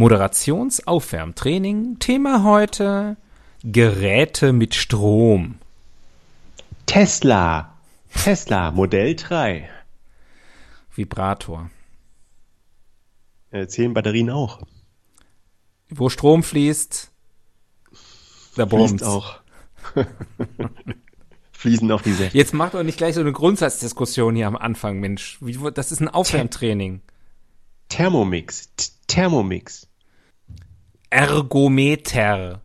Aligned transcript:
Moderationsaufwärmtraining. 0.00 1.98
Thema 1.98 2.42
heute 2.42 3.18
Geräte 3.62 4.54
mit 4.54 4.74
Strom. 4.74 5.56
Tesla. 6.86 7.76
Tesla 8.14 8.70
Modell 8.70 9.14
3. 9.14 9.68
Vibrator. 10.94 11.70
Äh, 13.50 13.66
zählen 13.66 13.92
Batterien 13.92 14.30
auch. 14.30 14.62
Wo 15.90 16.08
Strom 16.08 16.42
fließt, 16.44 17.10
da 18.56 18.64
brummt 18.64 19.02
auch. 19.02 19.40
Fließen 21.52 21.92
auch 21.92 22.00
die 22.00 22.14
Säfte. 22.14 22.38
Jetzt 22.38 22.54
macht 22.54 22.72
doch 22.72 22.82
nicht 22.84 22.96
gleich 22.96 23.16
so 23.16 23.20
eine 23.20 23.32
Grundsatzdiskussion 23.32 24.34
hier 24.34 24.46
am 24.46 24.56
Anfang, 24.56 24.98
Mensch. 24.98 25.38
Das 25.74 25.92
ist 25.92 26.00
ein 26.00 26.08
Aufwärmtraining. 26.08 27.02
Thermomix. 27.90 28.70
Thermomix. 29.06 29.89
Ergometer. 31.10 32.62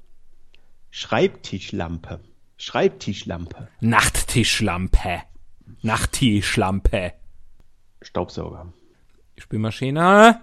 Schreibtischlampe. 0.92 2.20
Schreibtischlampe. 2.58 3.68
Nachttischlampe. 3.82 5.24
Nachttischlampe. 5.82 7.14
Staubsauger. 8.02 8.72
Spülmaschine. 9.38 10.42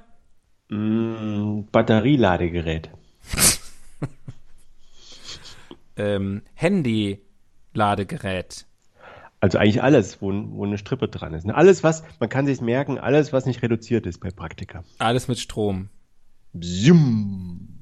Mm, 0.68 1.62
Batterieladegerät. 1.70 2.90
Ähm, 5.94 6.40
Handy-Ladegerät. 6.54 8.64
Also 9.40 9.58
eigentlich 9.58 9.82
alles, 9.82 10.22
wo, 10.22 10.32
wo 10.32 10.64
eine 10.64 10.78
Strippe 10.78 11.08
dran 11.08 11.34
ist. 11.34 11.44
Ne? 11.44 11.54
Alles, 11.54 11.84
was, 11.84 12.02
man 12.18 12.30
kann 12.30 12.46
sich 12.46 12.62
merken, 12.62 12.96
alles, 12.98 13.34
was 13.34 13.44
nicht 13.44 13.60
reduziert 13.60 14.06
ist 14.06 14.18
bei 14.18 14.30
Praktika. 14.30 14.84
Alles 14.98 15.28
mit 15.28 15.38
Strom. 15.38 15.90
Zoom. 16.58 17.81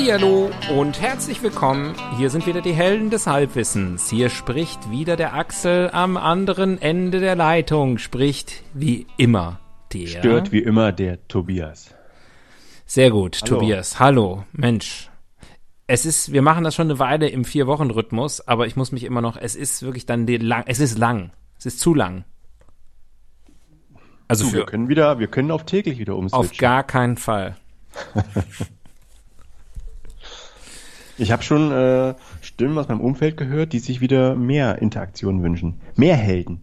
Hallihallo 0.00 0.50
und 0.78 0.98
herzlich 0.98 1.42
willkommen. 1.42 1.94
Hier 2.16 2.30
sind 2.30 2.46
wieder 2.46 2.62
die 2.62 2.72
Helden 2.72 3.10
des 3.10 3.26
Halbwissens. 3.26 4.08
Hier 4.08 4.30
spricht 4.30 4.90
wieder 4.90 5.14
der 5.14 5.34
Axel 5.34 5.90
am 5.92 6.16
anderen 6.16 6.80
Ende 6.80 7.20
der 7.20 7.36
Leitung. 7.36 7.98
Spricht 7.98 8.62
wie 8.72 9.06
immer 9.18 9.60
der. 9.92 10.06
Stört 10.06 10.52
wie 10.52 10.60
immer 10.60 10.92
der 10.92 11.28
Tobias. 11.28 11.94
Sehr 12.86 13.10
gut, 13.10 13.40
Hallo. 13.42 13.58
Tobias. 13.58 14.00
Hallo, 14.00 14.44
Mensch. 14.52 15.10
Es 15.86 16.06
ist, 16.06 16.32
wir 16.32 16.40
machen 16.40 16.64
das 16.64 16.74
schon 16.74 16.86
eine 16.86 16.98
Weile 16.98 17.28
im 17.28 17.44
Vier-Wochen-Rhythmus, 17.44 18.48
aber 18.48 18.66
ich 18.66 18.76
muss 18.76 18.92
mich 18.92 19.04
immer 19.04 19.20
noch, 19.20 19.36
es 19.36 19.54
ist 19.54 19.82
wirklich 19.82 20.06
dann 20.06 20.24
die 20.24 20.38
lang, 20.38 20.64
es 20.66 20.80
ist 20.80 20.96
lang. 20.96 21.30
Es 21.58 21.66
ist 21.66 21.78
zu 21.78 21.92
lang. 21.92 22.24
Also 24.28 24.46
Du, 24.46 24.52
wir 24.54 24.60
für, 24.60 24.66
können 24.66 24.88
wieder, 24.88 25.18
wir 25.18 25.26
können 25.26 25.50
auf 25.50 25.66
täglich 25.66 25.98
wieder 25.98 26.14
auf 26.14 26.20
umswitchen. 26.20 26.58
gar 26.58 26.84
keinen 26.84 27.18
Fall. 27.18 27.58
Ich 31.20 31.32
habe 31.32 31.42
schon 31.42 31.70
äh, 31.70 32.14
Stimmen 32.40 32.78
aus 32.78 32.88
meinem 32.88 33.02
Umfeld 33.02 33.36
gehört, 33.36 33.74
die 33.74 33.78
sich 33.78 34.00
wieder 34.00 34.34
mehr 34.34 34.80
Interaktion 34.80 35.42
wünschen. 35.42 35.78
Mehr 35.94 36.16
Helden. 36.16 36.62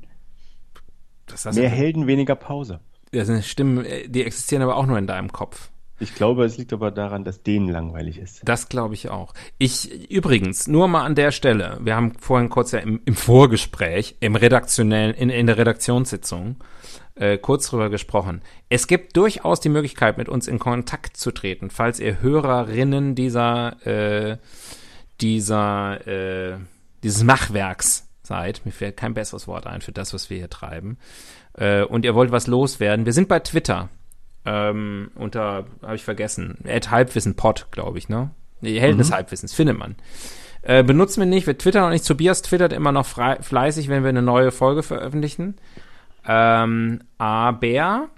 Mehr 1.53 1.69
Helden, 1.69 2.07
weniger 2.07 2.35
Pause. 2.35 2.79
Das 3.12 3.28
sind 3.28 3.45
Stimmen, 3.45 3.85
äh, 3.85 4.09
die 4.09 4.23
existieren 4.23 4.63
aber 4.63 4.75
auch 4.78 4.88
nur 4.88 4.97
in 4.97 5.06
deinem 5.06 5.31
Kopf. 5.31 5.69
Ich 6.00 6.16
glaube, 6.16 6.44
es 6.44 6.57
liegt 6.57 6.73
aber 6.73 6.90
daran, 6.90 7.23
dass 7.23 7.44
denen 7.44 7.69
langweilig 7.69 8.18
ist. 8.18 8.41
Das 8.45 8.68
glaube 8.68 8.95
ich 8.95 9.09
auch. 9.09 9.34
Ich 9.59 10.09
übrigens 10.09 10.68
nur 10.68 10.88
mal 10.88 11.06
an 11.06 11.13
der 11.13 11.31
Stelle. 11.31 11.78
Wir 11.81 11.95
haben 11.95 12.13
vorhin 12.19 12.50
kurz 12.50 12.72
ja 12.72 12.79
im, 12.79 13.00
im 13.06 13.16
Vorgespräch, 13.16 14.16
im 14.19 14.35
redaktionellen, 14.35 15.13
in, 15.13 15.29
in 15.29 15.45
der 15.45 15.57
Redaktionssitzung 15.57 16.57
äh, 17.19 17.38
kurz 17.38 17.69
drüber 17.69 17.89
gesprochen. 17.89 18.41
Es 18.69 18.88
gibt 18.88 19.17
durchaus 19.17 19.59
die 19.59 19.69
Möglichkeit, 19.69 20.17
mit 20.17 20.29
uns 20.29 20.47
in 20.47 20.59
Kontakt 20.59 21.17
zu 21.17 21.31
treten, 21.31 21.69
falls 21.69 22.00
ihr 22.00 22.22
Hörerinnen 22.22 23.16
dieser 23.16 23.85
äh, 23.85 24.38
dieser 25.22 26.07
äh, 26.07 26.57
dieses 27.03 27.23
Machwerks 27.23 28.07
seid. 28.23 28.66
Mir 28.66 28.72
fällt 28.72 28.97
kein 28.97 29.13
besseres 29.13 29.47
Wort 29.47 29.67
ein 29.67 29.81
für 29.81 29.91
das, 29.91 30.13
was 30.13 30.29
wir 30.29 30.38
hier 30.38 30.50
treiben. 30.50 30.97
Äh, 31.53 31.83
und 31.83 32.06
ihr 32.06 32.16
wollt 32.16 32.31
was 32.31 32.47
loswerden. 32.47 33.06
Wir 33.06 33.13
sind 33.13 33.27
bei 33.27 33.39
Twitter 33.39 33.89
ähm, 34.45 35.11
unter, 35.16 35.66
habe 35.81 35.95
ich 35.95 36.03
vergessen, 36.03 36.59
Ed 36.63 36.89
Halbwissenpod, 36.89 37.67
glaube 37.72 37.97
ich, 37.97 38.09
ne? 38.09 38.31
Die 38.61 38.79
Helden 38.79 38.97
des 38.97 39.11
Halbwissens, 39.11 39.53
findet 39.53 39.77
man. 39.77 39.95
Äh, 40.63 40.83
benutzen 40.83 41.22
wir 41.22 41.27
nicht, 41.27 41.45
wir 41.45 41.57
twittern 41.57 41.83
auch 41.83 41.89
nicht. 41.89 42.07
Tobias 42.07 42.41
twittert 42.41 42.73
immer 42.73 42.91
noch 42.91 43.06
frei, 43.06 43.38
fleißig, 43.41 43.88
wenn 43.89 44.03
wir 44.03 44.09
eine 44.09 44.23
neue 44.23 44.51
Folge 44.51 44.83
veröffentlichen. 44.83 45.56
Ähm, 46.27 47.01
aber 47.17 48.09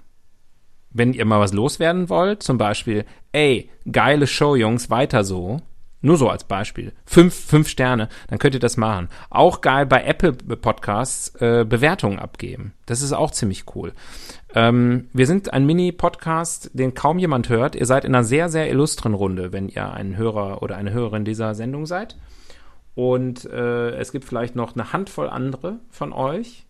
wenn 0.90 1.12
ihr 1.12 1.24
mal 1.24 1.40
was 1.40 1.52
loswerden 1.52 2.08
wollt, 2.08 2.42
zum 2.42 2.58
Beispiel, 2.58 3.04
ey, 3.32 3.70
geile 3.90 4.26
Show, 4.26 4.56
Jungs, 4.56 4.90
weiter 4.90 5.24
so. 5.24 5.60
Nur 6.02 6.16
so 6.16 6.30
als 6.30 6.44
Beispiel. 6.44 6.92
Fünf, 7.04 7.34
fünf 7.34 7.68
Sterne, 7.68 8.08
dann 8.28 8.38
könnt 8.38 8.54
ihr 8.54 8.60
das 8.60 8.78
machen. 8.78 9.10
Auch 9.28 9.60
geil 9.60 9.84
bei 9.84 10.02
Apple 10.02 10.32
Podcasts 10.32 11.34
äh, 11.42 11.66
Bewertungen 11.68 12.18
abgeben. 12.18 12.72
Das 12.86 13.02
ist 13.02 13.12
auch 13.12 13.30
ziemlich 13.32 13.64
cool. 13.74 13.92
Ähm, 14.54 15.08
wir 15.12 15.26
sind 15.26 15.52
ein 15.52 15.66
Mini-Podcast, 15.66 16.70
den 16.72 16.94
kaum 16.94 17.18
jemand 17.18 17.50
hört. 17.50 17.76
Ihr 17.76 17.84
seid 17.84 18.06
in 18.06 18.14
einer 18.14 18.24
sehr, 18.24 18.48
sehr 18.48 18.70
illustren 18.70 19.12
Runde, 19.12 19.52
wenn 19.52 19.68
ihr 19.68 19.92
ein 19.92 20.16
Hörer 20.16 20.62
oder 20.62 20.76
eine 20.76 20.92
Hörerin 20.92 21.26
dieser 21.26 21.54
Sendung 21.54 21.84
seid. 21.84 22.16
Und 22.94 23.44
äh, 23.44 23.90
es 23.90 24.10
gibt 24.10 24.24
vielleicht 24.24 24.56
noch 24.56 24.74
eine 24.74 24.94
Handvoll 24.94 25.28
andere 25.28 25.80
von 25.90 26.14
euch. 26.14 26.66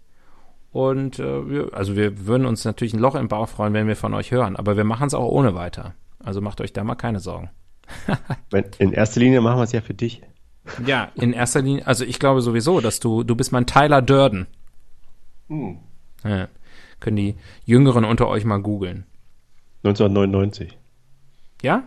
Und 0.72 1.18
äh, 1.18 1.48
wir, 1.48 1.74
also 1.74 1.96
wir 1.96 2.26
würden 2.26 2.46
uns 2.46 2.64
natürlich 2.64 2.94
ein 2.94 3.00
Loch 3.00 3.16
im 3.16 3.28
Bauch 3.28 3.48
freuen, 3.48 3.72
wenn 3.72 3.88
wir 3.88 3.96
von 3.96 4.14
euch 4.14 4.30
hören. 4.30 4.56
Aber 4.56 4.76
wir 4.76 4.84
machen 4.84 5.06
es 5.06 5.14
auch 5.14 5.28
ohne 5.28 5.54
weiter. 5.54 5.94
Also 6.22 6.40
macht 6.40 6.60
euch 6.60 6.72
da 6.72 6.84
mal 6.84 6.94
keine 6.94 7.20
Sorgen. 7.20 7.50
In 8.78 8.92
erster 8.92 9.20
Linie 9.20 9.40
machen 9.40 9.58
wir 9.58 9.64
es 9.64 9.72
ja 9.72 9.80
für 9.80 9.94
dich. 9.94 10.22
Ja, 10.86 11.10
in 11.14 11.32
erster 11.32 11.62
Linie, 11.62 11.86
also 11.86 12.04
ich 12.04 12.18
glaube 12.18 12.42
sowieso, 12.42 12.80
dass 12.80 13.00
du, 13.00 13.24
du 13.24 13.34
bist 13.34 13.50
mein 13.50 13.66
Tyler 13.66 14.02
Durden. 14.02 14.46
Ja, 16.22 16.48
können 17.00 17.16
die 17.16 17.36
Jüngeren 17.64 18.04
unter 18.04 18.28
euch 18.28 18.44
mal 18.44 18.58
googeln. 18.58 19.06
1999. 19.82 20.78
Ja? 21.62 21.84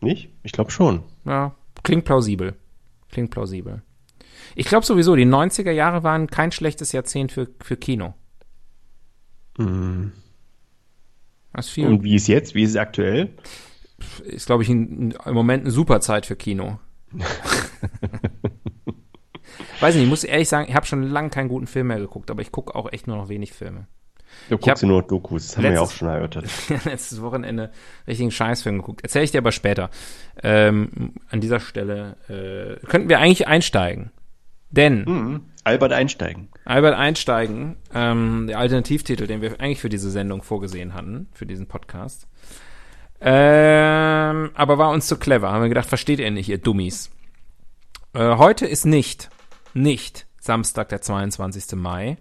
Nicht? 0.00 0.30
Ich 0.42 0.52
glaube 0.52 0.70
schon. 0.70 1.04
Ja, 1.24 1.54
klingt 1.82 2.04
plausibel. 2.04 2.54
Klingt 3.10 3.30
plausibel. 3.30 3.82
Ich 4.54 4.66
glaube 4.66 4.84
sowieso, 4.86 5.16
die 5.16 5.26
90er 5.26 5.70
Jahre 5.70 6.02
waren 6.02 6.26
kein 6.28 6.52
schlechtes 6.52 6.92
Jahrzehnt 6.92 7.32
für, 7.32 7.48
für 7.62 7.76
Kino. 7.76 8.14
Viel, 11.62 11.86
Und 11.86 12.02
wie 12.02 12.14
ist 12.14 12.26
jetzt? 12.28 12.54
Wie 12.54 12.62
ist 12.62 12.70
es 12.70 12.76
aktuell? 12.76 13.30
ist, 14.24 14.46
glaube 14.46 14.62
ich, 14.62 14.68
ein, 14.70 15.10
im 15.26 15.34
Moment 15.34 15.64
eine 15.64 15.70
super 15.70 16.00
Zeit 16.00 16.24
für 16.24 16.36
Kino. 16.36 16.78
Weiß 19.80 19.94
nicht, 19.94 20.04
ich 20.04 20.08
muss 20.10 20.24
ehrlich 20.24 20.48
sagen, 20.48 20.68
ich 20.68 20.74
habe 20.74 20.86
schon 20.86 21.02
lange 21.02 21.28
keinen 21.30 21.48
guten 21.48 21.66
Film 21.66 21.88
mehr 21.88 21.98
geguckt, 21.98 22.30
aber 22.30 22.40
ich 22.42 22.52
gucke 22.52 22.74
auch 22.74 22.90
echt 22.92 23.06
nur 23.06 23.16
noch 23.16 23.28
wenig 23.28 23.52
Filme. 23.52 23.86
Du 24.48 24.54
hab 24.54 24.62
guckst 24.62 24.84
nur 24.84 25.02
Dokus. 25.02 25.48
Das 25.48 25.56
haben 25.56 25.64
wir 25.64 25.72
ja 25.72 25.80
auch 25.80 25.84
letztes- 25.84 25.98
schon 25.98 26.08
erörtert. 26.08 26.46
letztes 26.84 27.20
Wochenende 27.20 27.72
richtigen 28.06 28.30
Scheißfilm 28.30 28.78
geguckt. 28.78 29.02
Erzähle 29.02 29.24
ich 29.24 29.32
dir 29.32 29.38
aber 29.38 29.52
später. 29.52 29.90
Ähm, 30.42 31.14
an 31.30 31.40
dieser 31.40 31.60
Stelle 31.60 32.16
äh, 32.28 32.86
könnten 32.86 33.08
wir 33.08 33.18
eigentlich 33.18 33.48
einsteigen. 33.48 34.12
Denn 34.70 35.04
Mhm. 35.04 35.40
Albert 35.64 35.92
einsteigen. 35.92 36.48
Albert 36.64 36.94
Einsteigen, 36.94 37.76
ähm, 37.94 38.46
der 38.46 38.58
Alternativtitel, 38.58 39.26
den 39.26 39.42
wir 39.42 39.60
eigentlich 39.60 39.80
für 39.80 39.88
diese 39.90 40.10
Sendung 40.10 40.42
vorgesehen 40.42 40.94
hatten, 40.94 41.28
für 41.32 41.44
diesen 41.44 41.66
Podcast. 41.66 42.26
Ähm, 43.20 44.50
aber 44.54 44.78
war 44.78 44.90
uns 44.90 45.06
zu 45.06 45.18
clever. 45.18 45.50
Haben 45.52 45.62
wir 45.62 45.68
gedacht, 45.68 45.88
versteht 45.88 46.18
ihr 46.20 46.30
nicht, 46.30 46.48
ihr 46.48 46.58
Dummies. 46.58 47.10
Äh, 48.14 48.36
heute 48.36 48.66
ist 48.66 48.86
nicht, 48.86 49.28
nicht 49.74 50.26
Samstag, 50.40 50.88
der 50.88 51.02
22. 51.02 51.76
Mai. 51.76 52.16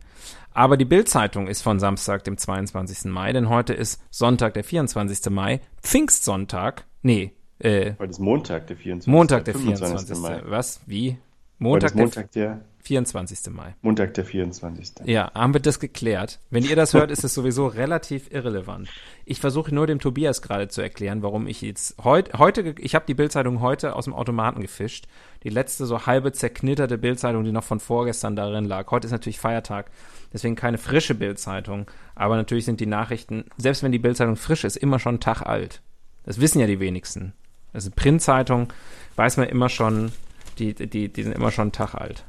Aber 0.54 0.76
die 0.76 0.86
Bild-Zeitung 0.86 1.48
ist 1.48 1.62
von 1.62 1.80
Samstag, 1.80 2.26
dem 2.26 2.38
22. 2.38 3.06
Mai, 3.06 3.32
denn 3.32 3.48
heute 3.48 3.74
ist 3.74 4.02
Sonntag, 4.10 4.56
der 4.56 4.66
24. 4.66 5.30
Mai, 5.32 5.62
Pfingstsonntag. 5.82 6.84
Nee, 7.02 7.32
äh, 7.60 7.94
Heute 7.98 8.12
ist 8.12 8.20
Montag, 8.20 8.68
der 8.68 8.76
24. 8.76 9.08
Montag, 9.10 9.46
der 9.46 9.54
25. 9.54 10.18
24. 10.18 10.44
Mai. 10.44 10.52
Was? 10.52 10.82
Wie? 10.86 11.18
Montag, 11.62 11.94
Montag, 11.94 12.32
der, 12.32 12.48
der 12.48 12.62
24. 12.84 13.52
Mai. 13.54 13.76
Montag, 13.82 14.14
der 14.14 14.24
24. 14.24 15.06
Ja, 15.06 15.30
haben 15.34 15.54
wir 15.54 15.60
das 15.60 15.82
geklärt. 15.82 16.40
Wenn 16.50 16.64
ihr 16.64 16.78
das 16.78 16.94
hört, 16.94 17.12
ist 17.12 17.26
es 17.26 17.34
sowieso 17.34 17.68
relativ 17.68 18.32
irrelevant. 18.32 18.88
Ich 19.26 19.42
versuche 19.42 19.76
nur 19.76 19.86
dem 19.86 20.00
Tobias 20.00 20.42
gerade 20.42 20.70
zu 20.70 20.82
erklären, 20.82 21.22
warum 21.22 21.48
ich 21.48 21.62
jetzt 21.62 22.02
heute, 22.02 22.40
heute, 22.40 22.76
ich 22.80 22.96
habe 22.96 23.06
die 23.06 23.14
Bildzeitung 23.14 23.60
heute 23.60 23.98
aus 23.98 24.06
dem 24.06 24.14
Automaten 24.14 24.62
gefischt. 24.62 25.08
Die 25.44 25.50
letzte 25.50 25.86
so 25.86 26.06
halbe 26.06 26.32
zerknitterte 26.32 26.98
Bildzeitung, 26.98 27.44
die 27.44 27.52
noch 27.52 27.66
von 27.66 27.82
vorgestern 27.82 28.38
darin 28.38 28.64
lag. 28.64 28.90
Heute 28.90 29.08
ist 29.08 29.12
natürlich 29.12 29.40
Feiertag, 29.40 29.92
deswegen 30.32 30.56
keine 30.56 30.78
frische 30.78 31.14
Bildzeitung. 31.14 31.92
Aber 32.16 32.38
natürlich 32.38 32.64
sind 32.64 32.80
die 32.80 32.86
Nachrichten, 32.86 33.44
selbst 33.58 33.84
wenn 33.84 33.92
die 33.92 34.00
Bildzeitung 34.00 34.38
frisch 34.38 34.64
ist, 34.64 34.78
immer 34.78 34.98
schon 34.98 35.16
einen 35.16 35.20
Tag 35.20 35.42
alt. 35.42 35.82
Das 36.24 36.40
wissen 36.40 36.62
ja 36.62 36.68
die 36.68 36.80
wenigsten. 36.80 37.34
Also 37.74 37.92
Printzeitung 37.94 38.72
weiß 39.18 39.36
man 39.36 39.50
immer 39.50 39.68
schon, 39.68 40.14
die, 40.60 40.74
die, 40.74 41.12
die 41.12 41.24
sind 41.24 41.34
immer 41.34 41.52
schon 41.52 41.64
einen 41.64 41.72
Tag 41.72 41.96
alt, 41.96 42.26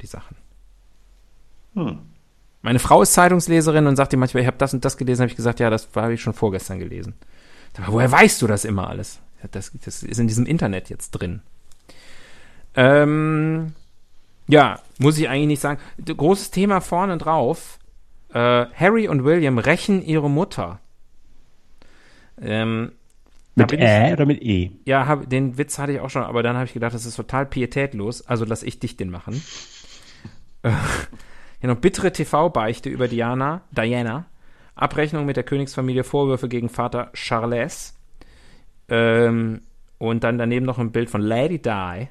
die 0.00 0.06
Sachen. 0.06 0.36
Hm. 1.74 1.98
Meine 2.62 2.78
Frau 2.78 3.02
ist 3.02 3.12
Zeitungsleserin 3.12 3.86
und 3.86 3.96
sagt 3.96 4.12
ihr 4.12 4.18
manchmal, 4.18 4.42
ich 4.42 4.46
habe 4.46 4.56
das 4.56 4.74
und 4.74 4.84
das 4.84 4.96
gelesen, 4.96 5.22
habe 5.22 5.30
ich 5.30 5.36
gesagt, 5.36 5.60
ja, 5.60 5.70
das 5.70 5.88
habe 5.94 6.14
ich 6.14 6.20
schon 6.20 6.32
vorgestern 6.32 6.78
gelesen. 6.78 7.14
Aber 7.76 7.92
woher 7.92 8.10
weißt 8.10 8.40
du 8.42 8.46
das 8.46 8.64
immer 8.64 8.88
alles? 8.88 9.20
Das, 9.52 9.70
das 9.84 10.02
ist 10.02 10.18
in 10.18 10.26
diesem 10.26 10.46
Internet 10.46 10.88
jetzt 10.88 11.10
drin. 11.10 11.42
Ähm, 12.74 13.74
ja, 14.48 14.80
muss 14.98 15.18
ich 15.18 15.28
eigentlich 15.28 15.46
nicht 15.46 15.60
sagen. 15.60 15.80
Großes 16.04 16.50
Thema 16.50 16.80
vorne 16.80 17.18
drauf. 17.18 17.78
Äh, 18.32 18.66
Harry 18.74 19.08
und 19.08 19.24
William 19.24 19.58
rächen 19.58 20.02
ihre 20.02 20.30
Mutter. 20.30 20.80
Ähm, 22.40 22.92
Mit 23.56 23.68
bin 23.68 23.80
ich- 23.80 23.86
Ä 23.88 24.12
oder 24.12 24.26
mit 24.26 24.42
E? 24.42 24.70
ja, 24.84 25.06
hab, 25.06 25.28
den 25.28 25.56
Witz 25.58 25.78
hatte 25.78 25.92
ich 25.92 26.00
auch 26.00 26.10
schon, 26.10 26.22
aber 26.22 26.42
dann 26.42 26.56
habe 26.56 26.66
ich 26.66 26.72
gedacht, 26.74 26.94
das 26.94 27.06
ist 27.06 27.16
total 27.16 27.46
pietätlos, 27.46 28.26
also 28.26 28.44
lass 28.44 28.62
ich 28.62 28.78
dich 28.78 28.96
den 28.96 29.10
machen. 29.10 29.42
Äh, 30.62 30.70
Hier 31.60 31.70
noch 31.70 31.76
bittere 31.78 32.12
TV-Beichte 32.12 32.88
über 32.90 33.08
Diana, 33.08 33.62
Diana, 33.70 34.26
Abrechnung 34.74 35.24
mit 35.24 35.36
der 35.36 35.44
Königsfamilie, 35.44 36.04
Vorwürfe 36.04 36.48
gegen 36.48 36.68
Vater 36.68 37.10
Charles 37.14 37.94
ähm, 38.88 39.62
und 39.98 40.22
dann 40.22 40.36
daneben 40.38 40.66
noch 40.66 40.78
ein 40.78 40.92
Bild 40.92 41.08
von 41.08 41.22
Lady 41.22 41.58
Di 41.60 42.08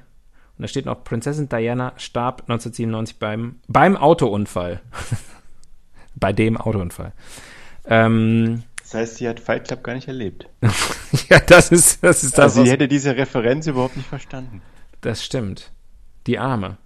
und 0.58 0.62
da 0.62 0.68
steht 0.68 0.86
noch, 0.86 1.04
Prinzessin 1.04 1.48
Diana 1.48 1.92
starb 1.96 2.40
1997 2.42 3.18
beim, 3.18 3.56
beim 3.68 3.96
Autounfall. 3.96 4.80
Bei 6.18 6.32
dem 6.32 6.56
Autounfall. 6.56 7.12
Ähm, 7.86 8.62
Das 8.86 8.94
heißt, 8.94 9.16
sie 9.16 9.28
hat 9.28 9.40
Fight 9.40 9.66
Club 9.66 9.82
gar 9.82 9.94
nicht 9.94 10.06
erlebt. 10.06 10.48
ja, 11.28 11.40
das 11.40 11.72
ist 11.72 12.04
das, 12.04 12.22
ist 12.22 12.38
das 12.38 12.44
Also 12.44 12.60
was- 12.60 12.66
sie 12.66 12.70
hätte 12.72 12.86
diese 12.86 13.16
Referenz 13.16 13.66
überhaupt 13.66 13.96
nicht 13.96 14.08
verstanden. 14.08 14.62
Das 15.00 15.24
stimmt. 15.24 15.72
Die 16.28 16.38
Arme. 16.38 16.76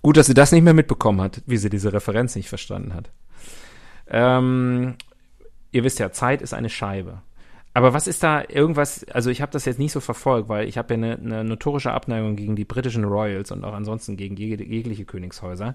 Gut, 0.00 0.16
dass 0.16 0.28
sie 0.28 0.34
das 0.34 0.50
nicht 0.52 0.62
mehr 0.62 0.72
mitbekommen 0.72 1.20
hat, 1.20 1.42
wie 1.44 1.58
sie 1.58 1.68
diese 1.68 1.92
Referenz 1.92 2.36
nicht 2.36 2.48
verstanden 2.48 2.94
hat. 2.94 3.10
Ähm, 4.08 4.94
ihr 5.72 5.84
wisst 5.84 5.98
ja, 5.98 6.10
Zeit 6.10 6.40
ist 6.40 6.54
eine 6.54 6.70
Scheibe. 6.70 7.20
Aber 7.74 7.92
was 7.92 8.06
ist 8.06 8.22
da 8.22 8.42
irgendwas, 8.48 9.04
also 9.10 9.28
ich 9.28 9.42
habe 9.42 9.52
das 9.52 9.66
jetzt 9.66 9.78
nicht 9.78 9.92
so 9.92 10.00
verfolgt, 10.00 10.48
weil 10.48 10.66
ich 10.66 10.78
habe 10.78 10.94
ja 10.94 10.96
eine, 10.98 11.16
eine 11.18 11.44
notorische 11.44 11.92
Abneigung 11.92 12.36
gegen 12.36 12.56
die 12.56 12.64
britischen 12.64 13.04
Royals 13.04 13.50
und 13.50 13.62
auch 13.62 13.74
ansonsten 13.74 14.16
gegen 14.16 14.36
jeg 14.38 14.58
jegliche 14.60 15.04
Königshäuser. 15.04 15.74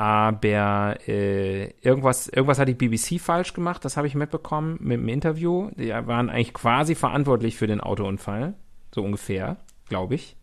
Aber 0.00 0.96
äh, 1.08 1.74
irgendwas, 1.82 2.26
irgendwas 2.26 2.58
hat 2.58 2.68
die 2.68 2.74
BBC 2.74 3.20
falsch 3.20 3.52
gemacht, 3.52 3.84
das 3.84 3.98
habe 3.98 4.06
ich 4.06 4.14
mitbekommen 4.14 4.78
mit 4.80 4.98
dem 4.98 5.08
Interview. 5.08 5.70
Die 5.76 5.90
waren 5.90 6.30
eigentlich 6.30 6.54
quasi 6.54 6.94
verantwortlich 6.94 7.58
für 7.58 7.66
den 7.66 7.82
Autounfall, 7.82 8.54
so 8.94 9.02
ungefähr, 9.02 9.58
glaube 9.90 10.14
ich. 10.14 10.36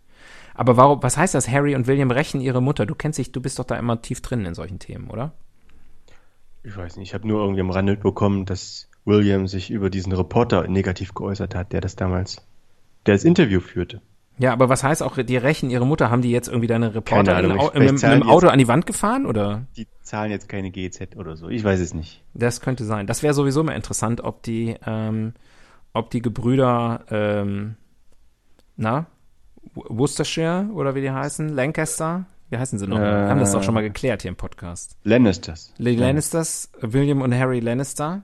Aber 0.53 0.77
warum, 0.77 1.01
was 1.01 1.17
heißt 1.17 1.33
das? 1.33 1.49
Harry 1.49 1.73
und 1.73 1.87
William 1.87 2.11
rächen 2.11 2.39
ihre 2.39 2.61
Mutter. 2.61 2.85
Du 2.85 2.93
kennst 2.93 3.17
dich, 3.17 3.31
du 3.31 3.41
bist 3.41 3.57
doch 3.57 3.65
da 3.65 3.75
immer 3.79 3.99
tief 3.99 4.21
drin 4.21 4.45
in 4.45 4.53
solchen 4.53 4.77
Themen, 4.77 5.09
oder? 5.09 5.33
Ich 6.61 6.77
weiß 6.77 6.97
nicht, 6.97 7.09
ich 7.09 7.13
habe 7.15 7.27
nur 7.27 7.41
irgendwie 7.41 7.61
am 7.61 7.71
Rande 7.71 7.97
bekommen, 7.97 8.45
dass 8.45 8.87
William 9.05 9.47
sich 9.47 9.71
über 9.71 9.89
diesen 9.89 10.13
Reporter 10.13 10.67
negativ 10.67 11.15
geäußert 11.15 11.55
hat, 11.55 11.73
der 11.73 11.81
das 11.81 11.95
damals, 11.95 12.45
der 13.07 13.15
das 13.15 13.23
Interview 13.23 13.59
führte. 13.59 14.01
Ja, 14.39 14.53
aber 14.53 14.69
was 14.69 14.83
heißt 14.83 15.01
auch, 15.01 15.17
die 15.17 15.37
rächen 15.37 15.69
ihre 15.69 15.85
Mutter? 15.87 16.11
Haben 16.11 16.21
die 16.21 16.29
jetzt 16.31 16.47
irgendwie 16.47 16.67
deine 16.67 16.93
Reporter 16.93 17.33
Keine 17.33 17.53
Ahnung, 17.53 17.71
in, 17.73 17.81
ich- 17.81 17.91
mit, 17.91 18.01
mit 18.03 18.03
dem 18.03 18.23
Auto 18.23 18.47
an 18.47 18.59
die 18.59 18.67
Wand 18.67 18.85
gefahren, 18.85 19.25
oder? 19.25 19.65
Die 19.75 19.87
zahlen 20.03 20.29
jetzt 20.31 20.47
keine 20.47 20.69
GEZ 20.69 21.15
oder 21.15 21.35
so. 21.35 21.49
Ich 21.49 21.63
weiß 21.63 21.79
es 21.79 21.93
nicht. 21.93 22.23
Das 22.33 22.61
könnte 22.61 22.85
sein. 22.85 23.07
Das 23.07 23.23
wäre 23.23 23.33
sowieso 23.33 23.63
mal 23.63 23.73
interessant, 23.73 24.21
ob 24.21 24.43
die, 24.43 24.75
ähm, 24.85 25.33
ob 25.93 26.11
die 26.11 26.21
Gebrüder, 26.21 27.03
ähm, 27.09 27.75
na, 28.75 29.07
Worcestershire 29.73 30.67
oder 30.73 30.95
wie 30.95 31.01
die 31.01 31.11
heißen, 31.11 31.49
Lancaster, 31.49 32.25
wie 32.49 32.57
heißen 32.57 32.79
sie 32.79 32.87
noch? 32.87 32.99
Wir 32.99 33.05
haben 33.29 33.39
das 33.39 33.51
doch 33.51 33.63
schon 33.63 33.73
mal 33.73 33.81
geklärt 33.81 34.21
hier 34.21 34.29
im 34.29 34.35
Podcast. 34.37 34.95
Lannisters. 35.03 35.73
Die 35.77 35.95
Lannisters, 35.95 36.71
William 36.79 37.21
und 37.21 37.33
Harry 37.33 37.59
Lannister, 37.59 38.21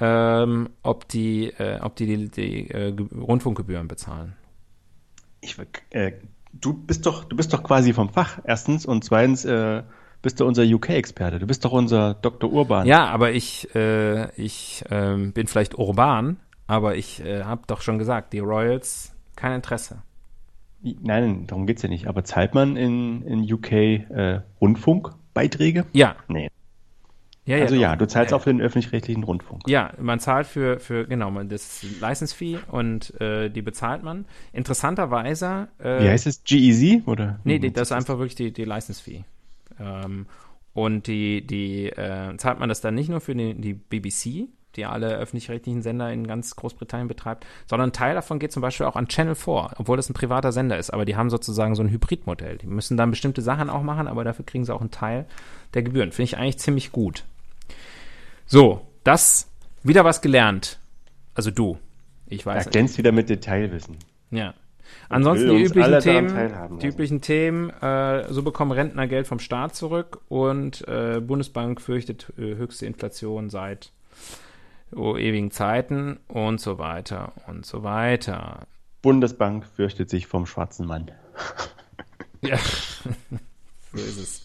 ähm, 0.00 0.68
ob 0.82 1.08
die, 1.08 1.46
äh, 1.58 1.78
ob 1.80 1.96
die 1.96 2.06
die, 2.06 2.28
die 2.28 2.70
äh, 2.70 2.92
Ge- 2.92 3.06
Rundfunkgebühren 3.18 3.88
bezahlen. 3.88 4.34
Ich, 5.40 5.56
äh, 5.90 6.12
du 6.52 6.74
bist 6.74 7.06
doch, 7.06 7.24
du 7.24 7.36
bist 7.36 7.52
doch 7.52 7.62
quasi 7.62 7.92
vom 7.92 8.10
Fach, 8.10 8.38
erstens, 8.44 8.86
und 8.86 9.04
zweitens 9.04 9.44
äh, 9.44 9.82
bist 10.22 10.40
du 10.40 10.46
unser 10.46 10.64
UK-Experte. 10.64 11.38
Du 11.38 11.46
bist 11.46 11.64
doch 11.64 11.72
unser 11.72 12.14
Dr. 12.14 12.52
Urban. 12.52 12.86
Ja, 12.86 13.06
aber 13.06 13.32
ich, 13.32 13.74
äh, 13.74 14.30
ich 14.40 14.84
ähm, 14.90 15.32
bin 15.32 15.46
vielleicht 15.46 15.78
urban, 15.78 16.38
aber 16.66 16.96
ich 16.96 17.24
äh, 17.24 17.44
habe 17.44 17.62
doch 17.66 17.80
schon 17.80 17.98
gesagt, 17.98 18.32
die 18.32 18.40
Royals 18.40 19.14
kein 19.36 19.52
Interesse. 19.52 20.02
Nein, 20.82 21.46
darum 21.46 21.66
geht's 21.66 21.82
ja 21.82 21.88
nicht. 21.88 22.06
Aber 22.06 22.24
zahlt 22.24 22.54
man 22.54 22.76
in, 22.76 23.22
in 23.22 23.52
UK 23.52 23.72
äh, 23.72 24.40
Rundfunkbeiträge? 24.60 25.86
Ja. 25.92 26.16
Nee. 26.28 26.50
Ja 27.56 27.62
also 27.64 27.74
doch. 27.74 27.82
ja, 27.82 27.96
du 27.96 28.06
zahlst 28.06 28.30
Ja, 28.30 28.36
auch 28.36 28.42
für 28.42 28.50
den 28.50 28.60
öffentlich-rechtlichen 28.60 29.24
Rundfunk. 29.24 29.62
Ja, 29.66 29.92
man 30.00 30.20
zahlt 30.20 30.46
für, 30.46 30.78
für 30.78 31.06
genau, 31.06 31.30
das 31.44 31.82
License 32.00 32.34
Fee 32.34 32.58
und 32.70 33.18
äh, 33.20 33.48
die 33.48 33.62
bezahlt 33.62 34.02
man. 34.02 34.26
Interessanterweise. 34.52 35.68
Äh, 35.78 36.04
Wie 36.04 36.08
heißt 36.08 36.26
es? 36.26 36.44
GEZ? 36.44 37.06
Oder? 37.06 37.40
Nee, 37.44 37.58
die, 37.58 37.72
das 37.72 37.88
ist 37.88 37.92
einfach 37.92 38.18
wirklich 38.18 38.34
die, 38.34 38.52
die 38.52 38.64
License 38.64 39.02
Fee. 39.02 39.24
Ähm, 39.80 40.26
und 40.74 41.06
die, 41.06 41.46
die 41.46 41.86
äh, 41.86 42.36
zahlt 42.36 42.60
man 42.60 42.68
das 42.68 42.80
dann 42.80 42.94
nicht 42.94 43.08
nur 43.08 43.20
für 43.20 43.34
die, 43.34 43.54
die 43.54 43.74
BBC, 43.74 44.48
die 44.76 44.84
alle 44.84 45.16
öffentlich-rechtlichen 45.16 45.82
Sender 45.82 46.12
in 46.12 46.26
ganz 46.26 46.54
Großbritannien 46.54 47.08
betreibt, 47.08 47.46
sondern 47.66 47.88
ein 47.90 47.92
Teil 47.92 48.14
davon 48.14 48.38
geht 48.38 48.52
zum 48.52 48.62
Beispiel 48.62 48.86
auch 48.86 48.96
an 48.96 49.08
Channel 49.08 49.34
4, 49.34 49.72
obwohl 49.78 49.96
das 49.96 50.08
ein 50.08 50.14
privater 50.14 50.52
Sender 50.52 50.78
ist. 50.78 50.90
Aber 50.90 51.04
die 51.04 51.16
haben 51.16 51.30
sozusagen 51.30 51.74
so 51.74 51.82
ein 51.82 51.90
Hybridmodell. 51.90 52.58
Die 52.58 52.66
müssen 52.66 52.96
dann 52.96 53.10
bestimmte 53.10 53.42
Sachen 53.42 53.70
auch 53.70 53.82
machen, 53.82 54.06
aber 54.06 54.24
dafür 54.24 54.44
kriegen 54.44 54.64
sie 54.64 54.74
auch 54.74 54.80
einen 54.80 54.90
Teil 54.90 55.26
der 55.74 55.82
Gebühren. 55.82 56.12
Finde 56.12 56.24
ich 56.24 56.38
eigentlich 56.38 56.58
ziemlich 56.58 56.92
gut. 56.92 57.24
So, 58.50 58.80
das 59.04 59.52
wieder 59.82 60.04
was 60.04 60.22
gelernt. 60.22 60.80
Also 61.34 61.50
du. 61.50 61.78
Ich 62.26 62.44
weiß. 62.44 62.70
Glänzt 62.70 62.96
wieder 62.96 63.12
mit 63.12 63.28
Detailwissen. 63.28 63.98
Ja. 64.30 64.54
Ansonsten 65.10 65.50
die 65.50 65.64
üblichen 65.64 66.00
Themen, 66.00 66.78
die 66.78 66.86
üblichen 66.86 67.20
Themen, 67.20 67.68
äh, 67.68 68.24
so 68.32 68.42
bekommen 68.42 68.72
Rentner 68.72 69.06
Geld 69.06 69.26
vom 69.26 69.38
Staat 69.38 69.74
zurück 69.74 70.22
und 70.28 70.86
äh, 70.88 71.20
Bundesbank 71.20 71.82
fürchtet 71.82 72.32
äh, 72.38 72.56
höchste 72.56 72.86
Inflation 72.86 73.50
seit 73.50 73.92
oh, 74.96 75.18
ewigen 75.18 75.50
Zeiten 75.50 76.18
und 76.26 76.58
so 76.58 76.78
weiter 76.78 77.32
und 77.46 77.66
so 77.66 77.82
weiter. 77.82 78.66
Bundesbank 79.02 79.66
fürchtet 79.66 80.08
sich 80.08 80.26
vom 80.26 80.46
schwarzen 80.46 80.86
Mann. 80.86 81.10
Ja, 82.40 82.56
so 83.92 83.98
ist 83.98 84.16
es. 84.16 84.44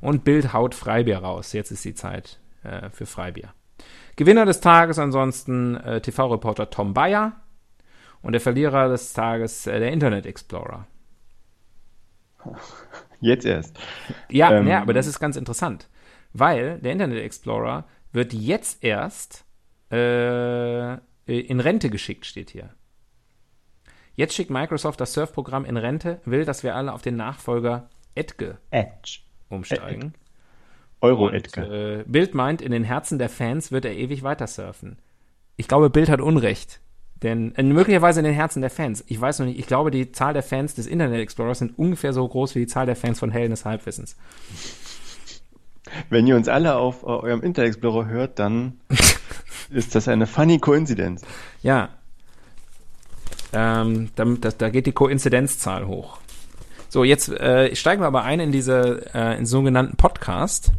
Und 0.00 0.22
Bild 0.22 0.52
haut 0.52 0.72
Freibier 0.72 1.18
raus. 1.18 1.52
Jetzt 1.52 1.72
ist 1.72 1.84
die 1.84 1.96
Zeit 1.96 2.38
äh, 2.64 2.90
für 2.90 3.06
Freibier. 3.06 3.54
Gewinner 4.16 4.46
des 4.46 4.60
Tages 4.60 4.98
ansonsten 4.98 5.76
äh, 5.76 6.00
TV-Reporter 6.00 6.70
Tom 6.70 6.94
Bayer 6.94 7.32
und 8.22 8.32
der 8.32 8.40
Verlierer 8.40 8.88
des 8.88 9.12
Tages 9.12 9.66
äh, 9.66 9.78
der 9.78 9.92
Internet 9.92 10.26
Explorer. 10.26 10.86
Jetzt 13.20 13.46
erst. 13.46 13.78
Ja, 14.30 14.52
Ähm, 14.52 14.66
ja, 14.66 14.82
aber 14.82 14.92
das 14.92 15.06
ist 15.06 15.18
ganz 15.18 15.36
interessant, 15.36 15.88
weil 16.32 16.78
der 16.80 16.92
Internet 16.92 17.22
Explorer 17.22 17.84
wird 18.12 18.32
jetzt 18.32 18.84
erst 18.84 19.44
äh, 19.90 20.94
in 21.26 21.60
Rente 21.60 21.90
geschickt, 21.90 22.26
steht 22.26 22.50
hier. 22.50 22.70
Jetzt 24.14 24.34
schickt 24.34 24.50
Microsoft 24.50 25.00
das 25.00 25.12
Surf-Programm 25.14 25.64
in 25.64 25.76
Rente, 25.76 26.20
will, 26.24 26.44
dass 26.44 26.62
wir 26.62 26.76
alle 26.76 26.92
auf 26.92 27.02
den 27.02 27.16
Nachfolger 27.16 27.88
Edge 28.14 28.58
Edge. 28.70 29.20
umsteigen. 29.48 30.14
Euro 31.00 31.26
Und, 31.26 31.34
Edgar. 31.34 31.70
äh, 31.70 32.04
Bild 32.06 32.34
meint, 32.34 32.62
in 32.62 32.72
den 32.72 32.84
Herzen 32.84 33.18
der 33.18 33.28
Fans 33.28 33.72
wird 33.72 33.84
er 33.84 33.94
ewig 33.94 34.22
weiter 34.22 34.46
surfen. 34.46 34.98
Ich 35.56 35.68
glaube, 35.68 35.90
Bild 35.90 36.08
hat 36.08 36.20
Unrecht. 36.20 36.80
Denn 37.22 37.54
äh, 37.54 37.62
möglicherweise 37.62 38.20
in 38.20 38.24
den 38.24 38.34
Herzen 38.34 38.60
der 38.60 38.70
Fans. 38.70 39.04
Ich 39.06 39.20
weiß 39.20 39.38
noch 39.38 39.46
nicht, 39.46 39.58
ich 39.58 39.66
glaube, 39.66 39.90
die 39.90 40.12
Zahl 40.12 40.34
der 40.34 40.42
Fans 40.42 40.74
des 40.74 40.86
Internet 40.86 41.20
Explorers 41.20 41.60
sind 41.60 41.78
ungefähr 41.78 42.12
so 42.12 42.26
groß 42.26 42.54
wie 42.54 42.60
die 42.60 42.66
Zahl 42.66 42.86
der 42.86 42.96
Fans 42.96 43.18
von 43.18 43.30
Helden 43.30 43.52
des 43.52 43.64
Halbwissens. 43.64 44.16
Wenn 46.10 46.26
ihr 46.26 46.36
uns 46.36 46.48
alle 46.48 46.76
auf 46.76 47.02
äh, 47.02 47.06
eurem 47.06 47.42
Internet 47.42 47.68
Explorer 47.68 48.06
hört, 48.06 48.38
dann 48.38 48.80
ist 49.70 49.94
das 49.94 50.08
eine 50.08 50.26
funny 50.26 50.58
Coincidence. 50.58 51.22
Ja. 51.62 51.90
Ähm, 53.52 54.10
da, 54.16 54.24
da, 54.24 54.68
geht 54.68 54.86
die 54.86 54.92
Koinzidenzzahl 54.92 55.86
hoch. 55.86 56.18
So, 56.88 57.04
jetzt 57.04 57.28
äh, 57.28 57.74
steigen 57.74 58.02
wir 58.02 58.06
aber 58.06 58.24
ein 58.24 58.40
in 58.40 58.52
diese 58.52 59.06
äh, 59.14 59.38
in 59.38 59.46
sogenannten 59.46 59.96
Podcast. 59.96 60.72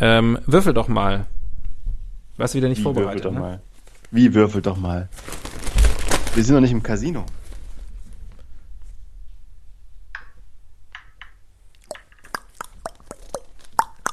Ähm, 0.00 0.38
würfel 0.46 0.74
doch 0.74 0.88
mal. 0.88 1.26
Was 2.36 2.54
wieder 2.54 2.68
nicht 2.68 2.78
Wie 2.78 2.82
vorbereitet. 2.82 3.24
würfelt 3.24 3.24
doch 3.24 3.32
Ne? 3.32 3.40
mal. 3.40 3.60
Wie 4.10 4.34
würfelt 4.34 4.66
doch 4.66 4.76
mal. 4.76 5.08
Wir 6.34 6.44
sind 6.44 6.54
noch 6.54 6.60
nicht 6.60 6.72
im 6.72 6.82
Casino. 6.82 7.26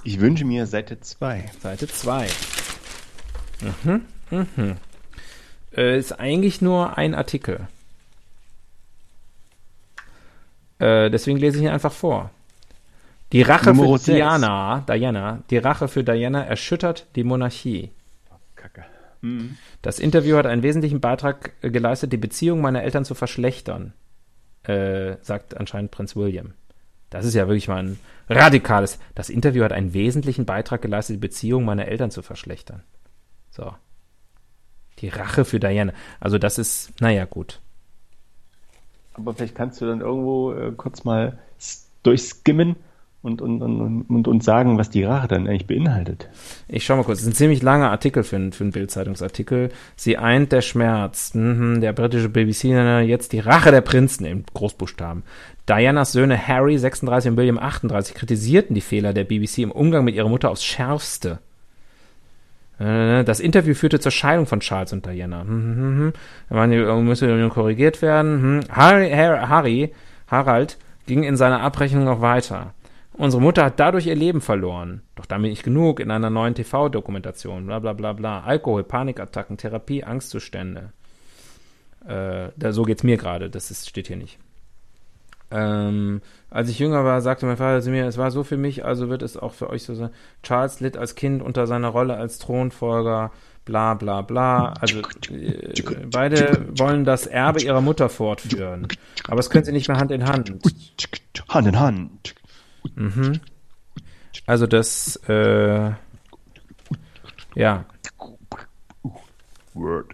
Ich 0.03 0.19
wünsche 0.19 0.45
mir 0.45 0.67
Seite 0.67 0.99
2. 0.99 1.51
Seite 1.61 1.87
2. 1.87 2.27
Mhm, 3.83 4.01
mhm. 4.29 4.77
Äh, 5.75 5.97
ist 5.97 6.13
eigentlich 6.19 6.61
nur 6.61 6.97
ein 6.97 7.15
Artikel. 7.15 7.67
Äh, 10.79 11.09
deswegen 11.09 11.37
lese 11.39 11.57
ich 11.57 11.63
ihn 11.63 11.69
einfach 11.69 11.91
vor. 11.91 12.29
Die 13.35 13.41
Rache 13.41 13.73
Nummer 13.73 13.83
für 13.83 13.97
sechs. 13.97 14.15
Diana, 14.15 14.85
Diana, 14.87 15.43
die 15.49 15.57
Rache 15.57 15.89
für 15.89 16.05
Diana 16.05 16.45
erschüttert 16.45 17.05
die 17.17 17.25
Monarchie. 17.25 17.91
Kacke. 18.55 18.85
Das 19.81 19.99
Interview 19.99 20.37
hat 20.37 20.45
einen 20.45 20.63
wesentlichen 20.63 21.01
Beitrag 21.01 21.51
geleistet, 21.61 22.13
die 22.13 22.17
Beziehung 22.17 22.61
meiner 22.61 22.83
Eltern 22.83 23.03
zu 23.03 23.13
verschlechtern, 23.13 23.91
äh, 24.63 25.17
sagt 25.21 25.57
anscheinend 25.57 25.91
Prinz 25.91 26.15
William. 26.15 26.53
Das 27.09 27.25
ist 27.25 27.33
ja 27.33 27.45
wirklich 27.49 27.67
mal 27.67 27.83
ein 27.83 27.99
radikales. 28.29 28.99
Das 29.15 29.29
Interview 29.29 29.65
hat 29.65 29.73
einen 29.73 29.93
wesentlichen 29.93 30.45
Beitrag 30.45 30.81
geleistet, 30.81 31.15
die 31.15 31.19
Beziehung 31.19 31.65
meiner 31.65 31.89
Eltern 31.89 32.11
zu 32.11 32.21
verschlechtern. 32.21 32.83
So. 33.49 33.73
Die 34.99 35.09
Rache 35.09 35.43
für 35.43 35.59
Diana. 35.59 35.91
Also 36.21 36.37
das 36.37 36.57
ist, 36.57 37.01
naja, 37.01 37.25
gut. 37.25 37.59
Aber 39.13 39.33
vielleicht 39.33 39.55
kannst 39.55 39.81
du 39.81 39.87
dann 39.87 39.99
irgendwo 39.99 40.53
äh, 40.53 40.71
kurz 40.71 41.03
mal 41.03 41.37
durchskimmen 42.03 42.77
und, 43.25 43.41
und, 43.41 43.61
und, 43.61 44.01
und, 44.07 44.27
und 44.27 44.43
sagen, 44.43 44.77
was 44.77 44.89
die 44.89 45.03
Rache 45.03 45.27
dann 45.27 45.47
eigentlich 45.47 45.67
beinhaltet. 45.67 46.29
Ich 46.67 46.85
schau 46.85 46.95
mal 46.95 47.03
kurz. 47.03 47.17
Das 47.19 47.27
ist 47.27 47.33
ein 47.33 47.35
ziemlich 47.35 47.61
langer 47.61 47.91
Artikel 47.91 48.23
für, 48.23 48.35
einen- 48.37 48.51
für 48.53 48.63
einen 48.63 48.71
Bildzeitungsartikel. 48.71 49.69
Sie 49.95 50.17
eint 50.17 50.51
der 50.51 50.61
Schmerz. 50.61 51.33
Mhm, 51.33 51.81
der 51.81 51.91
britische 51.93 52.29
BBC 52.29 52.65
jetzt 53.07 53.33
die 53.33 53.39
Rache 53.39 53.71
der 53.71 53.81
Prinzen 53.81 54.25
in 54.25 54.43
Großbuchstaben. 54.53 55.23
Dianas 55.67 56.11
Söhne 56.11 56.37
Harry 56.47 56.77
36 56.77 57.31
und 57.31 57.37
William 57.37 57.57
38 57.57 58.13
kritisierten 58.15 58.75
die 58.75 58.81
Fehler 58.81 59.13
der 59.13 59.23
BBC 59.23 59.59
im 59.63 59.71
Umgang 59.71 60.05
mit 60.05 60.13
ihrer 60.13 60.29
Mutter 60.29 60.51
aufs 60.51 60.63
Schärfste. 60.63 61.39
Äh, 62.79 63.23
Das 63.23 63.39
Interview 63.39 63.73
führte 63.73 63.99
zur 63.99 64.11
Scheidung 64.11 64.45
von 64.45 64.59
Charles 64.59 64.93
und 64.93 65.05
Diana. 65.07 65.41
Hm, 65.41 66.13
hm, 66.51 66.63
hm, 66.67 67.05
müsste 67.05 67.49
korrigiert 67.49 68.03
werden. 68.03 68.41
Hm. 68.41 68.59
Harry, 68.69 69.09
Har- 69.09 69.49
Harry, 69.49 69.91
Harald 70.27 70.77
ging 71.07 71.23
in 71.23 71.35
seiner 71.37 71.61
Abrechnung 71.61 72.03
noch 72.03 72.21
weiter. 72.21 72.74
Unsere 73.17 73.41
Mutter 73.41 73.63
hat 73.63 73.79
dadurch 73.79 74.07
ihr 74.07 74.15
Leben 74.15 74.41
verloren. 74.41 75.01
Doch 75.15 75.25
damit 75.25 75.49
nicht 75.49 75.63
genug 75.63 75.99
in 75.99 76.11
einer 76.11 76.29
neuen 76.29 76.53
TV-Dokumentation. 76.53 77.65
Bla 77.65 77.79
bla 77.79 77.93
bla 77.93 78.13
bla. 78.13 78.43
Alkohol, 78.43 78.83
Panikattacken, 78.83 79.57
Therapie, 79.57 80.03
Angstzustände. 80.03 80.91
Äh, 82.05 82.49
da, 82.55 82.71
so 82.71 82.83
geht's 82.83 83.03
mir 83.03 83.17
gerade. 83.17 83.49
Das 83.49 83.71
ist, 83.71 83.89
steht 83.89 84.07
hier 84.07 84.17
nicht. 84.17 84.37
Ähm, 85.51 86.21
als 86.49 86.69
ich 86.69 86.79
jünger 86.79 87.05
war, 87.05 87.21
sagte 87.21 87.45
mein 87.45 87.57
Vater 87.57 87.81
zu 87.81 87.89
mir, 87.89 88.05
es 88.05 88.17
war 88.17 88.31
so 88.31 88.43
für 88.43 88.57
mich, 88.57 88.83
also 88.83 89.09
wird 89.09 89.21
es 89.21 89.37
auch 89.37 89.53
für 89.53 89.69
euch 89.69 89.83
so 89.83 89.95
sein. 89.95 90.09
Charles 90.43 90.79
litt 90.79 90.97
als 90.97 91.15
Kind 91.15 91.41
unter 91.41 91.67
seiner 91.67 91.89
Rolle 91.89 92.17
als 92.17 92.39
Thronfolger, 92.39 93.31
bla 93.63 93.93
bla 93.93 94.23
bla. 94.23 94.73
Also 94.81 94.99
äh, 95.31 95.73
beide 96.11 96.65
wollen 96.77 97.05
das 97.05 97.27
Erbe 97.27 97.61
ihrer 97.61 97.81
Mutter 97.81 98.09
fortführen. 98.09 98.87
Aber 99.27 99.39
es 99.39 99.49
können 99.49 99.63
sie 99.63 99.71
nicht 99.71 99.87
mehr 99.87 99.97
Hand 99.97 100.11
in 100.11 100.25
Hand. 100.25 100.51
Hand 101.49 101.67
in 101.67 101.79
Hand. 101.79 102.35
Mhm. 102.95 103.39
Also 104.45 104.67
das, 104.67 105.15
äh, 105.27 105.91
ja, 107.55 107.85
Word. 109.73 110.13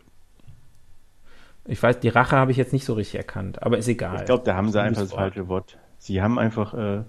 ich 1.66 1.82
weiß, 1.82 2.00
die 2.00 2.10
Rache 2.10 2.36
habe 2.36 2.52
ich 2.52 2.58
jetzt 2.58 2.74
nicht 2.74 2.86
so 2.86 2.94
richtig 2.94 3.16
erkannt, 3.16 3.62
aber 3.64 3.78
ist 3.78 3.88
egal. 3.88 4.18
Ich 4.20 4.26
glaube, 4.26 4.44
da 4.46 4.56
haben 4.56 4.72
sie 4.72 4.82
einfach 4.82 5.02
das 5.02 5.14
falsche 5.14 5.48
Wort. 5.48 5.78
Sie 5.98 6.22
haben 6.22 6.40
einfach 6.40 6.74
äh, 6.74 7.04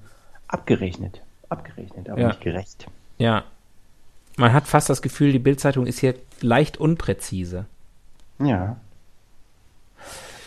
abgerechnet. 0.48 1.22
Abgerechnet, 1.48 2.08
aber 2.10 2.20
Ja. 2.20 2.28
nicht 2.28 2.40
gerecht. 2.40 2.86
Ja. 3.18 3.44
Man 4.36 4.52
hat 4.52 4.66
fast 4.66 4.88
das 4.88 5.02
Gefühl, 5.02 5.32
die 5.32 5.38
Bildzeitung 5.38 5.86
ist 5.86 5.98
hier 5.98 6.14
leicht 6.40 6.78
unpräzise. 6.78 7.66
Ja. 8.38 8.76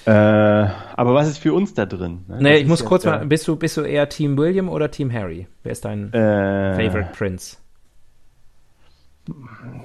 Äh, 0.06 0.12
aber 0.12 1.14
was 1.16 1.28
ist 1.28 1.40
für 1.40 1.54
uns 1.54 1.74
da 1.74 1.86
drin? 1.86 2.26
ne? 2.28 2.38
Nee, 2.40 2.52
Das 2.54 2.62
ich 2.62 2.68
muss 2.68 2.86
kurz 2.86 3.06
mal, 3.06 3.26
bist 3.26 3.48
du, 3.48 3.56
bist 3.56 3.76
du 3.78 3.82
eher 3.82 4.08
Team 4.10 4.38
William 4.38 4.70
oder 4.70 4.92
Team 4.92 5.12
Harry? 5.12 5.48
Wer 5.64 5.72
ist 5.72 5.84
dein 5.86 6.14
Äh, 6.14 6.76
Favorite 6.76 7.10
Prince? 7.18 7.58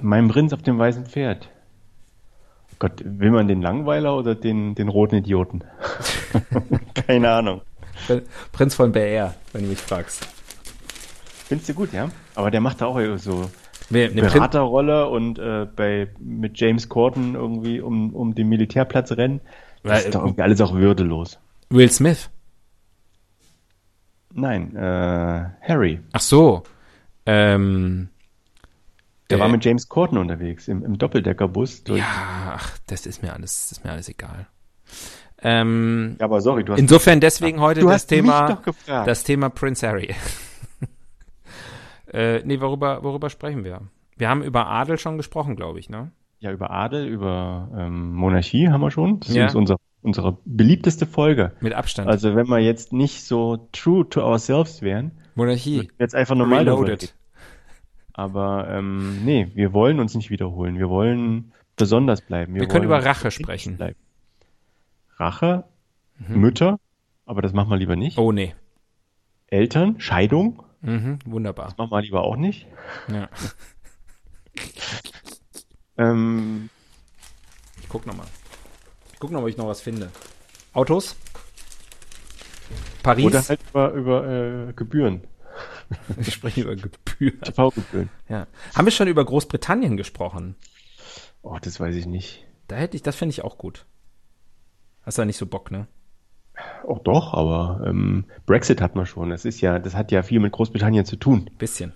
Mein 0.01 0.27
Prinz 0.27 0.53
auf 0.53 0.61
dem 0.61 0.77
weißen 0.77 1.05
Pferd. 1.07 1.49
Gott, 2.77 3.01
will 3.03 3.31
man 3.31 3.47
den 3.47 3.61
Langweiler 3.61 4.15
oder 4.15 4.35
den, 4.35 4.75
den 4.75 4.87
roten 4.89 5.15
Idioten? 5.15 5.63
Keine 6.93 7.31
Ahnung. 7.31 7.61
Prin- 8.07 8.21
Prinz 8.51 8.75
von 8.75 8.91
BR, 8.91 9.33
wenn 9.53 9.63
du 9.63 9.69
mich 9.69 9.79
fragst. 9.79 10.27
Findest 11.47 11.69
du 11.69 11.73
gut, 11.73 11.93
ja? 11.93 12.09
Aber 12.35 12.49
der 12.51 12.61
macht 12.61 12.81
da 12.81 12.85
auch 12.85 12.99
so 13.17 13.49
ne, 13.89 14.07
Prin 14.07 14.15
Beraterrolle 14.21 15.09
und 15.09 15.37
äh, 15.37 15.67
bei 15.75 16.07
mit 16.19 16.59
James 16.59 16.87
Corden 16.89 17.35
irgendwie 17.35 17.81
um, 17.81 18.15
um 18.15 18.33
den 18.35 18.47
Militärplatz 18.49 19.11
rennen. 19.11 19.41
Das 19.83 20.05
ist 20.05 20.15
doch 20.15 20.23
irgendwie 20.23 20.41
alles 20.41 20.61
auch 20.61 20.73
würdelos. 20.73 21.39
Will 21.69 21.89
Smith. 21.91 22.29
Nein, 24.33 24.75
äh, 24.75 25.45
Harry. 25.61 25.99
Ach 26.13 26.21
so. 26.21 26.63
Ähm, 27.25 28.09
Der 29.29 29.37
Äh, 29.37 29.41
war 29.41 29.49
mit 29.49 29.63
James 29.65 29.87
Corden 29.89 30.17
unterwegs 30.17 30.67
im, 30.67 30.83
im 30.85 30.97
Doppeldeckerbus. 30.97 31.83
Durch, 31.83 31.99
ja, 31.99 32.53
ach, 32.55 32.77
das 32.87 33.05
ist 33.05 33.21
mir 33.21 33.33
alles, 33.33 33.69
das 33.69 33.79
ist 33.79 33.83
mir 33.83 33.91
alles 33.91 34.07
egal. 34.09 34.47
Ähm, 35.43 36.15
Ja, 36.19 36.25
aber 36.25 36.39
sorry, 36.41 36.63
du 36.63 36.73
hast 36.73 36.79
insofern 36.79 37.19
deswegen 37.19 37.59
heute 37.59 37.81
Du 37.81 37.87
das 37.87 38.05
Thema, 38.07 38.47
doch 38.47 38.61
gefragt. 38.63 39.07
das 39.07 39.23
Thema 39.23 39.49
Prince 39.49 39.87
Harry. 39.87 40.13
äh, 42.13 42.41
nee, 42.45 42.59
worüber, 42.61 43.03
worüber 43.03 43.29
sprechen 43.29 43.63
wir? 43.63 43.81
Wir 44.17 44.29
haben 44.29 44.43
über 44.43 44.67
Adel 44.67 44.97
schon 44.99 45.17
gesprochen, 45.17 45.55
glaube 45.55 45.79
ich, 45.79 45.89
ne? 45.89 46.11
Ja 46.41 46.51
über 46.51 46.71
Adel, 46.71 47.07
über 47.07 47.69
ähm, 47.77 48.13
Monarchie 48.13 48.67
haben 48.69 48.81
wir 48.81 48.91
schon. 48.91 49.19
Das 49.21 49.33
Ja. 49.33 49.45
ist 49.45 49.55
unser, 49.55 49.77
unsere 50.01 50.37
beliebteste 50.45 51.05
Folge. 51.05 51.53
Mit 51.61 51.73
Abstand. 51.73 52.09
Also 52.09 52.35
wenn 52.35 52.47
wir 52.47 52.59
jetzt 52.59 52.91
nicht 52.93 53.23
so 53.23 53.67
true 53.71 54.07
to 54.09 54.21
ourselves 54.21 54.81
wären, 54.81 55.11
Monarchie. 55.35 55.89
jetzt 55.99 56.15
einfach 56.15 56.35
normal 56.35 56.59
Reloaded. 56.67 57.13
Aber 58.13 58.67
ähm, 58.69 59.23
nee, 59.23 59.49
wir 59.55 59.71
wollen 59.73 59.99
uns 59.99 60.15
nicht 60.15 60.29
wiederholen. 60.29 60.77
Wir 60.77 60.89
wollen 60.89 61.53
besonders 61.77 62.21
bleiben. 62.21 62.53
Wir 62.55 62.61
können 62.67 62.89
wollen 62.89 62.99
über 63.01 63.05
Rache 63.05 63.31
sprechen. 63.31 63.77
Bleiben. 63.77 63.97
Rache, 65.17 65.63
Mütter, 66.27 66.79
aber 67.25 67.41
das 67.41 67.53
machen 67.53 67.69
wir 67.69 67.77
lieber 67.77 67.95
nicht. 67.95 68.17
Oh, 68.17 68.31
nee. 68.31 68.53
Eltern, 69.47 69.99
Scheidung, 69.99 70.63
Mhm, 70.81 71.19
wunderbar. 71.25 71.73
machen 71.77 71.91
wir 71.91 72.01
lieber 72.01 72.23
auch 72.23 72.35
nicht. 72.35 72.67
Ja. 73.11 73.29
Ähm, 76.01 76.69
Ich 77.81 77.89
guck 77.89 78.05
nochmal. 78.05 78.27
Ich 79.13 79.19
guck 79.19 79.31
noch, 79.31 79.41
ob 79.41 79.47
ich 79.47 79.57
noch 79.57 79.67
was 79.67 79.81
finde. 79.81 80.09
Autos? 80.73 81.15
Paris? 83.03 83.25
oder 83.25 83.47
halt 83.47 83.59
über, 83.69 83.91
über 83.91 84.27
äh, 84.69 84.73
Gebühren, 84.73 85.21
Wir 86.15 86.31
sprechen 86.31 86.63
über 86.63 86.75
Gebühren. 86.75 87.41
TV-Gebühren. 87.43 88.09
Ja. 88.29 88.47
Haben 88.75 88.85
wir 88.85 88.91
schon 88.91 89.07
über 89.07 89.25
Großbritannien 89.25 89.97
gesprochen? 89.97 90.55
Oh, 91.41 91.57
das 91.61 91.79
weiß 91.79 91.95
ich 91.95 92.05
nicht. 92.05 92.45
Da 92.67 92.75
hätte 92.77 92.95
ich, 92.95 93.03
das 93.03 93.15
fände 93.15 93.31
ich 93.31 93.43
auch 93.43 93.57
gut. 93.57 93.85
Hast 95.03 95.17
du 95.17 95.23
da 95.23 95.25
nicht 95.25 95.37
so 95.37 95.45
Bock, 95.45 95.71
ne? 95.71 95.87
Oh 96.83 96.99
doch, 97.03 97.33
aber 97.33 97.83
ähm, 97.85 98.25
Brexit 98.45 98.81
hat 98.81 98.95
man 98.95 99.05
schon. 99.05 99.29
Das 99.29 99.45
ist 99.45 99.61
ja, 99.61 99.79
das 99.79 99.95
hat 99.95 100.11
ja 100.11 100.21
viel 100.23 100.39
mit 100.39 100.51
Großbritannien 100.53 101.05
zu 101.05 101.15
tun. 101.15 101.49
Bisschen. 101.57 101.93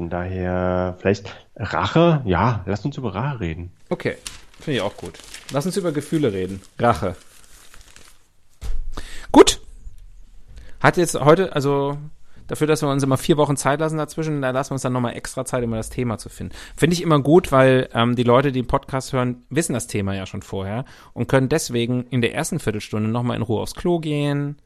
Von 0.00 0.08
daher, 0.08 0.96
vielleicht 0.98 1.36
Rache, 1.56 2.22
ja, 2.24 2.62
lass 2.64 2.86
uns 2.86 2.96
über 2.96 3.14
Rache 3.14 3.40
reden. 3.40 3.70
Okay, 3.90 4.16
finde 4.58 4.78
ich 4.78 4.80
auch 4.80 4.96
gut. 4.96 5.18
Lass 5.52 5.66
uns 5.66 5.76
über 5.76 5.92
Gefühle 5.92 6.32
reden. 6.32 6.62
Rache. 6.78 7.16
Gut. 9.30 9.60
Hat 10.80 10.96
jetzt 10.96 11.20
heute, 11.20 11.54
also 11.54 11.98
dafür, 12.46 12.66
dass 12.66 12.80
wir 12.80 12.88
uns 12.88 13.02
immer 13.02 13.18
vier 13.18 13.36
Wochen 13.36 13.58
Zeit 13.58 13.80
lassen 13.80 13.98
dazwischen, 13.98 14.40
da 14.40 14.52
lassen 14.52 14.70
wir 14.70 14.76
uns 14.76 14.82
dann 14.82 14.94
nochmal 14.94 15.18
extra 15.18 15.44
Zeit, 15.44 15.64
um 15.64 15.72
das 15.72 15.90
Thema 15.90 16.16
zu 16.16 16.30
finden. 16.30 16.54
Finde 16.78 16.94
ich 16.94 17.02
immer 17.02 17.20
gut, 17.20 17.52
weil 17.52 17.90
ähm, 17.92 18.16
die 18.16 18.22
Leute, 18.22 18.52
die 18.52 18.62
den 18.62 18.68
Podcast 18.68 19.12
hören, 19.12 19.44
wissen 19.50 19.74
das 19.74 19.86
Thema 19.86 20.14
ja 20.14 20.24
schon 20.24 20.40
vorher 20.40 20.86
und 21.12 21.28
können 21.28 21.50
deswegen 21.50 22.04
in 22.04 22.22
der 22.22 22.34
ersten 22.34 22.58
Viertelstunde 22.58 23.10
nochmal 23.10 23.36
in 23.36 23.42
Ruhe 23.42 23.60
aufs 23.60 23.74
Klo 23.74 23.98
gehen 23.98 24.56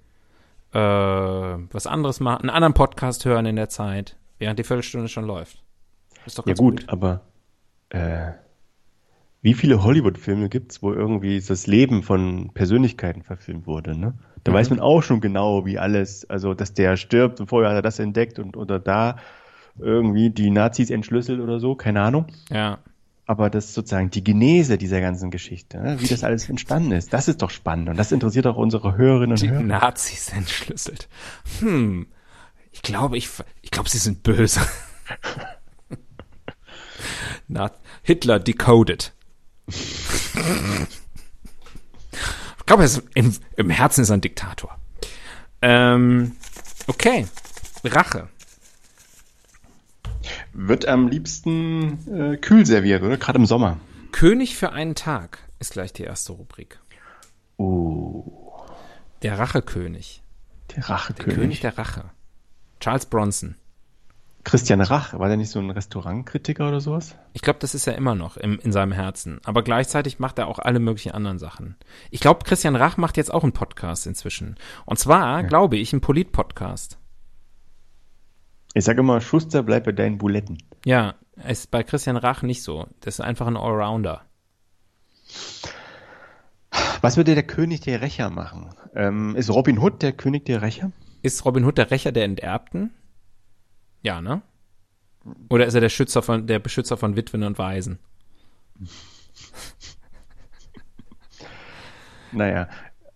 äh, 0.74 0.78
was 0.78 1.86
anderes 1.86 2.20
machen, 2.20 2.42
einen 2.42 2.50
anderen 2.50 2.74
Podcast 2.74 3.24
hören 3.24 3.46
in 3.46 3.56
der 3.56 3.68
Zeit, 3.68 4.16
während 4.38 4.58
die 4.58 4.64
Viertelstunde 4.64 5.08
schon 5.08 5.24
läuft. 5.24 5.62
Ist 6.26 6.38
doch 6.38 6.46
ja 6.46 6.54
gut, 6.54 6.80
gut, 6.80 6.88
aber 6.88 7.22
äh, 7.90 8.32
wie 9.42 9.54
viele 9.54 9.82
Hollywood-Filme 9.82 10.48
gibt's, 10.48 10.82
wo 10.82 10.92
irgendwie 10.92 11.40
das 11.40 11.66
Leben 11.66 12.02
von 12.02 12.50
Persönlichkeiten 12.54 13.22
verfilmt 13.22 13.66
wurde, 13.66 13.94
ne? 13.98 14.14
Da 14.42 14.52
mhm. 14.52 14.56
weiß 14.56 14.70
man 14.70 14.80
auch 14.80 15.02
schon 15.02 15.20
genau, 15.20 15.66
wie 15.66 15.78
alles, 15.78 16.28
also 16.30 16.54
dass 16.54 16.72
der 16.72 16.96
stirbt 16.96 17.40
und 17.40 17.48
vorher 17.48 17.70
hat 17.70 17.76
er 17.76 17.82
das 17.82 17.98
entdeckt 17.98 18.38
und 18.38 18.56
oder 18.56 18.78
da 18.78 19.16
irgendwie 19.78 20.30
die 20.30 20.50
Nazis 20.50 20.90
entschlüsselt 20.90 21.40
oder 21.40 21.60
so, 21.60 21.74
keine 21.74 22.00
Ahnung. 22.00 22.26
Ja. 22.50 22.78
Aber 23.26 23.48
das 23.50 23.66
ist 23.66 23.74
sozusagen 23.74 24.10
die 24.10 24.22
Genese 24.22 24.78
dieser 24.78 25.00
ganzen 25.00 25.30
Geschichte, 25.30 25.78
ne? 25.78 26.00
wie 26.00 26.06
das 26.06 26.24
alles 26.24 26.48
entstanden 26.48 26.92
ist, 26.92 27.12
das 27.12 27.28
ist 27.28 27.42
doch 27.42 27.50
spannend 27.50 27.88
und 27.88 27.98
das 27.98 28.12
interessiert 28.12 28.46
auch 28.46 28.56
unsere 28.56 28.96
Hörerinnen 28.96 29.32
und 29.32 29.42
die 29.42 29.50
Hörer. 29.50 29.60
Die 29.60 29.66
Nazis 29.66 30.32
entschlüsselt. 30.34 31.08
Hm. 31.60 32.06
Ich 32.75 32.83
glaube, 32.83 33.16
ich, 33.16 33.31
ich 33.62 33.71
glaube, 33.71 33.88
sie 33.88 33.99
sind 33.99 34.25
böse. 34.25 34.61
Na, 37.49 37.71
Hitler 38.02 38.40
decoded. 38.40 39.12
ich 39.69 40.88
glaube, 42.66 42.85
im, 43.14 43.35
im 43.57 43.71
Herzen 43.71 44.02
ist 44.02 44.11
er 44.11 44.16
ein 44.16 44.21
Diktator. 44.21 44.76
Ähm, 45.62 46.33
okay. 46.88 47.28
Rache. 47.85 48.28
Wird 50.52 50.87
am 50.87 51.07
liebsten 51.07 52.33
äh, 52.35 52.37
kühl 52.38 52.66
serviert, 52.66 53.04
oder? 53.04 53.19
Gerade 53.19 53.38
im 53.38 53.47
Sommer. 53.47 53.78
König 54.11 54.57
für 54.57 54.73
einen 54.73 54.97
Tag 54.97 55.38
ist 55.61 55.75
gleich 55.75 55.93
die 55.93 56.02
erste 56.02 56.33
Rubrik. 56.33 56.81
Oh. 57.57 58.64
Der 59.23 59.38
Rachekönig. 59.38 60.23
Der 60.75 60.90
Rachekönig. 60.90 61.25
Der 61.26 61.35
König 61.35 61.61
der 61.61 61.78
Rache. 61.78 62.11
Charles 62.81 63.07
Bronson. 63.07 63.57
Christian 64.45 64.83
Rach, 64.83 65.19
war 65.19 65.28
der 65.28 65.38
nicht 65.38 65.50
so 65.50 65.59
ein 65.59 65.71
Restaurantkritiker 65.71 66.69
oder 66.69 66.81
sowas? 66.81 67.16
Ich 67.33 67.40
glaube, 67.40 67.59
das 67.61 67.75
ist 67.75 67.87
er 67.87 67.97
immer 67.97 68.14
noch 68.14 68.37
im, 68.37 68.59
in 68.59 68.73
seinem 68.73 68.93
Herzen. 68.93 69.40
Aber 69.45 69.62
gleichzeitig 69.62 70.19
macht 70.19 70.38
er 70.38 70.49
auch 70.49 70.59
alle 70.59 70.81
möglichen 70.81 71.12
anderen 71.12 71.38
Sachen. 71.38 71.76
Ich 72.11 72.21
glaube, 72.21 72.45
Christian 72.45 72.76
Rach 72.76 72.99
macht 72.99 73.16
jetzt 73.16 73.33
auch 73.33 73.43
einen 73.43 73.52
Podcast 73.52 74.07
inzwischen. 74.07 74.57
Und 74.85 74.99
zwar, 74.99 75.40
ja. 75.40 75.47
glaube 75.47 75.78
ich, 75.78 75.93
einen 75.93 76.02
Polit-Podcast. 76.02 76.99
Ich 78.75 78.85
sage 78.85 79.00
immer, 79.00 79.21
Schuster, 79.21 79.62
bleib 79.62 79.85
bei 79.85 79.93
deinen 79.93 80.19
Buletten. 80.19 80.59
Ja, 80.85 81.14
ist 81.49 81.71
bei 81.71 81.83
Christian 81.83 82.16
Rach 82.16 82.43
nicht 82.43 82.62
so. 82.62 82.87
Das 83.00 83.14
ist 83.14 83.21
einfach 83.21 83.47
ein 83.47 83.57
Allrounder. 83.57 84.23
Was 87.00 87.16
würde 87.16 87.35
der 87.35 87.45
König 87.45 87.81
der 87.81 88.02
Rächer 88.02 88.31
machen? 88.31 88.71
Ähm, 88.95 89.37
ist 89.37 89.50
Robin 89.50 89.78
Hood 89.78 90.02
der 90.02 90.12
König 90.12 90.45
der 90.45 90.61
Rächer? 90.61 90.93
Ist 91.25 91.45
Robin 91.47 91.64
Hood 91.64 91.78
der 91.78 91.90
Rächer 91.90 92.12
der 92.12 92.25
Enterbten? 92.25 92.90
Ja, 94.02 94.21
ne? 94.21 94.43
Oder 95.49 95.64
ist 95.64 95.73
er 95.73 95.81
der 95.81 95.88
Schützer 95.88 96.21
von, 96.21 96.47
der 96.47 96.59
Beschützer 96.59 96.99
von 96.99 97.16
Witwen 97.16 97.45
und 97.45 97.57
Waisen? 97.57 97.99
naja, 102.33 102.69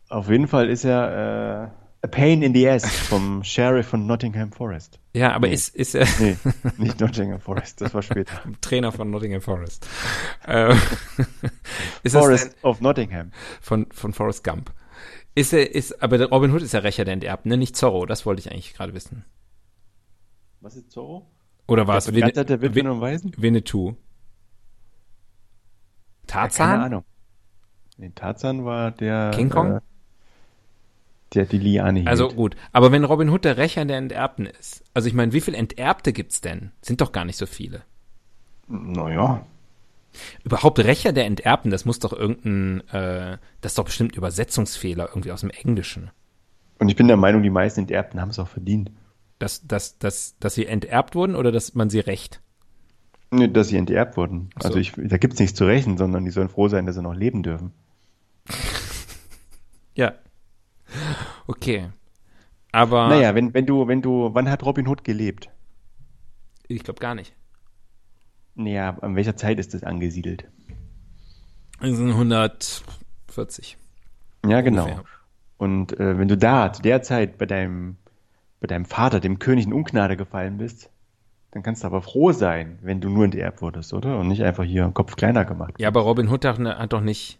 auf 0.09 0.31
jeden 0.31 0.49
Fall 0.49 0.71
ist 0.71 0.87
er 0.87 1.69
äh, 2.03 2.07
a 2.07 2.09
pain 2.11 2.43
in 2.43 2.55
the 2.55 2.67
ass 2.67 2.91
vom 2.91 3.45
Sheriff 3.45 3.89
von 3.89 4.07
Nottingham 4.07 4.53
Forest. 4.53 4.99
Ja, 5.13 5.33
aber 5.33 5.49
nee. 5.49 5.53
ist, 5.53 5.77
ist 5.77 5.95
er. 5.95 6.07
nee, 6.19 6.39
nicht 6.79 6.99
Nottingham 7.01 7.41
Forest, 7.41 7.83
das 7.83 7.93
war 7.93 8.01
später. 8.01 8.41
Trainer 8.63 8.91
von 8.91 9.11
Nottingham 9.11 9.43
Forest. 9.43 9.87
ist 12.03 12.17
Forest 12.17 12.57
of 12.63 12.81
Nottingham. 12.81 13.33
Von, 13.61 13.85
von 13.93 14.15
Forrest 14.15 14.45
Gump. 14.45 14.73
Ist 15.39 15.53
er, 15.53 15.73
ist, 15.73 16.03
aber 16.03 16.21
Robin 16.31 16.53
Hood 16.53 16.63
ist 16.63 16.75
der 16.75 16.83
Rächer 16.83 17.05
der 17.05 17.15
Enterbten, 17.15 17.49
ne? 17.49 17.57
Nicht 17.57 17.77
Zorro, 17.77 18.07
das 18.07 18.27
wollte 18.27 18.41
ich 18.41 18.51
eigentlich 18.51 18.75
gerade 18.75 18.93
wissen. 18.93 19.25
Was 20.61 20.75
ist 20.75 20.91
Zorro? 20.91 21.31
Oder 21.69 21.87
war 21.87 21.97
es 21.97 22.13
Win 22.13 22.29
der 22.35 22.61
Witwen 22.61 22.89
und 22.89 23.01
Waisen? 23.01 23.33
Winnetou? 23.37 23.95
Tarzan? 26.27 26.67
Ja, 26.67 26.73
keine 26.73 26.85
Ahnung. 26.85 27.05
Nee, 27.99 28.11
Tarzan 28.17 28.65
war 28.65 28.91
der. 28.91 29.31
King 29.33 29.49
Kong? 29.49 29.77
Äh, 29.77 29.81
der 31.35 31.45
die 31.45 31.59
Liane 31.59 32.01
hielt. 32.01 32.09
Also 32.09 32.29
gut, 32.31 32.57
aber 32.73 32.91
wenn 32.91 33.05
Robin 33.05 33.31
Hood 33.31 33.45
der 33.45 33.59
Rächer 33.59 33.85
der 33.85 33.99
Enterbten 33.99 34.47
ist, 34.47 34.83
also 34.93 35.07
ich 35.07 35.15
meine, 35.15 35.33
wie 35.33 35.41
viele 35.41 35.57
Enterbte 35.57 36.13
gibt's 36.13 36.41
denn? 36.41 36.73
Sind 36.83 37.01
doch 37.01 37.13
gar 37.13 37.25
nicht 37.25 37.37
so 37.37 37.47
viele. 37.47 37.83
Naja. 38.67 39.47
Überhaupt 40.45 40.79
Rächer 40.79 41.13
der 41.13 41.27
Enterbten, 41.27 41.71
das 41.71 41.85
muss 41.85 41.99
doch 41.99 42.13
irgendein, 42.13 42.81
äh, 42.89 43.39
das 43.61 43.73
ist 43.73 43.79
doch 43.79 43.85
bestimmt 43.85 44.17
Übersetzungsfehler 44.17 45.09
irgendwie 45.09 45.33
aus 45.33 45.41
dem 45.41 45.51
Englischen. 45.51 46.11
Und 46.79 46.89
ich 46.89 46.97
bin 46.97 47.09
der 47.09 47.17
Meinung, 47.17 47.43
die 47.43 47.51
meisten 47.51 47.81
Enterbten 47.81 48.21
haben 48.21 48.31
es 48.31 48.39
auch 48.39 48.49
verdient. 48.49 48.91
Dass, 49.39 49.67
dass, 49.67 49.99
dass, 49.99 50.37
dass 50.39 50.55
sie 50.55 50.67
enterbt 50.67 51.15
wurden 51.15 51.35
oder 51.35 51.53
dass 51.53 51.75
man 51.75 51.91
sie 51.91 52.01
rächt? 52.01 52.41
Nee, 53.31 53.49
dass 53.49 53.69
sie 53.69 53.77
enterbt 53.77 54.17
wurden. 54.17 54.51
So. 54.61 54.69
Also 54.69 54.79
ich, 54.79 54.93
da 54.97 55.19
gibt's 55.19 55.39
nichts 55.39 55.57
zu 55.57 55.67
rächen, 55.67 55.99
sondern 55.99 56.25
die 56.25 56.31
sollen 56.31 56.49
froh 56.49 56.69
sein, 56.69 56.87
dass 56.87 56.95
sie 56.95 57.03
noch 57.03 57.15
leben 57.15 57.43
dürfen. 57.43 57.73
ja. 59.95 60.15
Okay. 61.47 61.91
Aber. 62.73 63.09
Naja, 63.09 63.35
wenn, 63.35 63.55
wenn 63.55 63.67
du, 63.67 63.87
wenn 63.87 64.03
du, 64.03 64.31
wann 64.33 64.51
hat 64.51 64.65
Robin 64.65 64.89
Hood 64.89 65.05
gelebt? 65.05 65.51
Ich 66.69 66.83
glaube 66.85 67.01
gar 67.01 67.15
nicht. 67.15 67.35
Naja, 68.59 68.99
an 69.01 69.15
welcher 69.15 69.37
Zeit 69.37 69.61
ist 69.61 69.73
das 69.73 69.85
angesiedelt? 69.85 70.45
Das 71.81 71.97
sind 71.97 72.11
140. 72.11 73.79
Ja, 74.45 74.61
genau. 74.63 74.83
Ungefähr. 74.83 75.05
Und 75.59 75.99
äh, 76.01 76.19
wenn 76.19 76.27
du 76.27 76.37
da 76.37 76.73
zu 76.73 76.83
der 76.83 77.03
Zeit 77.03 77.39
bei 77.39 77.47
deinem 77.47 77.97
bei 78.61 78.67
deinem 78.67 78.85
Vater, 78.85 79.21
dem 79.21 79.39
König, 79.39 79.67
in 79.67 79.73
Ungnade 79.73 80.17
gefallen 80.17 80.59
bist, 80.59 80.91
dann 81.53 81.63
kannst 81.63 81.85
du 81.85 81.87
aber 81.87 82.03
froh 82.03 82.33
sein, 82.33 82.81
wenn 82.83 83.01
du 83.01 83.09
nur 83.09 83.25
enterbt 83.25 83.63
wurdest, 83.63 83.95
oder? 83.95 84.19
Und 84.19 84.27
nicht 84.27 84.43
einfach 84.43 84.65
hier 84.65 84.83
einen 84.83 84.95
Kopf 84.95 85.15
kleiner 85.15 85.45
gemacht. 85.45 85.75
Ja, 85.79 85.87
aber 85.87 86.01
Robin 86.01 86.29
Hood 86.29 86.45
hat 86.45 86.93
doch 86.93 87.01
nicht. 87.01 87.39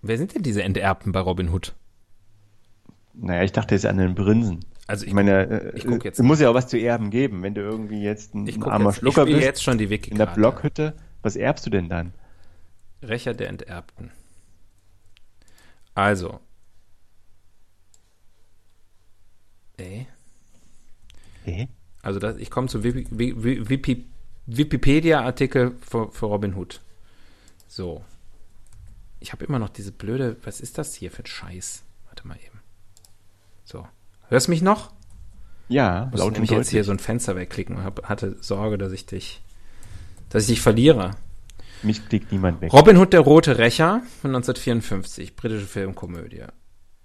Wer 0.00 0.16
sind 0.16 0.36
denn 0.36 0.44
diese 0.44 0.62
Enterbten 0.62 1.10
bei 1.10 1.18
Robin 1.18 1.50
Hood? 1.50 1.74
Naja, 3.14 3.42
ich 3.42 3.50
dachte 3.50 3.74
jetzt 3.74 3.86
an 3.86 3.96
den 3.98 4.14
Prinzen. 4.14 4.60
Also 4.88 5.04
ich, 5.04 5.08
ich 5.08 5.14
meine, 5.14 5.72
ich 5.76 5.86
guck 5.86 6.04
jetzt. 6.04 6.18
Es 6.18 6.24
muss 6.24 6.40
ja 6.40 6.50
auch 6.50 6.54
was 6.54 6.66
zu 6.66 6.76
erben 6.76 7.10
geben, 7.10 7.42
wenn 7.44 7.54
du 7.54 7.60
irgendwie 7.60 8.02
jetzt 8.02 8.34
ein, 8.34 8.48
ein 8.48 8.62
armer 8.64 8.90
jetzt, 8.90 8.98
Schlucker 8.98 9.26
ich 9.26 9.34
bist. 9.34 9.44
jetzt 9.44 9.62
schon 9.62 9.78
die 9.78 9.90
Wiki 9.90 10.10
in 10.10 10.18
der 10.18 10.26
Blockhütte. 10.26 10.94
Was 11.22 11.36
erbst 11.36 11.66
du 11.66 11.70
denn 11.70 11.88
dann? 11.88 12.12
Rächer 13.02 13.34
der 13.34 13.48
Enterbten. 13.48 14.10
Also, 15.94 16.40
Ey. 19.78 20.06
Ey? 21.46 21.68
Also 22.02 22.18
das, 22.18 22.36
ich 22.36 22.50
komme 22.50 22.68
zu 22.68 22.84
Wikipedia-Artikel 22.84 25.76
für, 25.80 26.10
für 26.10 26.26
Robin 26.26 26.54
Hood. 26.54 26.82
So. 27.66 28.04
Ich 29.20 29.32
habe 29.32 29.42
immer 29.44 29.58
noch 29.58 29.70
diese 29.70 29.90
blöde, 29.92 30.36
was 30.42 30.60
ist 30.60 30.78
das 30.78 30.94
hier 30.94 31.10
für 31.10 31.22
ein 31.22 31.26
Scheiß? 31.26 31.84
Warte 32.06 32.26
mal 32.26 32.38
eben. 32.44 32.60
So. 33.64 33.86
Hörst 34.28 34.48
mich 34.48 34.62
noch? 34.62 34.92
Ja, 35.68 36.10
laut 36.14 36.38
und 36.38 36.50
jetzt 36.50 36.70
hier 36.70 36.84
so 36.84 36.92
ein 36.92 36.98
Fenster 36.98 37.36
wegklicken 37.36 37.76
und 37.76 38.08
hatte 38.08 38.36
Sorge, 38.40 38.78
dass 38.78 38.92
ich 38.92 39.06
dich, 39.06 39.42
dass 40.30 40.44
ich 40.44 40.48
dich 40.48 40.60
verliere. 40.60 41.12
Mich 41.82 42.08
klickt 42.08 42.32
niemand 42.32 42.60
weg. 42.60 42.72
Robin 42.72 42.96
Hood, 42.96 43.12
der 43.12 43.20
rote 43.20 43.58
Rächer 43.58 44.02
von 44.20 44.34
1954, 44.34 45.36
britische 45.36 45.66
Filmkomödie. 45.66 46.44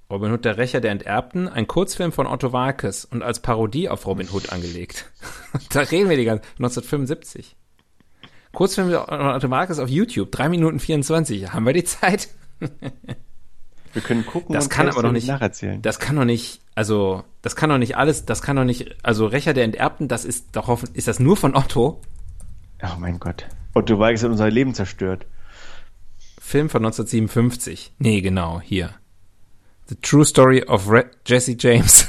Robin 0.10 0.32
Hood 0.32 0.46
der 0.46 0.58
Rächer 0.58 0.82
der 0.82 0.92
Enterbten, 0.92 1.48
ein 1.48 1.68
Kurzfilm 1.68 2.12
von 2.12 2.28
Otto 2.28 2.54
Walkes 2.54 3.06
und 3.06 3.22
als 3.22 3.42
Parodie 3.42 3.90
auf 3.90 4.06
Robin 4.06 4.30
Hood 4.32 4.52
angelegt. 4.52 5.12
da 5.72 5.82
reden 5.82 6.10
wir 6.10 6.18
die 6.18 6.26
ganze 6.26 6.44
1975. 6.58 7.56
Kurzfilm 8.54 8.92
von 8.92 9.10
Otto 9.10 9.50
Walkes 9.50 9.80
auf 9.80 9.90
YouTube, 9.90 10.32
3 10.32 10.50
Minuten 10.50 10.80
24. 10.80 11.54
Haben 11.54 11.66
wir 11.66 11.74
die 11.74 11.84
Zeit? 11.84 12.30
wir 13.94 14.02
können 14.02 14.26
gucken 14.26 14.54
das 14.54 14.70
kann 14.70 14.90
aber 14.90 15.04
doch 15.04 15.12
nicht 15.12 15.28
nacherzählen. 15.28 15.82
Das 15.82 16.00
kann 16.00 16.16
doch 16.16 16.26
nicht, 16.26 16.62
also 16.76 17.24
das 17.42 17.56
kann 17.56 17.70
doch 17.70 17.78
nicht 17.78 17.96
alles, 17.96 18.26
das 18.26 18.42
kann 18.42 18.56
doch 18.56 18.64
nicht, 18.64 18.96
also 19.04 19.28
Rächer 19.28 19.54
der 19.54 19.64
Enterbten, 19.64 20.08
das 20.08 20.26
ist 20.26 20.48
doch 20.54 20.68
hoffen, 20.68 20.90
ist 20.94 21.08
das 21.08 21.20
nur 21.20 21.38
von 21.38 21.56
Otto? 21.56 22.02
Oh 22.82 23.00
mein 23.00 23.20
Gott. 23.20 23.46
Otto 23.74 24.00
Walkes 24.00 24.24
hat 24.24 24.32
unser 24.32 24.50
Leben 24.50 24.74
zerstört. 24.74 25.26
Film 26.40 26.70
von 26.70 26.84
1957. 26.84 27.94
Nee, 28.00 28.22
genau, 28.22 28.60
hier. 28.62 28.94
The 29.88 29.96
True 29.96 30.26
Story 30.26 30.64
of 30.64 30.90
Re 30.90 31.06
Jesse 31.26 31.56
James. 31.58 32.08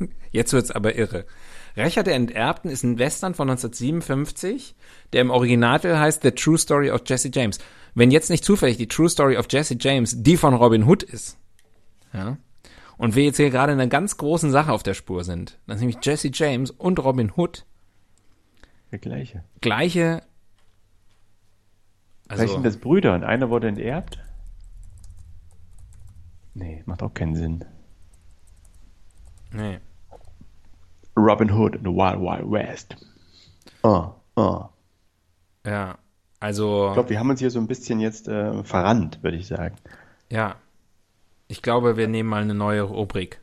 Jetzt 0.30 0.52
wird's 0.52 0.70
aber 0.70 0.96
irre. 0.96 1.24
Rächer 1.76 2.02
der 2.02 2.14
Enterbten 2.14 2.70
ist 2.70 2.82
ein 2.82 2.98
Western 2.98 3.34
von 3.34 3.48
1957, 3.48 4.74
der 5.12 5.20
im 5.20 5.30
Originaltitel 5.30 5.96
heißt 5.96 6.22
The 6.22 6.32
True 6.32 6.58
Story 6.58 6.90
of 6.90 7.02
Jesse 7.06 7.30
James. 7.32 7.58
Wenn 7.98 8.12
jetzt 8.12 8.30
nicht 8.30 8.44
zufällig 8.44 8.76
die 8.76 8.86
True 8.86 9.08
Story 9.08 9.36
of 9.36 9.46
Jesse 9.50 9.76
James 9.76 10.22
die 10.22 10.36
von 10.36 10.54
Robin 10.54 10.84
Hood 10.84 11.02
ist, 11.02 11.36
ja, 12.12 12.36
und 12.96 13.16
wir 13.16 13.24
jetzt 13.24 13.38
hier 13.38 13.50
gerade 13.50 13.72
in 13.72 13.80
einer 13.80 13.88
ganz 13.88 14.16
großen 14.16 14.52
Sache 14.52 14.70
auf 14.70 14.84
der 14.84 14.94
Spur 14.94 15.24
sind, 15.24 15.58
dann 15.66 15.74
ist 15.74 15.80
nämlich 15.80 15.98
Jesse 16.00 16.30
James 16.32 16.70
und 16.70 17.00
Robin 17.00 17.32
Hood 17.36 17.66
der 18.92 19.00
gleiche. 19.00 19.42
Gleiche. 19.60 20.22
Also, 22.28 22.42
Vielleicht 22.42 22.52
sind 22.54 22.66
das 22.66 22.76
Brüder 22.76 23.14
und 23.14 23.24
einer 23.24 23.50
wurde 23.50 23.66
enterbt 23.66 24.20
Nee, 26.54 26.84
macht 26.86 27.02
auch 27.02 27.14
keinen 27.14 27.34
Sinn. 27.34 27.64
Nee. 29.50 29.80
Robin 31.16 31.50
Hood 31.50 31.74
in 31.74 31.84
the 31.84 31.90
Wild 31.90 32.20
Wild 32.20 32.48
West. 32.48 32.96
Oh, 33.82 34.10
oh. 34.36 34.66
Ja. 35.66 35.98
Also. 36.40 36.88
Ich 36.88 36.94
glaube, 36.94 37.10
wir 37.10 37.18
haben 37.18 37.30
uns 37.30 37.40
hier 37.40 37.50
so 37.50 37.58
ein 37.58 37.66
bisschen 37.66 38.00
jetzt 38.00 38.28
äh, 38.28 38.62
verrannt, 38.64 39.22
würde 39.22 39.36
ich 39.36 39.46
sagen. 39.46 39.76
Ja. 40.30 40.56
Ich 41.48 41.62
glaube, 41.62 41.96
wir 41.96 42.08
nehmen 42.08 42.28
mal 42.28 42.42
eine 42.42 42.54
neue 42.54 42.82
Rubrik. 42.82 43.40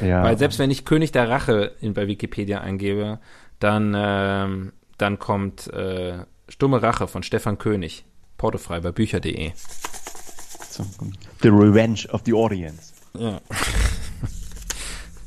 Ja. 0.00 0.22
Weil 0.22 0.38
selbst 0.38 0.58
wenn 0.58 0.70
ich 0.70 0.84
König 0.84 1.12
der 1.12 1.28
Rache 1.28 1.72
in, 1.80 1.94
bei 1.94 2.06
Wikipedia 2.06 2.60
eingebe, 2.60 3.18
dann, 3.58 3.94
ähm, 3.96 4.72
dann 4.96 5.18
kommt 5.18 5.66
äh, 5.72 6.18
Stumme 6.48 6.82
Rache 6.82 7.08
von 7.08 7.22
Stefan 7.22 7.58
König. 7.58 8.04
Portofrei 8.36 8.80
bei 8.80 8.92
bücher.de. 8.92 9.52
The 11.42 11.48
Revenge 11.48 12.06
of 12.12 12.22
the 12.24 12.32
Audience. 12.32 12.92
Ja. 13.18 13.40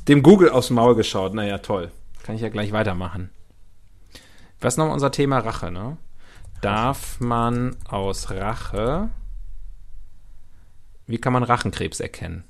Dem 0.08 0.22
Google 0.22 0.50
aufs 0.50 0.70
Maul 0.70 0.96
geschaut. 0.96 1.34
Naja, 1.34 1.58
toll. 1.58 1.90
Kann 2.22 2.34
ich 2.34 2.40
ja 2.40 2.48
gleich 2.48 2.72
weitermachen. 2.72 3.30
Was 4.60 4.74
ist 4.74 4.78
nochmal 4.78 4.94
unser 4.94 5.12
Thema 5.12 5.38
Rache, 5.38 5.70
ne? 5.70 5.98
Darf 6.62 7.18
man 7.18 7.76
aus 7.88 8.30
Rache. 8.30 9.10
Wie 11.08 11.18
kann 11.18 11.32
man 11.32 11.42
Rachenkrebs 11.42 11.98
erkennen? 11.98 12.44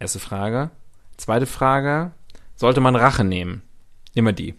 Erste 0.00 0.18
Frage. 0.18 0.72
Zweite 1.16 1.46
Frage. 1.46 2.10
Sollte 2.56 2.80
man 2.80 2.96
Rache 2.96 3.22
nehmen? 3.22 3.62
Immer 4.14 4.32
die. 4.32 4.56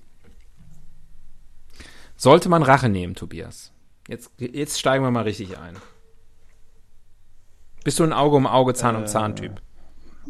Sollte 2.16 2.48
man 2.48 2.64
Rache 2.64 2.88
nehmen, 2.88 3.16
Tobias? 3.16 3.74
Jetzt, 4.08 4.32
jetzt 4.38 4.80
steigen 4.80 5.04
wir 5.04 5.12
mal 5.12 5.24
richtig 5.24 5.58
ein. 5.58 5.76
Bist 7.84 8.00
du 8.00 8.06
ein 8.06 8.14
Auge 8.14 8.38
um 8.38 8.48
Auge, 8.48 8.74
Zahn 8.74 8.96
um 8.96 9.06
Zahn 9.06 9.36
Typ? 9.36 9.62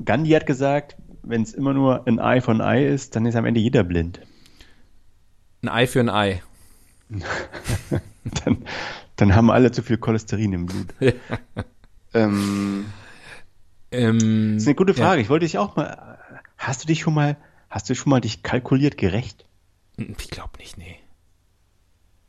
Gandhi 0.03 0.31
hat 0.31 0.47
gesagt, 0.47 0.97
wenn 1.21 1.43
es 1.43 1.53
immer 1.53 1.75
nur 1.75 2.07
ein 2.07 2.19
Ei 2.19 2.41
von 2.41 2.59
Ei 2.59 2.87
ist, 2.87 3.15
dann 3.15 3.27
ist 3.27 3.35
am 3.35 3.45
Ende 3.45 3.59
jeder 3.59 3.83
blind. 3.83 4.19
Ein 5.61 5.69
Ei 5.69 5.85
für 5.85 5.99
ein 5.99 6.09
Ei. 6.09 6.41
dann, 8.45 8.65
dann 9.15 9.35
haben 9.35 9.51
alle 9.51 9.71
zu 9.71 9.81
viel 9.83 9.97
Cholesterin 9.97 10.53
im 10.53 10.65
Blut. 10.65 10.87
ähm, 12.13 12.85
Ähm, 13.91 14.53
das 14.53 14.63
ist 14.63 14.67
eine 14.67 14.75
gute 14.75 14.93
ja. 14.93 15.03
Frage. 15.05 15.21
Ich 15.21 15.29
wollte 15.29 15.45
dich 15.45 15.57
auch 15.57 15.75
mal. 15.75 16.17
Hast 16.57 16.83
du 16.83 16.87
dich 16.87 17.01
schon 17.01 17.13
mal, 17.13 17.37
hast 17.69 17.89
du 17.89 17.95
schon 17.95 18.09
mal 18.09 18.21
dich 18.21 18.41
kalkuliert 18.43 18.97
gerecht? 18.97 19.45
Ich 19.97 20.29
glaube 20.29 20.57
nicht, 20.59 20.77
nee. 20.77 20.95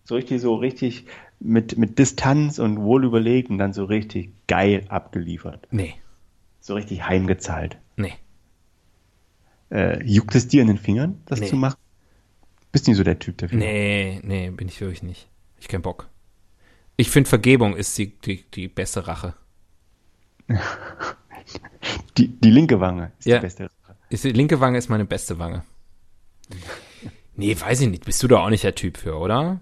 So 0.05 0.17
richtig, 0.17 0.43
so 0.43 0.55
richtig 0.57 1.07
mit, 1.41 1.79
mit 1.79 1.99
Distanz 1.99 2.59
und 2.59 2.79
wohl 2.83 3.05
überlegt 3.05 3.49
und 3.49 3.57
dann 3.59 3.73
so 3.73 3.85
richtig 3.85 4.33
geil 4.47 4.85
abgeliefert. 4.89 5.67
Nee, 5.71 5.95
So 6.61 6.75
richtig 6.75 7.07
heimgezahlt. 7.07 7.79
nee. 7.97 8.13
Äh, 9.71 10.05
juckt 10.05 10.35
es 10.35 10.47
dir 10.47 10.61
in 10.61 10.69
den 10.69 10.77
Fingern, 10.79 11.23
das 11.25 11.41
Nee. 11.41 11.47
zu 11.47 11.57
machen? 11.57 11.77
Bist 12.75 12.89
nicht 12.89 12.97
so 12.97 13.05
der 13.05 13.19
Typ 13.21 13.39
dafür? 13.39 13.57
Nee, 13.57 14.21
nee, 14.25 14.51
bin 14.51 14.67
ich 14.69 14.81
wirklich 14.81 15.03
nicht. 15.05 15.29
Ich 15.61 15.69
kein 15.69 15.81
Bock. 15.81 16.09
Ich 16.97 17.09
finde, 17.09 17.29
Vergebung 17.31 17.77
ist 17.77 17.97
die, 17.97 18.09
die, 18.19 18.43
die 18.51 18.67
beste 18.69 19.07
Rache. 19.07 19.35
Die, 22.17 22.29
die 22.29 22.51
linke 22.51 22.81
Wange 22.81 23.13
ist 23.19 23.27
Ja. 23.27 23.37
die 23.37 23.43
beste. 23.43 23.71
Ist, 24.09 24.25
die 24.25 24.31
linke 24.33 24.61
Wange 24.61 24.79
ist 24.79 24.89
meine 24.89 25.05
beste 25.05 25.39
Wange. 25.39 25.63
Nee, 27.37 27.57
weiß 27.59 27.81
ich 27.83 27.89
nicht. 27.89 28.05
Bist 28.05 28.23
du 28.23 28.29
da 28.29 28.39
auch 28.39 28.51
nicht 28.51 28.65
der 28.65 28.75
Typ 28.75 28.97
für, 28.97 29.17
oder? 29.19 29.61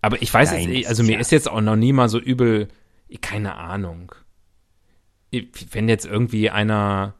Aber 0.00 0.20
ich 0.20 0.32
weiß 0.32 0.52
Nein, 0.52 0.70
jetzt, 0.72 0.88
also 0.88 1.02
mir 1.02 1.14
ja- 1.14 1.20
ist 1.20 1.30
jetzt 1.32 1.48
auch 1.48 1.60
noch 1.60 1.76
nie 1.76 1.92
mal 1.92 2.08
so 2.08 2.18
übel, 2.20 2.68
keine 3.20 3.54
Ahnung. 3.56 4.14
Wenn 5.70 5.88
jetzt 5.88 6.04
irgendwie 6.04 6.50
einer, 6.50 7.14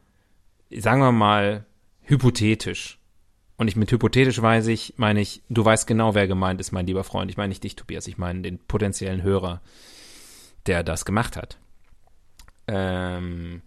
sagen 0.69 1.01
wir 1.01 1.11
mal, 1.11 1.65
hypothetisch. 2.01 2.99
Und 3.57 3.67
ich 3.67 3.75
mit 3.75 3.91
hypothetisch 3.91 4.41
weiß 4.41 4.67
ich, 4.67 4.95
meine 4.97 5.21
ich, 5.21 5.43
du 5.49 5.63
weißt 5.63 5.85
genau, 5.85 6.15
wer 6.15 6.27
gemeint 6.27 6.59
ist, 6.59 6.71
mein 6.71 6.87
lieber 6.87 7.03
Freund. 7.03 7.29
Ich 7.29 7.37
meine 7.37 7.49
nicht 7.49 7.63
dich, 7.63 7.75
Tobias. 7.75 8.07
Ich 8.07 8.17
meine 8.17 8.41
den 8.41 8.57
potenziellen 8.59 9.21
Hörer, 9.21 9.61
der 10.65 10.83
das 10.83 11.05
gemacht 11.05 11.37
hat. 11.37 11.57
Ähm, 12.67 13.61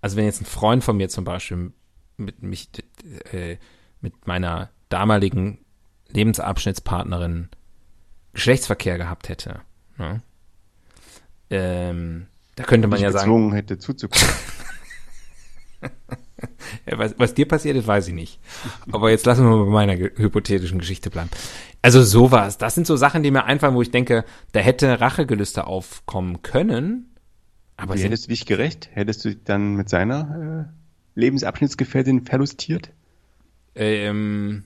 also 0.00 0.16
wenn 0.16 0.24
jetzt 0.24 0.40
ein 0.40 0.46
Freund 0.46 0.82
von 0.84 0.96
mir 0.96 1.08
zum 1.08 1.24
Beispiel 1.24 1.72
mit 2.16 2.42
mich, 2.42 2.70
äh, 3.32 3.58
mit 4.00 4.26
meiner 4.26 4.70
damaligen 4.88 5.58
Lebensabschnittspartnerin 6.08 7.48
Geschlechtsverkehr 8.32 8.98
gehabt 8.98 9.28
hätte, 9.28 9.60
ne? 9.98 10.22
ähm, 11.50 12.26
da 12.54 12.64
könnte 12.64 12.88
man 12.88 13.00
ja 13.00 13.10
sagen, 13.10 13.24
gezwungen 13.24 13.52
hätte 13.52 13.78
zuzugucken. 13.78 14.28
Ja, 16.90 16.98
was, 16.98 17.14
was 17.18 17.34
dir 17.34 17.46
passiert 17.48 17.76
ist, 17.76 17.86
weiß 17.86 18.08
ich 18.08 18.14
nicht. 18.14 18.38
Aber 18.92 19.10
jetzt 19.10 19.26
lassen 19.26 19.44
wir 19.44 19.56
mal 19.56 19.64
bei 19.64 19.70
meiner 19.70 19.96
ge- 19.96 20.12
hypothetischen 20.16 20.78
Geschichte 20.78 21.10
bleiben. 21.10 21.30
Also 21.82 22.02
sowas, 22.02 22.58
das 22.58 22.74
sind 22.74 22.86
so 22.86 22.96
Sachen, 22.96 23.22
die 23.22 23.30
mir 23.30 23.44
einfallen, 23.44 23.74
wo 23.74 23.82
ich 23.82 23.90
denke, 23.90 24.24
da 24.52 24.60
hätte 24.60 25.00
Rachegelüste 25.00 25.66
aufkommen 25.66 26.42
können. 26.42 27.14
Aber 27.76 27.94
Wie 27.94 28.02
hättest 28.02 28.24
du 28.24 28.28
dich 28.30 28.46
gerecht? 28.46 28.88
Hättest 28.92 29.24
du 29.24 29.28
dich 29.30 29.38
dann 29.44 29.74
mit 29.74 29.88
seiner 29.88 30.68
äh, 31.16 31.20
Lebensabschnittsgefährtin 31.20 32.24
verlustiert? 32.24 32.90
ähm, 33.74 34.64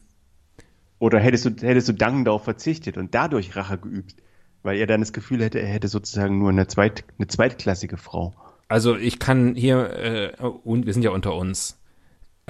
Oder 0.98 1.18
hättest 1.20 1.44
du, 1.44 1.50
hättest 1.66 1.88
du 1.88 1.92
dankend 1.94 2.26
darauf 2.26 2.44
verzichtet 2.44 2.96
und 2.96 3.14
dadurch 3.14 3.56
Rache 3.56 3.78
geübt? 3.78 4.14
Weil 4.62 4.76
er 4.78 4.86
dann 4.86 5.00
das 5.00 5.12
Gefühl 5.12 5.42
hätte, 5.42 5.58
er 5.58 5.68
hätte 5.68 5.88
sozusagen 5.88 6.38
nur 6.38 6.50
eine, 6.50 6.66
zweit, 6.66 7.04
eine 7.18 7.26
zweitklassige 7.28 7.96
Frau. 7.96 8.34
also 8.68 8.94
ich 8.96 9.18
kann 9.18 9.54
hier, 9.54 9.90
äh, 10.38 10.46
und 10.46 10.84
wir 10.86 10.92
sind 10.92 11.02
ja 11.02 11.10
unter 11.10 11.34
uns, 11.34 11.78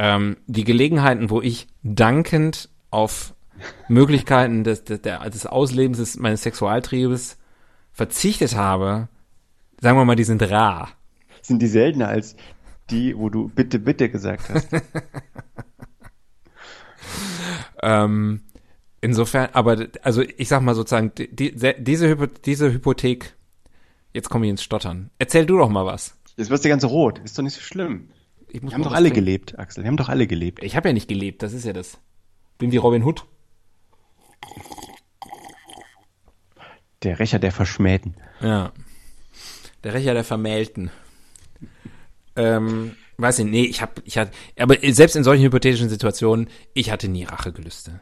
ähm, 0.03 0.39
die 0.47 0.65
Gelegenheiten, 0.65 1.29
wo 1.29 1.43
ich 1.43 1.67
dankend 1.83 2.71
auf 2.91 3.35
Möglichkeiten 3.87 4.65
des, 4.65 4.83
des, 4.85 5.03
des 5.03 5.47
Auslebens 5.47 5.99
des, 5.99 6.17
meines 6.17 6.43
Sexualtriebes 6.43 7.37
verzichtet 7.93 8.57
habe, 8.57 9.09
sagen 9.79 9.99
wir 9.99 10.07
mal, 10.07 10.17
die 10.17 10.25
sind 10.25 10.43
rar. 10.51 10.89
Sind 11.43 11.61
die 11.61 11.67
seltener 11.67 12.09
als 12.09 12.35
die, 12.89 13.15
wo 13.15 13.29
du 13.29 13.49
bitte, 13.49 13.79
bitte 13.79 14.09
gesagt 14.11 14.49
hast? 14.49 14.69
Ähm, 17.83 18.43
insofern, 19.01 19.49
aber 19.55 19.87
also 20.03 20.21
ich 20.21 20.49
sag 20.49 20.61
mal 20.61 20.75
sozusagen, 20.75 21.13
die, 21.15 21.35
die, 21.35 21.75
diese, 21.79 22.09
Hypo, 22.09 22.27
diese 22.27 22.71
Hypothek, 22.71 23.35
jetzt 24.13 24.29
komme 24.29 24.45
ich 24.45 24.51
ins 24.51 24.63
Stottern. 24.63 25.09
Erzähl 25.19 25.47
du 25.47 25.57
doch 25.57 25.71
mal 25.71 25.87
was. 25.87 26.15
Jetzt 26.37 26.51
wirst 26.51 26.63
du 26.65 26.69
ganz 26.69 26.85
rot. 26.85 27.21
Ist 27.21 27.39
doch 27.39 27.43
nicht 27.43 27.55
so 27.55 27.63
schlimm. 27.63 28.11
Ich 28.53 28.63
muss 28.63 28.73
Wir 28.73 28.75
haben 28.75 28.83
doch 28.83 28.93
alle 28.93 29.09
trinken. 29.11 29.25
gelebt, 29.25 29.59
Axel. 29.59 29.85
Wir 29.85 29.89
haben 29.89 29.97
doch 29.97 30.09
alle 30.09 30.27
gelebt. 30.27 30.63
Ich 30.63 30.77
habe 30.77 30.89
ja 30.89 30.93
nicht 30.93 31.09
gelebt, 31.09 31.43
das 31.43 31.53
ist 31.53 31.65
ja 31.65 31.73
das. 31.73 31.99
Bin 32.59 32.73
wie 32.73 32.77
Robin 32.79 33.05
Hood. 33.05 33.25
Der 37.03 37.19
Rächer 37.19 37.39
der 37.39 37.53
Verschmähten. 37.53 38.15
Ja. 38.41 38.73
Der 39.85 39.95
Rächer 39.95 40.13
der 40.15 40.25
Vermählten. 40.25 40.91
Ähm, 42.37 42.97
weiß 43.17 43.39
ich, 43.41 43.47
nee, 43.47 43.65
ich 43.65 43.81
hab, 43.81 44.03
ich 44.05 44.19
hatte, 44.19 44.33
aber 44.59 44.77
selbst 44.93 45.17
in 45.17 45.25
solchen 45.25 45.45
hypothetischen 45.45 45.89
Situationen, 45.89 46.49
ich 46.75 46.91
hatte 46.91 47.09
nie 47.09 47.25
Rachegelüste. 47.25 48.01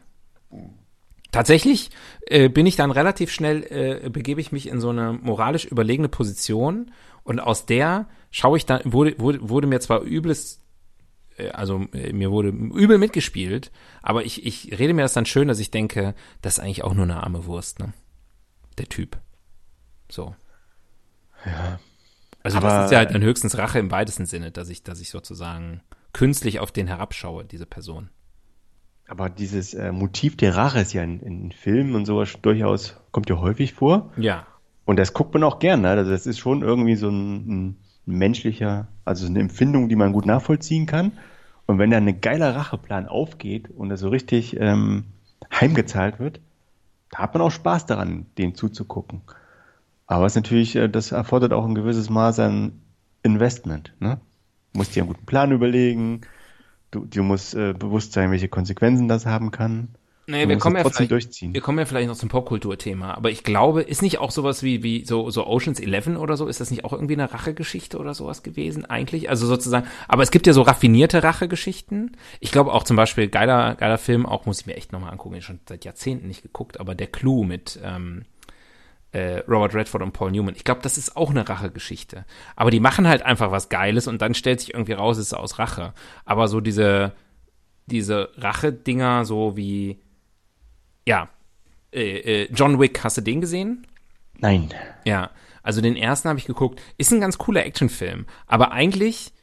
Tatsächlich 1.39 1.89
äh, 2.25 2.49
bin 2.49 2.65
ich 2.65 2.75
dann 2.75 2.91
relativ 2.91 3.31
schnell, 3.31 3.63
äh, 4.03 4.09
begebe 4.09 4.41
ich 4.41 4.51
mich 4.51 4.67
in 4.67 4.81
so 4.81 4.89
eine 4.89 5.13
moralisch 5.13 5.63
überlegene 5.63 6.09
Position 6.09 6.91
und 7.23 7.39
aus 7.39 7.65
der 7.65 8.09
schaue 8.29 8.57
ich 8.57 8.65
dann, 8.65 8.81
wurde, 8.83 9.17
wurde, 9.19 9.47
wurde 9.47 9.65
mir 9.65 9.79
zwar 9.79 10.01
übles, 10.03 10.59
äh, 11.37 11.47
also 11.51 11.85
äh, 11.93 12.11
mir 12.11 12.29
wurde 12.31 12.49
übel 12.49 12.97
mitgespielt, 12.97 13.71
aber 14.01 14.25
ich, 14.25 14.45
ich 14.45 14.77
rede 14.77 14.93
mir 14.93 15.03
das 15.03 15.13
dann 15.13 15.25
schön, 15.25 15.47
dass 15.47 15.59
ich 15.59 15.71
denke, 15.71 16.13
das 16.41 16.57
ist 16.57 16.59
eigentlich 16.59 16.83
auch 16.83 16.93
nur 16.93 17.05
eine 17.05 17.23
arme 17.23 17.45
Wurst, 17.45 17.79
ne? 17.79 17.93
Der 18.77 18.89
Typ. 18.89 19.17
So. 20.11 20.35
Ja. 21.45 21.79
Also 22.43 22.57
Aber- 22.57 22.67
das 22.67 22.85
ist 22.87 22.91
ja 22.91 22.97
halt 22.97 23.15
dann 23.15 23.23
höchstens 23.23 23.57
Rache 23.57 23.79
im 23.79 23.91
weitesten 23.91 24.25
Sinne, 24.25 24.51
dass 24.51 24.67
ich, 24.67 24.83
dass 24.83 24.99
ich 24.99 25.09
sozusagen 25.09 25.83
künstlich 26.11 26.59
auf 26.59 26.73
den 26.73 26.87
herabschaue, 26.87 27.45
diese 27.45 27.65
Person. 27.65 28.09
Aber 29.09 29.29
dieses 29.29 29.73
äh, 29.73 29.91
Motiv 29.91 30.37
der 30.37 30.55
Rache 30.55 30.79
ist 30.79 30.93
ja 30.93 31.03
in, 31.03 31.19
in 31.21 31.51
Filmen 31.51 31.95
und 31.95 32.05
sowas 32.05 32.31
durchaus, 32.41 32.95
kommt 33.11 33.29
ja 33.29 33.39
häufig 33.39 33.73
vor. 33.73 34.11
Ja. 34.17 34.45
Und 34.85 34.97
das 34.97 35.13
guckt 35.13 35.33
man 35.33 35.43
auch 35.43 35.59
gern. 35.59 35.81
Ne? 35.81 35.89
Also 35.89 36.11
das 36.11 36.27
ist 36.27 36.37
schon 36.37 36.61
irgendwie 36.61 36.95
so 36.95 37.09
ein, 37.09 37.35
ein 37.49 37.77
menschlicher, 38.05 38.87
also 39.05 39.25
eine 39.25 39.39
Empfindung, 39.39 39.89
die 39.89 39.95
man 39.95 40.13
gut 40.13 40.27
nachvollziehen 40.27 40.85
kann. 40.85 41.13
Und 41.65 41.79
wenn 41.79 41.89
dann 41.89 42.07
ein 42.07 42.21
geiler 42.21 42.55
Racheplan 42.55 43.07
aufgeht 43.07 43.69
und 43.71 43.89
er 43.89 43.97
so 43.97 44.09
richtig 44.09 44.59
ähm, 44.59 45.05
heimgezahlt 45.51 46.19
wird, 46.19 46.39
da 47.09 47.19
hat 47.19 47.33
man 47.33 47.41
auch 47.41 47.51
Spaß 47.51 47.87
daran, 47.87 48.27
dem 48.37 48.53
zuzugucken. 48.53 49.21
Aber 50.05 50.25
es 50.25 50.33
ist 50.33 50.43
natürlich, 50.43 50.75
äh, 50.75 50.87
das 50.87 51.11
erfordert 51.11 51.53
auch 51.53 51.65
ein 51.65 51.75
gewisses 51.75 52.09
Maß 52.11 52.39
an 52.39 52.81
Investment. 53.23 53.93
Ne? 53.99 54.19
Du 54.73 54.79
musst 54.79 54.95
dir 54.95 55.01
einen 55.01 55.13
guten 55.13 55.25
Plan 55.25 55.51
überlegen. 55.51 56.21
Du, 56.91 57.05
du 57.05 57.23
musst 57.23 57.53
äh, 57.53 57.73
bewusst 57.73 58.13
sein, 58.13 58.31
welche 58.31 58.47
Konsequenzen 58.47 59.07
das 59.07 59.25
haben 59.25 59.51
kann. 59.51 59.89
Nee, 60.29 60.47
wir 60.47 60.59
kommen, 60.59 60.75
ja 60.75 60.87
vielleicht, 60.87 61.41
wir 61.41 61.61
kommen 61.61 61.79
ja 61.79 61.85
vielleicht 61.85 62.07
noch 62.07 62.15
zum 62.15 62.29
Popkulturthema, 62.29 63.15
aber 63.15 63.31
ich 63.31 63.43
glaube, 63.43 63.81
ist 63.81 64.03
nicht 64.03 64.19
auch 64.19 64.29
sowas 64.29 64.61
wie, 64.61 64.83
wie 64.83 65.03
so, 65.03 65.31
so 65.31 65.47
Oceans 65.47 65.79
11 65.79 66.19
oder 66.19 66.37
so, 66.37 66.45
ist 66.45 66.59
das 66.59 66.69
nicht 66.69 66.85
auch 66.85 66.93
irgendwie 66.93 67.15
eine 67.15 67.33
Rachegeschichte 67.33 67.97
oder 67.97 68.13
sowas 68.13 68.43
gewesen 68.43 68.85
eigentlich? 68.85 69.31
Also 69.31 69.47
sozusagen, 69.47 69.87
aber 70.07 70.21
es 70.21 70.29
gibt 70.29 70.45
ja 70.45 70.53
so 70.53 70.61
raffinierte 70.61 71.23
Rachegeschichten. 71.23 72.15
Ich 72.39 72.51
glaube 72.51 72.73
auch 72.73 72.83
zum 72.83 72.95
Beispiel, 72.95 73.27
geiler, 73.27 73.73
geiler 73.73 73.97
Film, 73.97 74.27
auch 74.27 74.45
muss 74.45 74.61
ich 74.61 74.67
mir 74.67 74.75
echt 74.75 74.91
nochmal 74.91 75.11
angucken, 75.11 75.33
ich 75.33 75.45
schon 75.45 75.61
seit 75.67 75.83
Jahrzehnten 75.83 76.27
nicht 76.27 76.43
geguckt, 76.43 76.79
aber 76.79 76.93
der 76.93 77.07
Clue 77.07 77.43
mit 77.43 77.79
ähm, 77.83 78.23
äh, 79.11 79.39
Robert 79.47 79.73
Redford 79.73 80.01
und 80.01 80.11
Paul 80.11 80.31
Newman. 80.31 80.55
Ich 80.55 80.63
glaube, 80.63 80.81
das 80.81 80.97
ist 80.97 81.17
auch 81.17 81.29
eine 81.29 81.47
Rachegeschichte. 81.47 82.25
Aber 82.55 82.71
die 82.71 82.79
machen 82.79 83.07
halt 83.07 83.23
einfach 83.23 83.51
was 83.51 83.69
Geiles 83.69 84.07
und 84.07 84.21
dann 84.21 84.33
stellt 84.33 84.59
sich 84.59 84.73
irgendwie 84.73 84.93
raus, 84.93 85.17
es 85.17 85.27
ist 85.27 85.33
aus 85.33 85.59
Rache. 85.59 85.93
Aber 86.25 86.47
so 86.47 86.61
diese, 86.61 87.13
diese 87.87 88.29
Rache-Dinger, 88.37 89.25
so 89.25 89.57
wie 89.57 89.99
ja, 91.07 91.29
äh, 91.91 92.43
äh, 92.43 92.49
John 92.53 92.79
Wick, 92.79 93.03
hast 93.03 93.17
du 93.17 93.21
den 93.21 93.41
gesehen? 93.41 93.87
Nein. 94.37 94.69
Ja, 95.05 95.31
also 95.63 95.81
den 95.81 95.95
ersten 95.95 96.29
habe 96.29 96.39
ich 96.39 96.45
geguckt. 96.45 96.81
Ist 96.97 97.11
ein 97.11 97.21
ganz 97.21 97.37
cooler 97.37 97.65
Actionfilm, 97.65 98.25
aber 98.47 98.71
eigentlich 98.71 99.33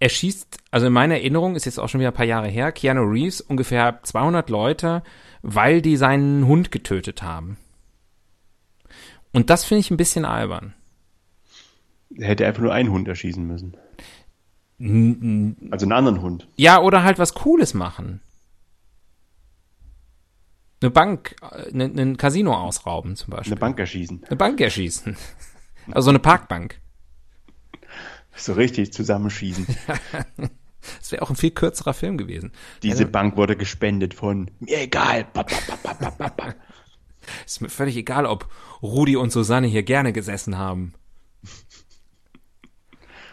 er 0.00 0.08
schießt, 0.08 0.58
also 0.70 0.86
in 0.86 0.92
meiner 0.92 1.16
Erinnerung 1.16 1.56
ist 1.56 1.64
jetzt 1.64 1.80
auch 1.80 1.88
schon 1.88 1.98
wieder 2.00 2.10
ein 2.10 2.14
paar 2.14 2.24
Jahre 2.24 2.46
her, 2.46 2.70
Keanu 2.70 3.02
Reeves 3.02 3.40
ungefähr 3.40 3.98
200 4.02 4.48
Leute, 4.48 5.02
weil 5.42 5.82
die 5.82 5.96
seinen 5.96 6.46
Hund 6.46 6.70
getötet 6.70 7.22
haben. 7.22 7.56
Und 9.32 9.50
das 9.50 9.64
finde 9.64 9.80
ich 9.80 9.90
ein 9.90 9.96
bisschen 9.96 10.24
albern. 10.24 10.74
Er 12.14 12.28
hätte 12.28 12.46
einfach 12.46 12.62
nur 12.62 12.72
einen 12.72 12.90
Hund 12.90 13.06
erschießen 13.08 13.46
müssen. 13.46 13.76
Also 14.80 15.84
einen 15.86 15.92
anderen 15.92 16.22
Hund. 16.22 16.48
Ja, 16.56 16.80
oder 16.80 17.02
halt 17.02 17.18
was 17.18 17.34
Cooles 17.34 17.74
machen 17.74 18.20
eine 20.80 20.90
Bank, 20.90 21.36
eine, 21.72 21.84
ein 21.84 22.16
Casino 22.16 22.54
ausrauben 22.54 23.16
zum 23.16 23.30
Beispiel. 23.30 23.52
Eine 23.52 23.60
Bank 23.60 23.78
erschießen. 23.78 24.24
Eine 24.26 24.36
Bank 24.36 24.60
erschießen. 24.60 25.16
Also 25.90 26.10
eine 26.10 26.18
Parkbank. 26.18 26.82
So 28.36 28.52
richtig 28.52 28.92
zusammenschießen. 28.92 29.66
das 30.98 31.10
wäre 31.10 31.22
auch 31.22 31.30
ein 31.30 31.36
viel 31.36 31.50
kürzerer 31.50 31.94
Film 31.94 32.18
gewesen. 32.18 32.52
Diese 32.82 33.04
also, 33.04 33.10
Bank 33.10 33.38
wurde 33.38 33.56
gespendet 33.56 34.12
von 34.12 34.50
mir 34.60 34.82
egal. 34.82 35.26
Ist 37.46 37.60
mir 37.60 37.68
völlig 37.68 37.96
egal, 37.96 38.26
ob 38.26 38.50
Rudi 38.82 39.16
und 39.16 39.30
Susanne 39.30 39.66
hier 39.66 39.82
gerne 39.82 40.12
gesessen 40.12 40.58
haben. 40.58 40.94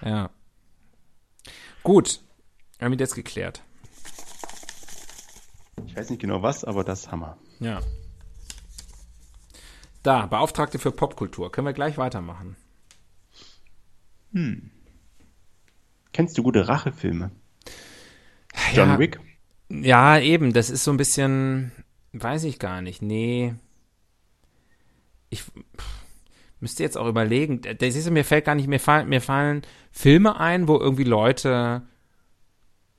Ja. 0.01 0.29
Gut. 1.83 2.21
Haben 2.79 2.91
wir 2.91 2.97
das 2.97 3.15
geklärt. 3.15 3.63
Ich 5.87 5.95
weiß 5.95 6.09
nicht 6.09 6.21
genau 6.21 6.41
was, 6.41 6.63
aber 6.63 6.83
das 6.83 7.11
Hammer. 7.11 7.37
Ja. 7.59 7.79
Da, 10.03 10.25
Beauftragte 10.27 10.77
für 10.77 10.91
Popkultur. 10.91 11.51
Können 11.51 11.67
wir 11.67 11.73
gleich 11.73 11.97
weitermachen. 11.97 12.55
Hm. 14.33 14.71
Kennst 16.11 16.37
du 16.37 16.43
gute 16.43 16.67
Rachefilme? 16.67 17.31
John 18.73 18.89
ja, 18.89 18.99
Wick? 18.99 19.19
Ja, 19.69 20.19
eben. 20.19 20.53
Das 20.53 20.69
ist 20.69 20.83
so 20.83 20.91
ein 20.91 20.97
bisschen, 20.97 21.71
weiß 22.13 22.43
ich 22.43 22.59
gar 22.59 22.81
nicht. 22.81 23.01
Nee. 23.01 23.55
Ich 25.29 25.43
müsste 26.59 26.83
jetzt 26.83 26.97
auch 26.97 27.07
überlegen. 27.07 27.61
Das 27.61 27.95
ist, 27.95 28.09
mir 28.09 28.25
fällt 28.25 28.45
gar 28.45 28.55
nicht, 28.55 28.67
mir 28.67 28.79
fallen, 28.79 29.09
mir 29.09 29.21
fallen 29.21 29.61
Filme 29.91 30.39
ein, 30.39 30.67
wo 30.67 30.77
irgendwie 30.77 31.03
Leute, 31.03 31.83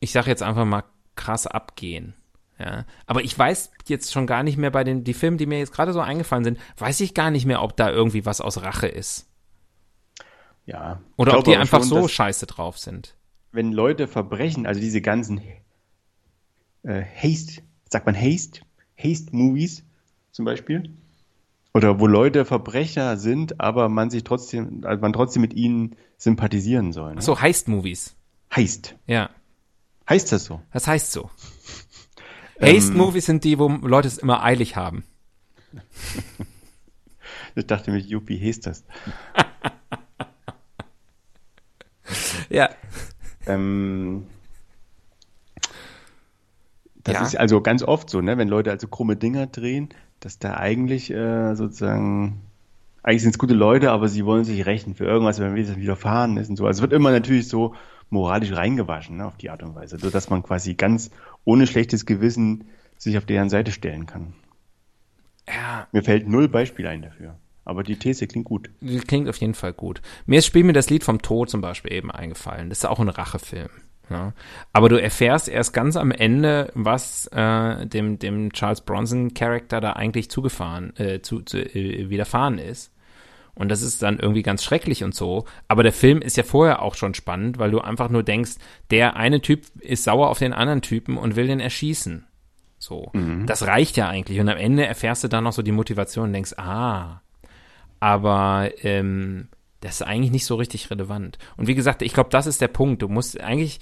ich 0.00 0.12
sag 0.12 0.26
jetzt 0.26 0.42
einfach 0.42 0.64
mal 0.64 0.84
krass 1.14 1.46
abgehen. 1.46 2.14
Ja, 2.58 2.86
aber 3.06 3.22
ich 3.22 3.38
weiß 3.38 3.70
jetzt 3.86 4.12
schon 4.12 4.26
gar 4.26 4.42
nicht 4.42 4.56
mehr 4.56 4.70
bei 4.70 4.82
den 4.82 5.04
die 5.04 5.12
Filmen, 5.12 5.36
die 5.36 5.46
mir 5.46 5.58
jetzt 5.58 5.72
gerade 5.72 5.92
so 5.92 6.00
eingefallen 6.00 6.44
sind, 6.44 6.58
weiß 6.78 7.00
ich 7.00 7.12
gar 7.12 7.30
nicht 7.30 7.44
mehr, 7.44 7.62
ob 7.62 7.76
da 7.76 7.90
irgendwie 7.90 8.24
was 8.24 8.40
aus 8.40 8.62
Rache 8.62 8.86
ist. 8.86 9.28
Ja. 10.64 11.00
Oder 11.16 11.38
ob 11.38 11.44
die 11.44 11.56
einfach 11.56 11.80
schon, 11.80 11.88
so 11.88 12.08
scheiße 12.08 12.46
drauf 12.46 12.78
sind. 12.78 13.14
Wenn 13.52 13.72
Leute 13.72 14.08
verbrechen, 14.08 14.66
also 14.66 14.80
diese 14.80 15.00
ganzen 15.02 15.40
äh, 16.82 17.02
Haste, 17.02 17.62
sagt 17.90 18.06
man 18.06 18.14
Haste, 18.14 18.60
Haste-Movies 18.96 19.84
zum 20.32 20.44
Beispiel, 20.44 20.94
oder 21.76 22.00
wo 22.00 22.06
Leute 22.06 22.46
Verbrecher 22.46 23.18
sind, 23.18 23.60
aber 23.60 23.90
man 23.90 24.08
sich 24.08 24.24
trotzdem, 24.24 24.80
also 24.84 25.02
man 25.02 25.12
trotzdem 25.12 25.42
mit 25.42 25.52
ihnen 25.52 25.94
sympathisieren 26.16 26.94
soll. 26.94 27.16
Ne? 27.16 27.20
So 27.20 27.38
Heist-Movies. 27.38 28.16
Heist. 28.54 28.96
Ja. 29.06 29.28
Heißt 30.08 30.32
das 30.32 30.46
so? 30.46 30.62
Das 30.72 30.86
heißt 30.86 31.12
so. 31.12 31.30
Haste-Movies 32.62 33.26
sind 33.26 33.44
die, 33.44 33.58
wo 33.58 33.68
Leute 33.68 34.08
es 34.08 34.16
immer 34.16 34.42
eilig 34.42 34.76
haben. 34.76 35.04
ich 37.54 37.66
dachte 37.66 37.90
mir, 37.90 37.98
Juppie 37.98 38.42
heißt 38.42 38.66
das. 38.66 38.82
ja. 42.48 42.70
Ähm, 43.46 44.26
das 47.04 47.14
ja. 47.14 47.22
ist 47.22 47.36
also 47.36 47.60
ganz 47.60 47.82
oft 47.82 48.08
so, 48.08 48.22
ne, 48.22 48.38
wenn 48.38 48.48
Leute 48.48 48.70
also 48.70 48.88
krumme 48.88 49.16
Dinger 49.16 49.46
drehen, 49.46 49.90
dass 50.20 50.38
da 50.38 50.56
eigentlich 50.56 51.10
äh, 51.10 51.54
sozusagen, 51.54 52.40
eigentlich 53.02 53.22
sind 53.22 53.32
es 53.32 53.38
gute 53.38 53.54
Leute, 53.54 53.90
aber 53.90 54.08
sie 54.08 54.24
wollen 54.24 54.44
sich 54.44 54.66
rächen 54.66 54.94
für 54.94 55.04
irgendwas, 55.04 55.38
wenn 55.38 55.56
es 55.56 55.76
widerfahren 55.76 56.36
ist 56.36 56.48
und 56.50 56.56
so. 56.56 56.66
Also 56.66 56.78
es 56.78 56.82
wird 56.82 56.92
immer 56.92 57.10
natürlich 57.10 57.48
so 57.48 57.74
moralisch 58.10 58.52
reingewaschen, 58.52 59.16
ne, 59.16 59.26
auf 59.26 59.36
die 59.36 59.50
Art 59.50 59.62
und 59.62 59.74
Weise, 59.74 59.98
so 59.98 60.10
dass 60.10 60.30
man 60.30 60.42
quasi 60.42 60.74
ganz 60.74 61.10
ohne 61.44 61.66
schlechtes 61.66 62.06
Gewissen 62.06 62.64
sich 62.98 63.18
auf 63.18 63.26
deren 63.26 63.50
Seite 63.50 63.72
stellen 63.72 64.06
kann. 64.06 64.34
Ja. 65.48 65.86
Mir 65.92 66.02
fällt 66.02 66.28
null 66.28 66.48
Beispiel 66.48 66.86
ein 66.86 67.02
dafür. 67.02 67.36
Aber 67.64 67.82
die 67.82 67.96
These 67.96 68.28
klingt 68.28 68.46
gut. 68.46 68.70
Die 68.80 68.98
klingt 68.98 69.28
auf 69.28 69.38
jeden 69.38 69.54
Fall 69.54 69.72
gut. 69.72 70.00
Mir 70.24 70.38
ist 70.38 70.46
Spiel 70.46 70.62
mir 70.62 70.72
das 70.72 70.88
Lied 70.88 71.02
vom 71.02 71.20
Tod 71.20 71.50
zum 71.50 71.60
Beispiel 71.60 71.92
eben 71.92 72.12
eingefallen. 72.12 72.68
Das 72.68 72.78
ist 72.78 72.84
auch 72.84 73.00
ein 73.00 73.08
Rachefilm. 73.08 73.70
Ja. 74.08 74.32
Aber 74.72 74.88
du 74.88 75.00
erfährst 75.00 75.48
erst 75.48 75.72
ganz 75.72 75.96
am 75.96 76.10
Ende, 76.10 76.70
was 76.74 77.26
äh, 77.28 77.86
dem, 77.86 78.18
dem 78.18 78.52
Charles 78.52 78.82
Bronson-Charakter 78.82 79.80
da 79.80 79.94
eigentlich 79.94 80.30
zugefahren, 80.30 80.96
äh, 80.96 81.22
zu, 81.22 81.40
zu, 81.42 81.58
äh, 81.58 82.08
widerfahren 82.08 82.58
ist. 82.58 82.92
Und 83.54 83.70
das 83.70 83.80
ist 83.80 84.02
dann 84.02 84.18
irgendwie 84.18 84.42
ganz 84.42 84.62
schrecklich 84.62 85.02
und 85.02 85.14
so. 85.14 85.46
Aber 85.66 85.82
der 85.82 85.92
Film 85.92 86.20
ist 86.20 86.36
ja 86.36 86.42
vorher 86.42 86.82
auch 86.82 86.94
schon 86.94 87.14
spannend, 87.14 87.58
weil 87.58 87.70
du 87.70 87.80
einfach 87.80 88.10
nur 88.10 88.22
denkst, 88.22 88.56
der 88.90 89.16
eine 89.16 89.40
Typ 89.40 89.64
ist 89.80 90.04
sauer 90.04 90.28
auf 90.28 90.38
den 90.38 90.52
anderen 90.52 90.82
Typen 90.82 91.16
und 91.16 91.36
will 91.36 91.46
den 91.46 91.60
erschießen. 91.60 92.26
So. 92.78 93.10
Mhm. 93.14 93.46
Das 93.46 93.66
reicht 93.66 93.96
ja 93.96 94.08
eigentlich. 94.08 94.38
Und 94.40 94.50
am 94.50 94.58
Ende 94.58 94.86
erfährst 94.86 95.24
du 95.24 95.28
dann 95.28 95.44
noch 95.44 95.54
so 95.54 95.62
die 95.62 95.72
Motivation 95.72 96.26
und 96.26 96.32
denkst, 96.34 96.52
ah. 96.58 97.22
Aber 97.98 98.70
ähm, 98.82 99.48
das 99.86 100.00
ist 100.00 100.06
eigentlich 100.06 100.32
nicht 100.32 100.46
so 100.46 100.56
richtig 100.56 100.90
relevant. 100.90 101.38
Und 101.56 101.66
wie 101.68 101.74
gesagt, 101.74 102.02
ich 102.02 102.12
glaube, 102.12 102.30
das 102.30 102.46
ist 102.46 102.60
der 102.60 102.68
Punkt. 102.68 103.02
Du 103.02 103.08
musst 103.08 103.40
eigentlich 103.40 103.80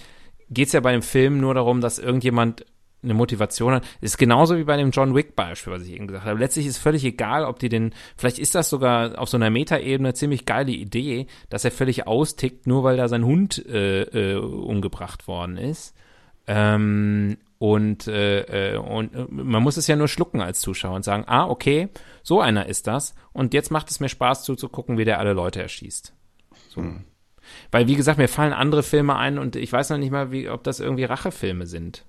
geht 0.50 0.66
es 0.66 0.72
ja 0.72 0.80
bei 0.80 0.92
dem 0.92 1.02
Film 1.02 1.40
nur 1.40 1.54
darum, 1.54 1.80
dass 1.80 1.98
irgendjemand 1.98 2.64
eine 3.02 3.14
Motivation 3.14 3.74
hat. 3.74 3.84
Ist 4.00 4.18
genauso 4.18 4.56
wie 4.56 4.64
bei 4.64 4.76
dem 4.76 4.90
John 4.90 5.14
Wick 5.14 5.36
Beispiel, 5.36 5.72
was 5.72 5.82
ich 5.82 5.92
eben 5.92 6.06
gesagt 6.06 6.24
habe. 6.24 6.38
Letztlich 6.38 6.66
ist 6.66 6.78
völlig 6.78 7.04
egal, 7.04 7.44
ob 7.44 7.58
die 7.58 7.68
den, 7.68 7.92
vielleicht 8.16 8.38
ist 8.38 8.54
das 8.54 8.70
sogar 8.70 9.18
auf 9.18 9.28
so 9.28 9.36
einer 9.36 9.50
Metaebene 9.50 10.14
ziemlich 10.14 10.46
geile 10.46 10.72
Idee, 10.72 11.26
dass 11.50 11.64
er 11.64 11.70
völlig 11.70 12.06
austickt, 12.06 12.66
nur 12.66 12.82
weil 12.82 12.96
da 12.96 13.08
sein 13.08 13.24
Hund 13.24 13.64
äh, 13.66 14.02
äh, 14.02 14.36
umgebracht 14.36 15.28
worden 15.28 15.58
ist. 15.58 15.94
Ähm, 16.46 17.36
und, 17.64 18.08
äh, 18.08 18.74
äh 18.74 18.76
und 18.76 19.14
äh, 19.14 19.24
man 19.30 19.62
muss 19.62 19.78
es 19.78 19.86
ja 19.86 19.96
nur 19.96 20.08
schlucken 20.08 20.42
als 20.42 20.60
Zuschauer 20.60 20.96
und 20.96 21.02
sagen, 21.02 21.24
ah, 21.26 21.46
okay, 21.46 21.88
so 22.22 22.42
einer 22.42 22.66
ist 22.66 22.86
das. 22.86 23.14
Und 23.32 23.54
jetzt 23.54 23.70
macht 23.70 23.90
es 23.90 24.00
mir 24.00 24.10
Spaß 24.10 24.44
zuzugucken, 24.44 24.98
wie 24.98 25.06
der 25.06 25.18
alle 25.18 25.32
Leute 25.32 25.62
erschießt. 25.62 26.12
So. 26.68 26.82
Hm. 26.82 27.04
Weil, 27.70 27.88
wie 27.88 27.94
gesagt, 27.94 28.18
mir 28.18 28.28
fallen 28.28 28.52
andere 28.52 28.82
Filme 28.82 29.16
ein 29.16 29.38
und 29.38 29.56
ich 29.56 29.72
weiß 29.72 29.88
noch 29.88 29.96
nicht 29.96 30.10
mal, 30.10 30.30
wie, 30.30 30.50
ob 30.50 30.62
das 30.62 30.78
irgendwie 30.78 31.04
Rachefilme 31.04 31.64
sind. 31.64 32.04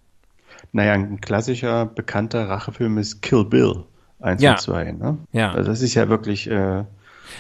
Naja, 0.74 0.92
ein 0.92 1.22
klassischer, 1.22 1.86
bekannter 1.86 2.50
Rachefilm 2.50 2.98
ist 2.98 3.22
Kill 3.22 3.46
Bill 3.46 3.86
1 4.20 4.42
ja. 4.42 4.52
und 4.52 4.60
2. 4.60 4.92
Ne? 4.92 5.18
Ja. 5.32 5.54
Also 5.54 5.70
das 5.70 5.82
ist 5.82 5.94
ja 5.94 6.10
wirklich. 6.10 6.50
Äh, 6.50 6.84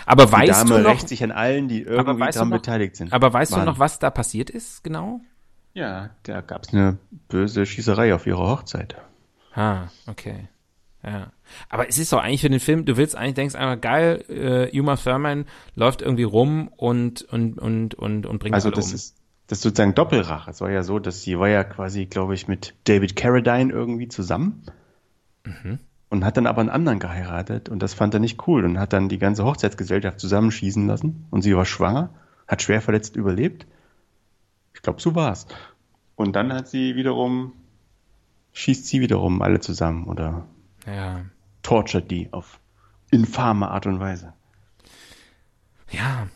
aber 0.06 0.32
weißt 0.32 0.62
Dame 0.62 0.78
du 0.78 0.84
noch, 0.84 0.89
rächt 0.89 1.10
sich 1.10 1.21
an 1.21 1.34
allen, 1.34 1.67
die 1.67 1.82
irgendwie 1.82 2.32
daran 2.32 2.49
noch, 2.49 2.58
beteiligt 2.58 2.95
sind. 2.95 3.12
Aber 3.12 3.34
weißt 3.34 3.51
waren. 3.51 3.65
du 3.65 3.71
noch, 3.71 3.80
was 3.80 3.99
da 3.99 4.10
passiert 4.10 4.49
ist, 4.49 4.86
genau? 4.86 5.19
Ja, 5.76 6.10
da 6.24 6.40
gab 6.40 6.64
es 6.64 6.74
eine 6.74 6.98
böse 7.28 7.66
Schießerei 7.66 8.16
auf 8.16 8.26
ihrer 8.26 8.48
Hochzeit. 8.48 8.96
Ah, 9.54 9.90
okay. 10.08 10.48
Ja. 11.04 11.32
Aber 11.70 11.88
es 11.88 12.00
ist 12.00 12.12
doch 12.14 12.24
eigentlich 12.24 12.42
für 12.42 12.50
den 12.50 12.62
Film, 12.62 12.86
du 12.86 12.98
willst 12.98 13.16
eigentlich, 13.16 13.36
denkst 13.36 13.56
einfach, 13.56 13.80
geil, 13.80 14.24
äh, 14.30 14.80
Uma 14.80 14.96
Thurman 14.96 15.46
läuft 15.76 16.02
irgendwie 16.02 16.24
rum 16.24 16.70
und, 16.78 17.22
und, 17.24 17.60
und, 17.60 17.94
und, 17.94 18.26
und 18.26 18.40
bringt 18.40 18.56
also 18.56 18.70
alle 18.70 18.78
das 18.78 18.88
um. 18.88 18.96
Ist, 18.96 19.16
das 19.48 19.60
ist 19.60 19.64
sozusagen 19.64 19.94
Doppelrache. 19.94 20.50
Es 20.50 20.62
war 20.62 20.72
ja 20.72 20.82
so, 20.82 20.98
dass 20.98 21.22
sie 21.22 21.38
war 21.38 21.50
ja 21.50 21.66
quasi, 21.66 22.06
glaube 22.06 22.34
ich, 22.34 22.48
mit 22.48 22.74
David 22.86 23.18
Carradine 23.18 23.72
irgendwie 23.72 24.08
zusammen 24.08 24.64
mhm. 25.44 25.80
und 26.10 26.24
hat 26.24 26.38
dann 26.38 26.48
aber 26.48 26.62
einen 26.62 26.70
anderen 26.70 27.00
geheiratet 27.00 27.68
und 27.68 27.80
das 27.80 27.94
fand 27.94 28.14
er 28.14 28.22
nicht 28.22 28.48
cool 28.48 28.64
und 28.64 28.80
hat 28.80 28.94
dann 28.94 29.10
die 29.10 29.20
ganze 29.20 29.44
Hochzeitsgesellschaft 29.44 30.22
zusammenschießen 30.22 30.88
lassen 30.88 31.28
und 31.32 31.42
sie 31.42 31.56
war 31.56 31.66
schwanger, 31.66 32.12
hat 32.48 32.62
schwer 32.62 32.82
verletzt 32.82 33.18
überlebt. 33.18 33.68
Ich 34.86 34.88
glaube, 34.88 35.02
so 35.02 35.15
war's. 35.15 35.48
Und 36.15 36.36
dann 36.36 36.54
hat 36.54 36.67
sie 36.67 36.95
wiederum, 36.95 37.54
schießt 38.54 38.86
sie 38.86 39.02
wiederum 39.02 39.41
alle 39.41 39.60
zusammen 39.60 40.06
oder 40.06 40.45
Ja. 40.86 41.26
tortured 41.63 42.12
die 42.12 42.32
auf 42.32 42.60
infame 43.10 43.67
Art 43.71 43.88
und 43.88 44.00
Weise. 44.00 44.34
Ja. 45.89 46.28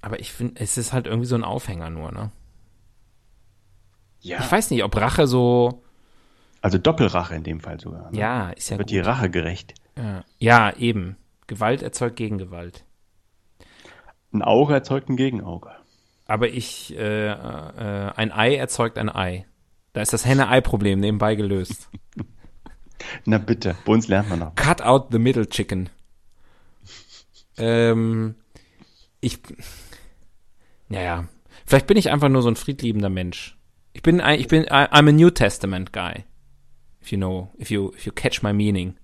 Aber 0.00 0.18
ich 0.18 0.32
finde, 0.32 0.62
es 0.62 0.78
ist 0.78 0.94
halt 0.94 1.06
irgendwie 1.06 1.26
so 1.26 1.34
ein 1.34 1.44
Aufhänger 1.44 1.90
nur, 1.90 2.10
ne? 2.10 2.30
Ja. 4.20 4.38
Ich 4.40 4.50
weiß 4.50 4.70
nicht, 4.70 4.82
ob 4.82 4.96
Rache 4.96 5.26
so. 5.26 5.84
Also 6.62 6.78
Doppelrache 6.78 7.34
in 7.34 7.42
dem 7.44 7.60
Fall 7.60 7.78
sogar. 7.78 8.10
Ne? 8.12 8.18
Ja, 8.18 8.48
ist 8.48 8.70
ja 8.70 8.78
Wird 8.78 8.88
gut. 8.88 8.92
die 8.94 9.00
Rache 9.00 9.28
gerecht. 9.28 9.74
Ja. 9.98 10.24
ja, 10.38 10.74
eben. 10.78 11.16
Gewalt 11.48 11.82
erzeugt 11.82 12.16
Gegengewalt. 12.16 12.86
Ein 14.32 14.40
Auge 14.40 14.72
erzeugt 14.72 15.10
ein 15.10 15.16
Gegenauge. 15.16 15.70
Aber 16.26 16.48
ich, 16.48 16.94
äh, 16.96 17.28
äh, 17.28 18.12
ein 18.16 18.32
Ei 18.32 18.56
erzeugt 18.56 18.98
ein 18.98 19.14
Ei. 19.14 19.46
Da 19.92 20.00
ist 20.00 20.12
das 20.12 20.24
Henne-Ei-Problem 20.24 21.00
nebenbei 21.00 21.34
gelöst. 21.34 21.88
Na 23.24 23.38
bitte, 23.38 23.76
bei 23.84 23.92
uns 23.92 24.08
lernt 24.08 24.30
man 24.30 24.38
noch. 24.38 24.54
Cut 24.54 24.82
out 24.82 25.08
the 25.10 25.18
middle 25.18 25.48
chicken. 25.48 25.90
Ähm, 27.56 28.34
ich, 29.20 29.38
naja, 30.88 31.28
vielleicht 31.66 31.86
bin 31.86 31.96
ich 31.96 32.10
einfach 32.10 32.28
nur 32.28 32.42
so 32.42 32.48
ein 32.48 32.56
friedliebender 32.56 33.10
Mensch. 33.10 33.56
Ich 33.92 34.02
bin, 34.02 34.20
ein, 34.20 34.40
ich 34.40 34.48
bin, 34.48 34.64
I'm 34.64 35.08
a 35.08 35.12
New 35.12 35.30
Testament 35.30 35.92
guy. 35.92 36.24
If 37.00 37.12
you 37.12 37.18
know, 37.18 37.52
if 37.58 37.70
you, 37.70 37.92
if 37.94 38.06
you 38.06 38.12
catch 38.12 38.42
my 38.42 38.52
meaning. 38.52 38.96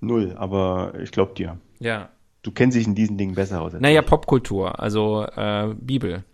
Null, 0.00 0.36
aber 0.36 0.92
ich 1.00 1.10
glaub 1.10 1.34
dir. 1.34 1.58
Ja. 1.80 2.10
Du 2.42 2.52
kennst 2.52 2.76
dich 2.76 2.86
in 2.86 2.94
diesen 2.94 3.18
Dingen 3.18 3.34
besser 3.34 3.60
aus. 3.60 3.72
Naja, 3.78 4.00
ich. 4.00 4.06
Popkultur, 4.06 4.80
also 4.80 5.24
äh, 5.24 5.74
Bibel. 5.78 6.24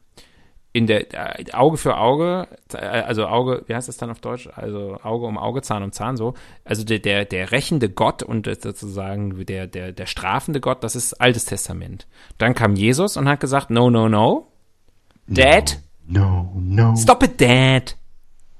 In 0.73 0.87
der 0.87 1.38
äh, 1.38 1.53
Auge 1.53 1.77
für 1.77 1.97
Auge, 1.97 2.49
äh, 2.73 2.79
also 2.79 3.27
Auge, 3.27 3.62
wie 3.67 3.75
heißt 3.75 3.88
das 3.88 3.97
dann 3.97 4.11
auf 4.11 4.21
Deutsch? 4.21 4.49
Also 4.55 4.99
Auge 5.03 5.27
um 5.27 5.38
Auge, 5.38 5.62
Zahn 5.62 5.83
um 5.83 5.93
Zahn, 5.93 6.17
so. 6.17 6.35
Also 6.64 6.85
der, 6.85 6.99
der, 6.99 7.25
der 7.25 7.53
rächende 7.53 7.88
Gott 7.88 8.23
und 8.23 8.47
sozusagen 8.47 9.47
der, 9.47 9.67
der, 9.67 9.93
der 9.93 10.07
strafende 10.07 10.61
Gott, 10.61 10.83
das 10.83 10.97
ist 10.97 11.14
Altes 11.14 11.45
Testament. 11.45 12.07
Dann 12.38 12.55
kam 12.55 12.75
Jesus 12.75 13.17
und 13.17 13.29
hat 13.29 13.40
gesagt, 13.40 13.71
no, 13.71 13.88
no, 13.88 14.09
no. 14.09 14.49
Dad, 15.27 15.79
No, 16.07 16.53
no. 16.55 16.95
Stop 16.97 17.23
it, 17.23 17.40
Dad. 17.40 17.97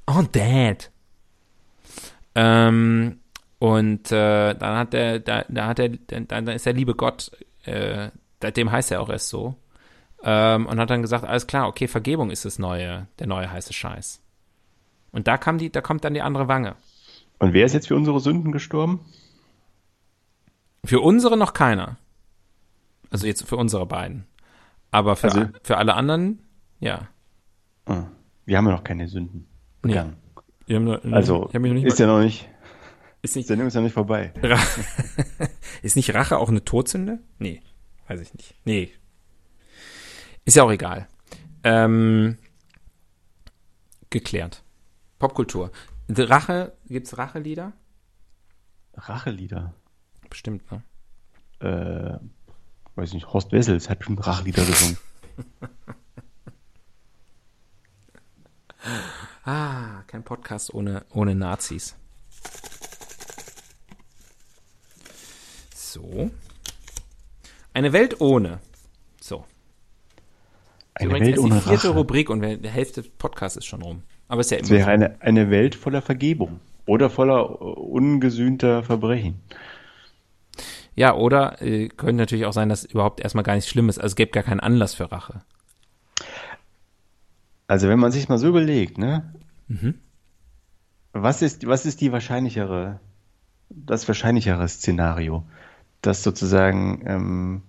Oh, 0.07 0.23
Dad. 0.23 0.91
Ähm, 2.35 3.21
und 3.65 4.13
äh, 4.13 4.55
dann 4.55 4.77
hat 4.77 4.93
der, 4.93 5.21
da, 5.21 5.45
da 5.49 5.67
hat 5.67 5.79
er, 5.79 5.89
dann, 5.89 6.27
dann 6.29 6.49
ist 6.49 6.67
der 6.67 6.75
liebe 6.75 6.95
Gott, 6.95 7.31
äh, 7.65 8.11
dem 8.43 8.71
heißt 8.71 8.91
er 8.93 9.01
auch 9.01 9.09
erst 9.09 9.31
so, 9.31 9.55
ähm, 10.23 10.67
und 10.67 10.79
hat 10.79 10.91
dann 10.91 11.01
gesagt, 11.01 11.25
alles 11.25 11.47
klar, 11.47 11.67
okay, 11.69 11.89
Vergebung 11.89 12.31
ist 12.31 12.45
das 12.45 12.59
neue, 12.59 13.07
der 13.19 13.27
neue 13.27 13.51
heiße 13.51 13.73
Scheiß. 13.73 14.21
Und 15.13 15.29
da 15.29 15.39
kam 15.39 15.57
die, 15.57 15.71
da 15.73 15.81
kommt 15.81 16.05
dann 16.05 16.13
die 16.13 16.21
andere 16.21 16.47
Wange. 16.47 16.77
Und 17.39 17.55
wer 17.55 17.65
ist 17.65 17.73
jetzt 17.73 17.89
für 17.89 17.97
unsere 17.97 18.21
Sünden 18.21 18.53
gestorben? 18.53 19.01
Für 20.85 21.01
unsere 21.01 21.39
noch 21.39 21.55
keiner. 21.55 21.97
Also 23.11 23.27
jetzt 23.27 23.49
für 23.49 23.57
unsere 23.57 23.87
beiden. 23.87 24.27
Aber 24.91 25.17
für, 25.17 25.29
Also- 25.29 25.47
für 25.63 25.79
alle 25.79 25.95
anderen, 25.95 26.41
ja. 26.81 27.09
Ah, 27.87 28.05
wir 28.45 28.59
haben 28.59 28.67
ja 28.67 28.73
noch 28.73 28.85
keine 28.85 29.09
Sünden 29.09 29.47
Nee. 29.83 29.93
begangen. 29.93 30.17
Hab 30.69 30.83
nur- 30.83 31.05
Also 31.15 31.47
ist 31.47 31.55
mal- 31.55 31.99
ja 31.99 32.07
noch 32.07 32.21
nicht, 32.23 32.49
ist 33.25 33.37
nicht 33.37 33.49
Sendung 33.49 33.69
ist 33.69 33.75
ja 33.75 33.81
nicht 33.81 33.95
vorbei. 33.95 34.33
Ist 35.83 35.97
nicht 35.97 36.15
Rache 36.15 36.39
auch 36.39 36.49
eine 36.49 36.65
Todsünde? 36.65 37.21
Nee, 37.39 37.63
weiß 38.07 38.21
ich 38.21 38.33
nicht. 38.35 38.55
Nee. 38.65 38.91
Ist 40.45 40.57
ja 40.57 40.63
auch 40.63 40.71
egal. 40.71 41.09
Ähm, 41.63 42.39
geklärt. 44.11 44.63
Popkultur. 45.19 45.73
Rache, 46.09 46.73
gibt's 46.87 47.17
Rachelieder? 47.17 47.73
Rachelieder. 48.95 49.75
Bestimmt, 50.29 50.63
ne? 50.71 50.83
Äh, 51.61 52.19
weiß 52.95 53.13
nicht, 53.15 53.33
Horst 53.33 53.53
Wessels 53.53 53.89
hat 53.89 54.05
schon 54.05 54.19
Rachelieder 54.19 54.65
gesungen. 54.65 54.99
Ah, 59.47 60.03
kein 60.07 60.25
Podcast 60.25 60.73
ohne, 60.73 61.05
ohne 61.11 61.35
Nazis. 61.35 61.97
So. 65.95 66.29
Eine 67.73 67.93
Welt 67.93 68.21
ohne. 68.21 68.59
So. 69.21 69.45
Eine 70.95 71.11
Übrigens 71.11 71.29
Welt 71.29 71.39
ohne 71.39 71.55
die 71.55 71.61
vierte 71.61 71.89
Rache. 71.89 71.97
Rubrik 71.97 72.31
und 72.31 72.43
die 72.43 72.69
Hälfte 72.69 73.03
des 73.03 73.11
Podcasts 73.13 73.57
ist 73.57 73.67
schon 73.67 73.81
rum. 73.81 74.03
Aber 74.27 74.41
ist 74.41 74.51
ja 74.51 74.59
Es 74.59 74.69
immer 74.71 74.79
wäre 74.79 74.87
so. 74.87 74.91
eine, 74.91 75.23
eine 75.23 75.51
Welt 75.51 75.77
voller 75.77 76.03
Vergebung 76.03 76.59
oder 76.87 77.11
voller 77.11 77.45
äh, 77.45 77.65
ungesühnter 77.65 78.83
Verbrechen. 78.83 79.41
Ja, 80.97 81.15
oder 81.15 81.63
äh, 81.63 81.89
könnte 81.89 82.15
natürlich 82.15 82.47
auch 82.47 82.53
sein, 82.53 82.69
dass 82.69 82.85
überhaupt 82.85 83.21
erstmal 83.21 83.45
gar 83.45 83.55
nichts 83.55 83.71
Schlimmes, 83.71 83.97
also 83.97 84.09
es 84.09 84.17
gäbe 84.17 84.33
gar 84.33 84.43
keinen 84.43 84.61
Anlass 84.61 84.95
für 84.95 85.13
Rache. 85.13 85.43
Also 87.69 87.89
wenn 87.89 88.01
man 88.01 88.11
sich 88.11 88.29
mal 88.29 88.39
so 88.39 88.49
überlegt, 88.49 88.99
ne? 88.99 89.33
Was 91.13 91.41
ist, 91.41 91.69
was 91.69 91.87
ist 91.87 92.01
die 92.01 92.11
wahrscheinlichere, 92.11 92.99
das 93.71 94.09
wahrscheinlichere 94.09 94.67
Szenario? 94.69 95.45
Dass 96.05 96.23
sozusagen, 96.23 97.03
ähm, 97.07 97.63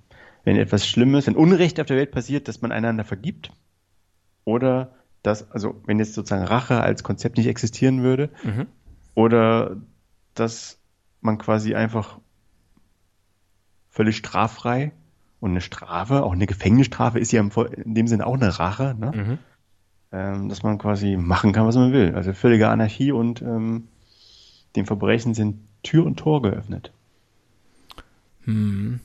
wenn 0.43 0.58
etwas 0.58 0.86
Schlimmes, 0.86 1.26
wenn 1.26 1.38
Unrecht 1.38 1.80
auf 1.80 1.88
der 1.88 1.95
Welt 1.95 2.12
passiert, 2.12 2.50
dass 2.50 2.62
man 2.62 2.74
einander 2.74 3.06
vergibt? 3.06 3.54
Oder 4.43 4.91
dass, 5.24 5.50
also 5.52 5.82
wenn 5.86 6.00
jetzt 6.00 6.13
sozusagen 6.13 6.43
Rache 6.43 6.82
als 6.82 7.04
Konzept 7.04 7.38
nicht 7.38 7.48
existieren 7.48 8.04
würde? 8.04 8.30
Mhm. 8.43 8.67
Oder 9.13 9.78
dass 10.34 10.80
man 11.21 11.38
quasi 11.38 11.76
einfach 11.76 12.19
völlig 13.89 14.17
straffrei 14.17 14.91
und 15.39 15.52
eine 15.52 15.62
Strafe, 15.62 16.24
auch 16.24 16.34
eine 16.34 16.45
Gefängnisstrafe 16.45 17.19
ist 17.19 17.32
ja 17.32 17.39
im, 17.39 17.52
in 17.86 17.95
dem 17.95 18.08
Sinne 18.08 18.28
auch 18.28 18.34
eine 18.34 18.60
Rache, 18.60 18.95
ne? 19.00 19.12
Mhm. 19.15 19.38
ähm, 20.12 20.50
dass 20.50 20.62
man 20.63 20.78
quasi 20.78 21.15
machen 21.15 21.54
kann, 21.54 21.65
was 21.65 21.78
man 21.78 21.93
will. 21.93 22.13
Also 22.15 22.34
völlige 22.34 22.67
Anarchie 22.67 23.13
und 23.13 23.41
ähm, 23.41 23.88
dem 24.76 24.86
Verbrechen 24.86 25.34
sind 25.34 25.60
Tür 25.84 26.06
und 26.06 26.17
Tor 26.17 26.41
geöffnet. 26.41 26.91
Hm. 28.45 28.99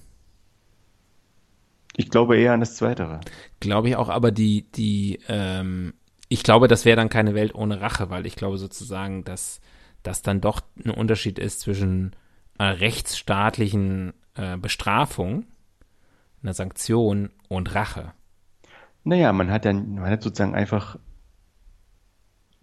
Ich 1.97 2.09
glaube 2.09 2.39
eher 2.39 2.53
an 2.53 2.61
das 2.61 2.77
Zweitere. 2.77 3.21
Glaube 3.59 3.89
ich 3.89 3.97
auch, 3.97 4.09
aber 4.09 4.31
die, 4.31 4.71
die, 4.73 5.21
ähm, 5.29 5.95
ich 6.29 6.43
glaube, 6.43 6.69
das 6.69 6.85
wäre 6.85 6.97
dann 6.97 7.09
keine 7.09 7.35
Welt 7.35 7.55
ohne 7.55 7.81
Rache, 7.81 8.09
weil 8.11 8.27
ich 8.27 8.37
glaube 8.37 8.59
sozusagen, 8.59 9.25
dass 9.25 9.61
das 10.03 10.23
dann 10.23 10.41
doch 10.41 10.63
ein 10.83 10.91
Unterschied 10.91 11.39
ist 11.39 11.61
zwischen 11.61 12.17
einer 12.57 12.81
rechtsstaatlichen 12.81 14.15
äh, 14.35 14.57
Bestrafung, 14.57 15.47
einer 16.43 16.55
Sanktion 16.55 17.31
und 17.49 17.75
Rache. 17.75 18.13
Naja, 19.05 19.33
man 19.33 19.51
hat 19.51 19.65
dann, 19.65 19.95
man 19.95 20.11
hat 20.11 20.23
sozusagen 20.23 20.55
einfach 20.55 20.99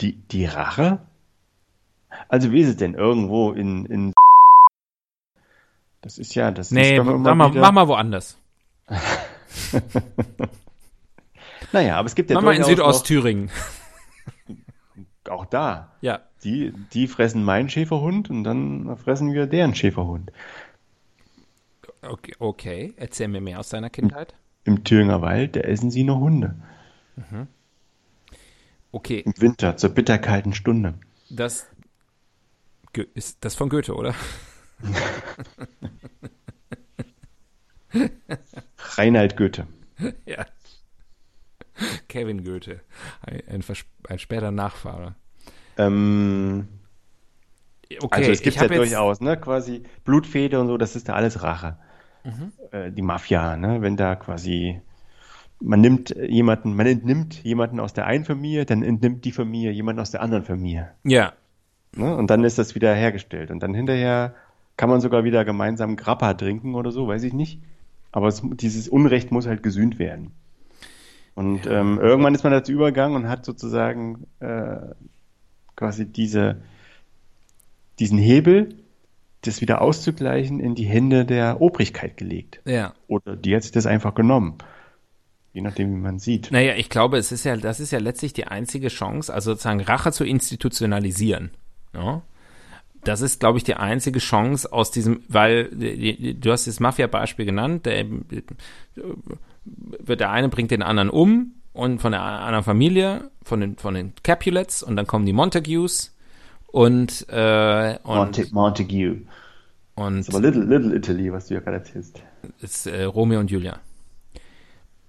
die, 0.02 0.16
die 0.16 0.46
Rache. 0.46 1.00
Also 2.30 2.52
wie 2.52 2.62
ist 2.62 2.70
es 2.70 2.78
denn 2.78 2.94
irgendwo 2.94 3.52
in, 3.52 3.86
in 3.86 4.14
das 6.08 6.18
ist 6.18 6.36
ja, 6.36 6.52
das 6.52 6.72
Nee, 6.72 6.98
ist 6.98 7.04
mach 7.04 7.36
mal, 7.36 7.50
mach 7.50 7.72
mal 7.74 7.88
woanders. 7.90 8.38
Naja, 11.74 11.98
aber 11.98 12.06
es 12.06 12.16
gibt 12.16 12.30
ja 12.30 12.36
mach 12.36 12.44
mal 12.44 12.56
in 12.56 12.64
Südostthüringen. 12.64 13.52
auch 15.30 15.46
da. 15.46 15.92
Ja. 16.00 16.22
Die, 16.46 16.72
die 16.94 17.08
fressen 17.08 17.44
meinen 17.44 17.68
Schäferhund 17.68 18.30
und 18.30 18.46
dann 18.46 18.96
fressen 18.96 19.34
wir 19.34 19.48
deren 19.48 19.76
Schäferhund. 19.76 20.32
Okay, 22.02 22.34
okay, 22.40 22.94
erzähl 22.96 23.28
mir 23.28 23.42
mehr 23.42 23.60
aus 23.60 23.68
deiner 23.68 23.90
Kindheit. 23.90 24.34
Im 24.64 24.86
Thüringer 24.86 25.22
Wald, 25.22 25.58
da 25.58 25.60
essen 25.60 25.92
sie 25.92 26.06
noch 26.06 26.22
Hunde. 26.22 26.56
Okay, 28.94 29.20
Im 29.26 29.34
Winter, 29.38 29.76
zur 29.76 29.90
bitterkalten 29.90 30.54
Stunde. 30.54 30.94
das 31.30 31.68
ist 33.14 33.40
das 33.42 33.56
von 33.56 33.68
Goethe, 33.68 33.94
oder? 33.94 34.16
Reinhard 38.98 39.38
Goethe. 39.38 39.68
Ja. 40.28 40.46
Kevin 42.08 42.44
Goethe, 42.44 42.82
ein, 43.22 43.64
ein, 44.08 44.20
später 44.20 44.52
Nachfahre. 44.52 45.16
Ähm, 45.78 46.68
Okay, 48.02 48.08
also 48.12 48.32
es 48.32 48.42
gibt 48.42 48.58
ja 48.58 48.68
durchaus, 48.68 49.22
ne, 49.22 49.38
quasi 49.38 49.84
Blutfede 50.04 50.60
und 50.60 50.68
so, 50.68 50.78
das 50.78 50.98
ist 50.98 51.08
da 51.08 51.14
alles 51.14 51.42
Rache. 51.42 51.78
Mhm. 52.26 52.52
Äh, 52.72 52.92
die 52.92 53.02
Mafia, 53.02 53.56
ne, 53.56 53.82
wenn 53.82 53.96
da 53.96 54.16
quasi 54.16 54.82
man 55.60 55.82
nimmt 55.82 56.10
jemanden, 56.10 56.76
man 56.76 56.86
entnimmt 56.86 57.44
jemanden 57.44 57.80
aus 57.80 57.94
der 57.94 58.06
einen 58.06 58.26
Familie, 58.26 58.66
dann 58.66 58.84
entnimmt 58.84 59.26
die 59.26 59.32
Familie 59.32 59.72
jemanden 59.72 60.02
aus 60.02 60.12
der 60.12 60.22
anderen 60.22 60.44
Familie. 60.44 60.92
Ja, 61.06 61.34
Ne? 61.96 62.16
Und 62.16 62.30
dann 62.30 62.44
ist 62.44 62.58
das 62.58 62.76
wieder 62.76 62.94
hergestellt. 62.94 63.52
Und 63.52 63.62
dann 63.62 63.74
hinterher 63.74 64.36
kann 64.78 64.90
man 64.90 65.02
sogar 65.02 65.24
wieder 65.24 65.44
gemeinsam 65.44 65.96
Grappa 65.96 66.36
trinken 66.36 66.76
oder 66.76 66.92
so, 66.92 67.08
weiß 67.08 67.24
ich 67.24 67.34
nicht. 67.34 67.62
Aber 68.12 68.28
es, 68.28 68.42
dieses 68.44 68.88
Unrecht 68.88 69.32
muss 69.32 69.48
halt 69.48 69.64
gesühnt 69.64 70.00
werden. 70.00 70.32
Und 71.36 71.68
ähm, 71.68 72.00
irgendwann 72.00 72.34
ist 72.34 72.44
man 72.44 72.54
dazu 72.54 72.72
übergegangen 72.72 73.16
und 73.16 73.30
hat 73.30 73.46
sozusagen 73.46 74.26
äh, 74.40 74.78
quasi 75.76 76.06
diese, 76.06 76.62
diesen 78.00 78.18
Hebel 78.18 78.70
das 79.42 79.62
wieder 79.62 79.82
auszugleichen, 79.82 80.60
in 80.60 80.76
die 80.76 80.86
Hände 80.86 81.26
der 81.26 81.62
Obrigkeit 81.62 82.18
gelegt. 82.18 82.60
Ja. 82.66 82.94
Oder 83.08 83.36
die 83.36 83.56
hat 83.56 83.64
sich 83.64 83.72
das 83.72 83.86
einfach 83.86 84.16
genommen. 84.16 84.58
Je 85.54 85.62
nachdem, 85.62 85.92
wie 85.92 86.00
man 86.00 86.20
sieht. 86.20 86.52
Naja, 86.52 86.76
ich 86.76 86.90
glaube, 86.90 87.18
es 87.18 87.32
ist 87.32 87.44
ja, 87.44 87.56
das 87.56 87.80
ist 87.80 87.92
ja 87.92 88.00
letztlich 88.00 88.34
die 88.34 88.46
einzige 88.46 88.90
Chance, 88.90 89.34
also 89.34 89.52
sozusagen 89.52 89.82
Rache 89.82 90.12
zu 90.12 90.24
institutionalisieren. 90.24 91.52
Ja? 91.94 92.22
Das 93.04 93.22
ist, 93.22 93.40
glaube 93.40 93.58
ich, 93.58 93.64
die 93.64 93.76
einzige 93.76 94.20
Chance 94.20 94.72
aus 94.72 94.92
diesem, 94.92 95.22
weil 95.28 95.70
du 95.70 96.52
hast 96.52 96.68
das 96.68 96.80
Mafia-Beispiel 96.80 97.46
genannt, 97.46 97.86
der, 97.86 98.06
der 98.96 100.30
eine 100.30 100.50
bringt 100.50 100.72
den 100.72 100.82
anderen 100.84 101.10
um 101.10 101.54
und 101.74 102.00
von 102.00 102.12
der 102.12 102.22
anderen 102.22 102.64
Familie, 102.64 103.32
von 103.44 103.62
den, 103.62 103.78
von 103.78 103.94
den 103.94 104.14
Capulets 104.24 104.84
und 104.84 104.96
dann 104.96 105.08
kommen 105.08 105.26
die 105.26 105.34
Montagues 105.34 106.16
und, 106.68 107.26
äh, 107.30 107.98
und 108.04 108.16
Monte, 108.16 108.48
Montague. 108.52 109.22
Und 109.96 110.18
das 110.18 110.28
ist 110.28 110.36
aber 110.36 110.46
Little, 110.46 110.66
Little 110.66 110.96
Italy, 110.96 111.32
was 111.32 111.48
du 111.48 111.56
ja 111.56 111.60
gerade 111.60 111.78
erzählst. 111.78 112.22
Ist 112.60 112.88
äh, 112.88 113.04
Romeo 113.04 113.40
und 113.40 113.50
Julia. 113.50 113.80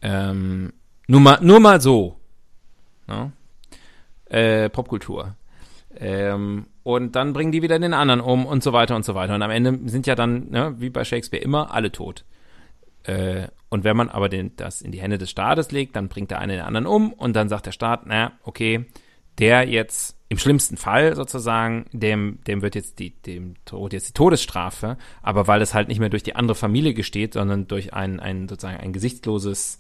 Ähm, 0.01 0.72
nur 1.09 1.20
mal, 1.20 1.39
nur 1.43 1.61
mal 1.61 1.80
so. 1.80 2.16
Ne? 3.07 3.32
Äh, 4.26 4.68
Popkultur. 4.70 5.34
Ähm, 5.97 6.66
und 6.89 7.16
dann 7.16 7.34
bringen 7.34 7.53
die 7.53 7.61
wieder 7.61 7.78
den 7.78 7.93
anderen 7.93 8.22
um 8.22 8.47
und 8.47 8.62
so 8.62 8.72
weiter 8.72 8.97
und 8.97 9.05
so 9.05 9.14
weiter. 9.14 9.34
Und 9.34 9.43
am 9.43 9.51
Ende 9.51 9.78
sind 9.91 10.07
ja 10.07 10.14
dann, 10.14 10.49
ne, 10.49 10.74
wie 10.78 10.89
bei 10.89 11.05
Shakespeare, 11.05 11.45
immer 11.45 11.74
alle 11.74 11.93
tot. 11.93 12.24
Äh, 13.03 13.49
und 13.68 13.84
wenn 13.84 13.95
man 13.95 14.09
aber 14.09 14.30
den, 14.30 14.57
das 14.57 14.80
in 14.80 14.91
die 14.91 15.03
Hände 15.03 15.18
des 15.18 15.28
Staates 15.28 15.70
legt, 15.70 15.97
dann 15.97 16.09
bringt 16.09 16.30
der 16.30 16.39
eine 16.39 16.55
den 16.55 16.62
anderen 16.62 16.86
um 16.86 17.12
und 17.12 17.36
dann 17.36 17.51
sagt 17.51 17.66
der 17.66 17.72
Staat, 17.72 18.07
na, 18.07 18.32
okay, 18.43 18.86
der 19.36 19.68
jetzt 19.68 20.16
im 20.30 20.39
schlimmsten 20.39 20.78
Fall 20.78 21.14
sozusagen, 21.14 21.84
dem, 21.93 22.39
dem 22.47 22.62
wird 22.62 22.74
jetzt 22.74 23.01
die, 23.01 23.11
dem 23.11 23.57
droht 23.66 23.93
jetzt 23.93 24.09
die 24.09 24.14
Todesstrafe, 24.14 24.97
aber 25.20 25.47
weil 25.47 25.61
es 25.61 25.74
halt 25.74 25.89
nicht 25.89 26.01
mehr 26.01 26.09
durch 26.09 26.22
die 26.22 26.36
andere 26.36 26.55
Familie 26.55 26.95
gesteht, 26.95 27.34
sondern 27.34 27.68
durch 27.68 27.93
ein, 27.93 28.18
ein 28.18 28.49
sozusagen 28.49 28.80
ein 28.80 28.95
gesichtsloses, 28.95 29.78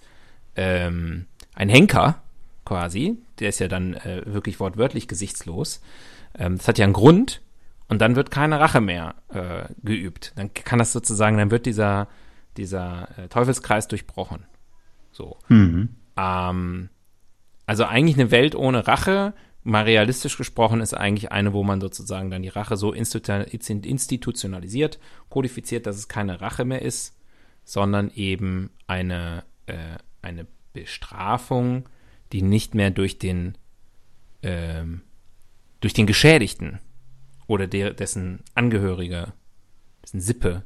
ähm, 0.56 1.24
ein 1.54 1.70
Henker 1.70 2.22
quasi, 2.66 3.16
der 3.38 3.48
ist 3.48 3.60
ja 3.60 3.68
dann 3.68 3.94
äh, 3.94 4.20
wirklich 4.26 4.60
wortwörtlich 4.60 5.08
gesichtslos. 5.08 5.80
Ähm, 6.38 6.56
das 6.56 6.68
hat 6.68 6.78
ja 6.78 6.84
einen 6.84 6.94
Grund 6.94 7.42
und 7.88 8.00
dann 8.00 8.16
wird 8.16 8.30
keine 8.30 8.60
Rache 8.60 8.80
mehr 8.80 9.16
äh, 9.28 9.64
geübt. 9.82 10.32
Dann 10.36 10.54
kann 10.54 10.78
das 10.78 10.92
sozusagen, 10.92 11.36
dann 11.36 11.50
wird 11.50 11.66
dieser, 11.66 12.08
dieser 12.56 13.08
äh, 13.18 13.28
Teufelskreis 13.28 13.88
durchbrochen. 13.88 14.46
So. 15.10 15.36
Mhm. 15.48 15.90
Ähm, 16.16 16.88
also 17.66 17.84
eigentlich 17.84 18.18
eine 18.18 18.30
Welt 18.30 18.54
ohne 18.54 18.86
Rache 18.86 19.34
mal 19.62 19.84
realistisch 19.84 20.36
gesprochen 20.38 20.80
ist 20.80 20.94
eigentlich 20.94 21.32
eine, 21.32 21.52
wo 21.52 21.62
man 21.62 21.80
sozusagen 21.80 22.30
dann 22.30 22.42
die 22.42 22.48
Rache 22.48 22.76
so 22.76 22.92
institutionalisiert, 22.92 24.98
kodifiziert, 25.28 25.86
dass 25.86 25.96
es 25.96 26.08
keine 26.08 26.40
Rache 26.40 26.64
mehr 26.64 26.82
ist, 26.82 27.16
sondern 27.64 28.10
eben 28.14 28.70
eine, 28.86 29.44
äh, 29.66 29.98
eine 30.22 30.46
Bestrafung, 30.72 31.88
die 32.32 32.42
nicht 32.42 32.74
mehr 32.74 32.90
durch 32.90 33.18
den, 33.18 33.56
ähm, 34.42 35.02
durch 35.80 35.92
den 35.92 36.06
Geschädigten 36.06 36.80
oder 37.46 37.66
der, 37.66 37.92
dessen 37.92 38.42
Angehörige, 38.54 39.32
dessen 40.02 40.20
Sippe 40.20 40.64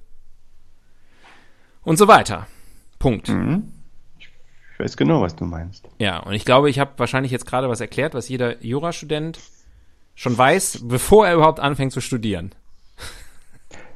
und 1.83 1.97
so 1.97 2.09
weiter. 2.09 2.47
Punkt. 2.99 3.29
Mhm 3.29 3.73
weiß 4.83 4.97
genau, 4.97 5.23
was 5.23 5.37
du 5.37 5.45
meinst. 5.45 5.89
Ja, 5.99 6.19
und 6.19 6.35
ich 6.35 6.45
glaube, 6.45 6.69
ich 6.69 6.79
habe 6.79 6.93
wahrscheinlich 6.97 7.33
jetzt 7.33 7.47
gerade 7.47 7.69
was 7.69 7.81
erklärt, 7.81 8.15
was 8.15 8.29
jeder 8.29 8.63
Jurastudent 8.63 9.39
schon 10.15 10.37
weiß, 10.37 10.81
bevor 10.85 11.27
er 11.27 11.35
überhaupt 11.35 11.61
anfängt 11.61 11.93
zu 11.93 12.01
studieren. 12.01 12.55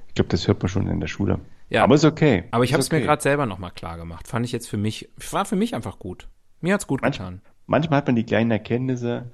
Ich 0.09 0.15
glaube, 0.15 0.29
das 0.29 0.49
hört 0.49 0.63
man 0.63 0.69
schon 0.69 0.87
in 0.87 1.01
der 1.01 1.09
Schule. 1.09 1.41
Ja, 1.69 1.83
aber 1.83 1.97
ist 1.97 2.05
okay. 2.05 2.45
Aber 2.53 2.65
ich 2.65 2.73
habe 2.73 2.81
es 2.81 2.87
okay. 2.87 3.01
mir 3.01 3.05
gerade 3.05 3.21
selber 3.21 3.45
nochmal 3.45 3.73
klar 3.73 3.99
gemacht. 3.99 4.29
Fand 4.29 4.47
ich 4.47 4.53
jetzt 4.53 4.69
für 4.69 4.77
mich, 4.77 5.11
war 5.31 5.45
für 5.45 5.57
mich 5.57 5.75
einfach 5.75 5.99
gut. 5.99 6.29
Mir 6.61 6.73
hat's 6.73 6.87
gut 6.87 7.03
Manch, 7.03 7.19
getan. 7.19 7.43
Manchmal 7.67 7.99
hat 7.99 8.07
man 8.07 8.17
die 8.17 8.25
kleinen 8.25 8.51
Erkenntnisse, 8.51 9.31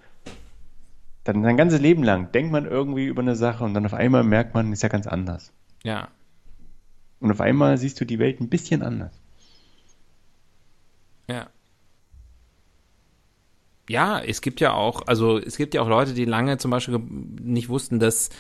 dann 1.25 1.43
sein 1.43 1.57
ganzes 1.57 1.81
Leben 1.81 2.03
lang 2.03 2.33
denkt 2.33 2.53
man 2.53 2.66
irgendwie 2.66 3.07
über 3.07 3.23
eine 3.23 3.37
Sache 3.37 3.64
und 3.64 3.75
dann 3.75 3.87
auf 3.87 3.95
einmal 3.95 4.25
merkt 4.25 4.55
man, 4.55 4.73
ist 4.73 4.83
ja 4.83 4.89
ganz 4.89 5.07
anders. 5.07 5.53
Ja. 5.85 6.09
Und 7.20 7.31
auf 7.31 7.41
einmal 7.41 7.79
siehst 7.79 8.01
du 8.01 8.05
die 8.05 8.18
Welt 8.18 8.41
ein 8.41 8.49
bisschen 8.49 8.83
anders. 8.83 9.12
Ja. 11.29 11.49
Ja, 13.89 14.20
es 14.20 14.41
gibt 14.41 14.61
ja 14.61 14.73
auch, 14.73 15.07
also 15.07 15.39
es 15.39 15.57
gibt 15.57 15.75
ja 15.75 15.83
auch 15.83 15.89
Leute, 15.89 16.14
die 16.14 16.25
lange 16.25 16.59
zum 16.59 16.70
Beispiel 16.70 16.99
nicht 16.99 17.68
wussten, 17.68 17.99
dass 17.99 18.31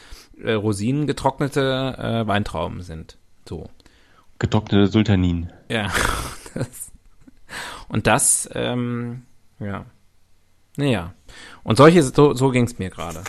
äh, 0.42 0.52
Rosinen 0.52 1.06
getrocknete 1.06 1.96
äh, 1.98 2.26
Weintrauben 2.26 2.82
sind. 2.82 3.18
So. 3.48 3.68
Getrocknete 4.38 4.86
Sultanin. 4.86 5.52
Ja. 5.68 5.92
Das, 6.54 6.92
und 7.88 8.06
das, 8.06 8.46
ähm, 8.52 9.22
ja. 9.58 9.86
Naja. 10.76 11.14
Und 11.62 11.76
solche, 11.76 12.02
so, 12.02 12.34
so 12.34 12.50
ging 12.50 12.64
es 12.64 12.78
mir 12.78 12.90
gerade. 12.90 13.22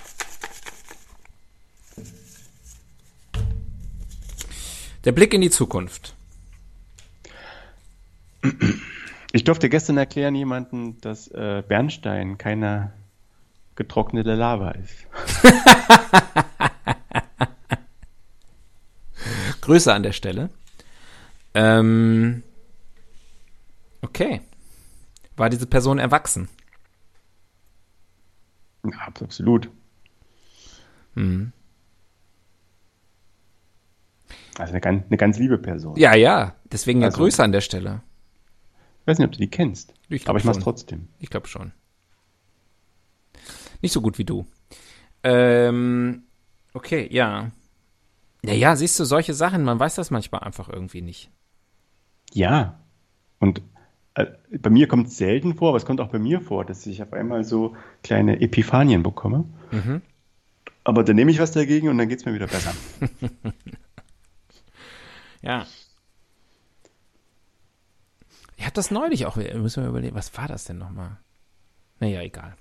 Der 5.04 5.12
Blick 5.12 5.34
in 5.34 5.42
die 5.42 5.50
Zukunft. 5.50 6.16
Ich 9.34 9.44
durfte 9.44 9.70
gestern 9.70 9.98
erklären 9.98 10.36
jemanden, 10.36 11.02
dass 11.02 11.28
äh, 11.30 11.64
Bernstein 11.68 12.38
keine 12.38 12.94
getrocknete 13.76 14.36
Lava 14.36 14.72
ist. 14.72 15.08
Grüße 19.62 19.94
an 19.94 20.04
der 20.04 20.12
Stelle. 20.12 20.50
Ähm, 21.54 22.44
okay. 24.02 24.42
War 25.36 25.50
diese 25.50 25.68
Person 25.68 26.00
erwachsen? 26.00 26.48
Ja, 28.86 28.98
absolut. 29.08 29.70
Hm. 31.16 31.52
Also 34.58 34.72
eine 34.72 34.82
ganz, 34.82 35.06
eine 35.08 35.18
ganz 35.18 35.38
liebe 35.40 35.58
Person. 35.58 35.96
Ja, 35.98 36.16
ja. 36.16 36.56
Deswegen 36.66 37.02
ja 37.02 37.08
Also- 37.08 37.18
Grüße 37.20 37.44
an 37.44 37.52
der 37.52 37.62
Stelle. 37.62 38.02
Ich 39.02 39.08
weiß 39.08 39.18
nicht, 39.20 39.28
ob 39.28 39.34
du 39.34 39.40
die 39.40 39.50
kennst. 39.50 39.94
Ich 40.10 40.28
aber 40.30 40.38
ich 40.40 40.46
mach's 40.46 40.58
schon. 40.58 40.64
trotzdem. 40.64 41.08
Ich 41.20 41.30
glaube 41.30 41.48
schon. 41.48 41.72
Nicht 43.82 43.92
so 43.92 44.02
gut 44.02 44.18
wie 44.18 44.24
du. 44.26 44.46
Ähm, 45.24 46.24
okay, 46.74 47.08
ja. 47.12 47.52
Ja, 48.46 48.54
ja, 48.54 48.76
siehst 48.76 49.00
du, 49.00 49.06
solche 49.06 49.34
Sachen, 49.34 49.64
man 49.64 49.80
weiß 49.80 49.96
das 49.96 50.12
manchmal 50.12 50.42
einfach 50.42 50.70
irgendwie 50.70 51.02
nicht. 51.02 51.30
Ja. 52.34 52.80
Und 53.40 53.62
bei 54.16 54.70
mir 54.70 54.88
kommt 54.88 55.08
es 55.08 55.18
selten 55.18 55.56
vor, 55.56 55.70
aber 55.70 55.78
es 55.78 55.86
kommt 55.86 56.00
auch 56.00 56.10
bei 56.10 56.20
mir 56.20 56.42
vor, 56.42 56.66
dass 56.66 56.86
ich 56.86 57.02
auf 57.02 57.14
einmal 57.14 57.44
so 57.44 57.76
kleine 58.04 58.42
Epiphanien 58.42 59.02
bekomme. 59.02 59.46
Mhm. 59.72 60.02
Aber 60.84 61.04
dann 61.04 61.16
nehme 61.16 61.32
ich 61.32 61.40
was 61.40 61.52
dagegen 61.52 61.90
und 61.90 61.98
dann 61.98 62.10
geht's 62.10 62.26
mir 62.26 62.34
wieder 62.34 62.48
besser. 62.48 62.74
Ja. 65.44 65.68
Ich 68.56 68.64
habe 68.64 68.74
das 68.74 68.92
neulich 68.92 69.26
auch, 69.26 69.36
müssen 69.36 69.84
wir 69.84 69.90
überlegen, 69.90 70.16
was 70.16 70.36
war 70.38 70.48
das 70.48 70.64
denn 70.64 70.78
nochmal? 70.78 71.18
Naja, 72.00 72.22
egal. 72.22 72.56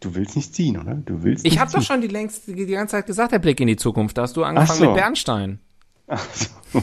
Du, 0.00 0.08
du 0.08 0.14
willst 0.16 0.34
nicht 0.34 0.54
ziehen, 0.54 0.76
oder? 0.76 0.94
Du 0.94 1.22
willst 1.22 1.46
Ich 1.46 1.60
habe 1.60 1.70
doch 1.70 1.82
schon 1.82 2.00
die 2.00 2.08
längst 2.08 2.48
die 2.48 2.66
ganze 2.66 2.92
Zeit 2.92 3.06
gesagt, 3.06 3.32
der 3.32 3.38
Blick 3.38 3.60
in 3.60 3.68
die 3.68 3.76
Zukunft. 3.76 4.18
Da 4.18 4.22
hast 4.22 4.36
du 4.36 4.42
angefangen 4.42 4.78
so. 4.78 4.86
mit 4.86 4.94
Bernstein. 4.96 5.60
Ach 6.08 6.26
so. 6.34 6.82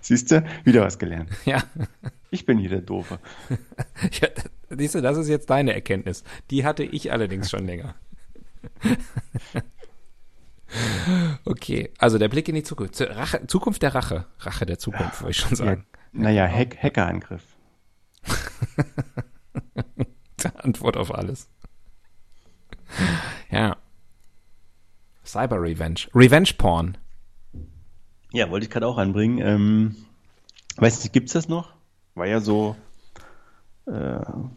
Siehst 0.00 0.30
du, 0.30 0.42
wieder 0.64 0.82
was 0.82 0.98
gelernt. 0.98 1.30
Ja. 1.44 1.62
Ich 2.30 2.46
bin 2.46 2.58
hier 2.58 2.70
der 2.70 2.80
Doofe. 2.82 3.18
ja. 4.20 4.28
Siehst 4.70 4.94
du, 4.94 5.00
das 5.02 5.18
ist 5.18 5.28
jetzt 5.28 5.50
deine 5.50 5.74
Erkenntnis. 5.74 6.22
Die 6.50 6.64
hatte 6.64 6.84
ich 6.84 7.12
allerdings 7.12 7.50
schon 7.50 7.66
länger. 7.66 7.94
okay, 11.44 11.90
also 11.98 12.18
der 12.18 12.28
Blick 12.28 12.48
in 12.48 12.54
die 12.54 12.62
Zukunft. 12.62 12.94
Zu- 12.94 13.10
Rache, 13.10 13.46
Zukunft 13.46 13.82
der 13.82 13.94
Rache. 13.94 14.26
Rache 14.38 14.66
der 14.66 14.78
Zukunft, 14.78 15.20
würde 15.20 15.30
ich 15.32 15.38
schon 15.38 15.50
Ja, 15.50 15.56
sagen. 15.56 15.86
naja, 16.12 16.46
Hack, 16.46 16.76
Hackerangriff. 16.80 17.42
Antwort 20.56 20.96
auf 20.96 21.12
alles. 21.14 21.48
Ja. 23.50 23.76
Cyber 25.24 25.60
Revenge. 25.60 26.00
Revenge 26.14 26.50
Porn. 26.56 26.96
Ja, 28.32 28.50
wollte 28.50 28.64
ich 28.64 28.70
gerade 28.70 28.86
auch 28.86 28.98
anbringen. 28.98 29.38
Ähm, 29.38 29.96
weiß 30.76 31.02
nicht, 31.02 31.12
gibt's 31.12 31.32
das 31.32 31.48
noch? 31.48 31.74
War 32.20 32.26
ja 32.26 32.40
so, 32.40 32.76
äh, 33.86 33.90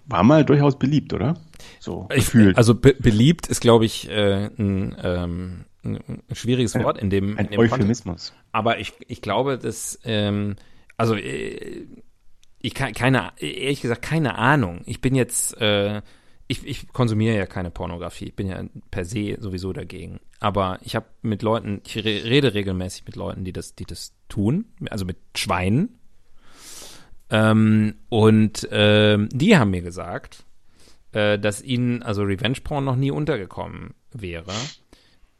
war 0.05 0.24
mal 0.24 0.43
durchaus 0.43 0.78
beliebt, 0.78 1.14
oder? 1.14 1.36
So 1.80 2.07
Ich, 2.11 2.26
gefühlt. 2.26 2.57
also 2.57 2.76
be 2.76 2.93
beliebt 2.93 3.47
ist, 3.47 3.61
glaube 3.61 3.86
ich, 3.86 4.09
äh, 4.09 4.49
ein, 4.57 4.95
ähm, 5.01 5.66
ein 5.84 6.24
schwieriges 6.34 6.76
Wort 6.76 6.97
in 6.97 7.09
dem, 7.09 7.32
in 7.32 7.38
Ein 7.38 7.47
dem 7.47 7.55
Kontext. 7.55 7.74
Euphemismus. 7.74 8.34
Aber 8.51 8.80
ich, 8.80 8.93
ich 9.07 9.22
glaube, 9.22 9.57
dass, 9.57 9.97
ähm, 10.03 10.55
also 10.97 11.16
äh, 11.16 11.88
ich 12.59 12.74
kann 12.74 12.93
keine, 12.93 13.32
ehrlich 13.39 13.82
gesagt, 13.82 14.01
keine 14.01 14.38
Ahnung. 14.38 14.82
Ich 14.86 15.01
bin 15.01 15.16
jetzt, 15.16 15.59
äh, 15.59 16.01
ich, 16.47 16.66
ich 16.66 16.89
konsumiere 16.89 17.36
ja 17.38 17.45
keine 17.45 17.72
Pornografie. 17.72 18.26
Ich 18.26 18.36
bin 18.36 18.47
ja 18.47 18.61
per 18.91 19.05
se 19.05 19.38
sowieso 19.39 19.72
dagegen. 19.74 20.20
aber 20.39 20.80
ich 20.84 20.95
habe 20.97 21.05
mit 21.22 21.41
Leuten, 21.41 21.82
ich 21.86 21.95
rede 22.03 22.53
regelmäßig 22.53 23.05
mit 23.05 23.16
Leuten, 23.16 23.45
die 23.45 23.53
das, 23.53 23.76
die 23.76 23.86
das 23.86 24.14
tun, 24.28 24.66
also 24.89 25.05
mit 25.05 25.18
Schweinen. 25.38 25.99
Ähm, 27.34 27.95
und 28.09 28.67
ähm, 28.71 29.27
die 29.34 29.57
haben 29.57 29.71
mir 29.71 29.81
gesagt, 29.81 30.45
äh, 31.13 31.39
dass 31.39 31.63
ihnen 31.63 32.03
also 32.03 32.21
Revenge 32.21 32.59
Porn 32.63 32.86
noch 32.86 32.95
nie 32.95 33.09
untergekommen 33.09 33.95
wäre. 34.11 34.53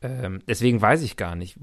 Ähm, 0.01 0.39
deswegen 0.47 0.81
weiß 0.81 1.03
ich 1.03 1.17
gar 1.17 1.35
nicht, 1.35 1.59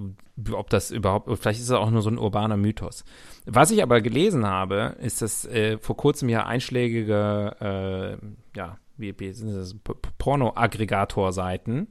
ob 0.53 0.71
das 0.71 0.93
überhaupt, 0.93 1.29
vielleicht 1.37 1.59
ist 1.59 1.67
es 1.67 1.73
auch 1.73 1.91
nur 1.91 2.03
so 2.03 2.11
ein 2.11 2.17
urbaner 2.17 2.57
Mythos. 2.57 3.05
Was 3.45 3.73
ich 3.73 3.83
aber 3.83 4.01
gelesen 4.01 4.47
habe, 4.47 4.97
ist, 5.03 5.21
dass 5.21 5.47
äh, 5.47 5.79
vor 5.79 5.97
kurzem 5.97 6.29
ja 6.29 6.47
einschlägige, 6.47 7.57
äh, 7.61 8.57
ja, 8.57 8.79
wie, 8.97 9.19
wie 9.19 9.33
sind 9.33 9.53
das, 9.53 9.75
Porno-Aggregator-Seiten, 10.19 11.89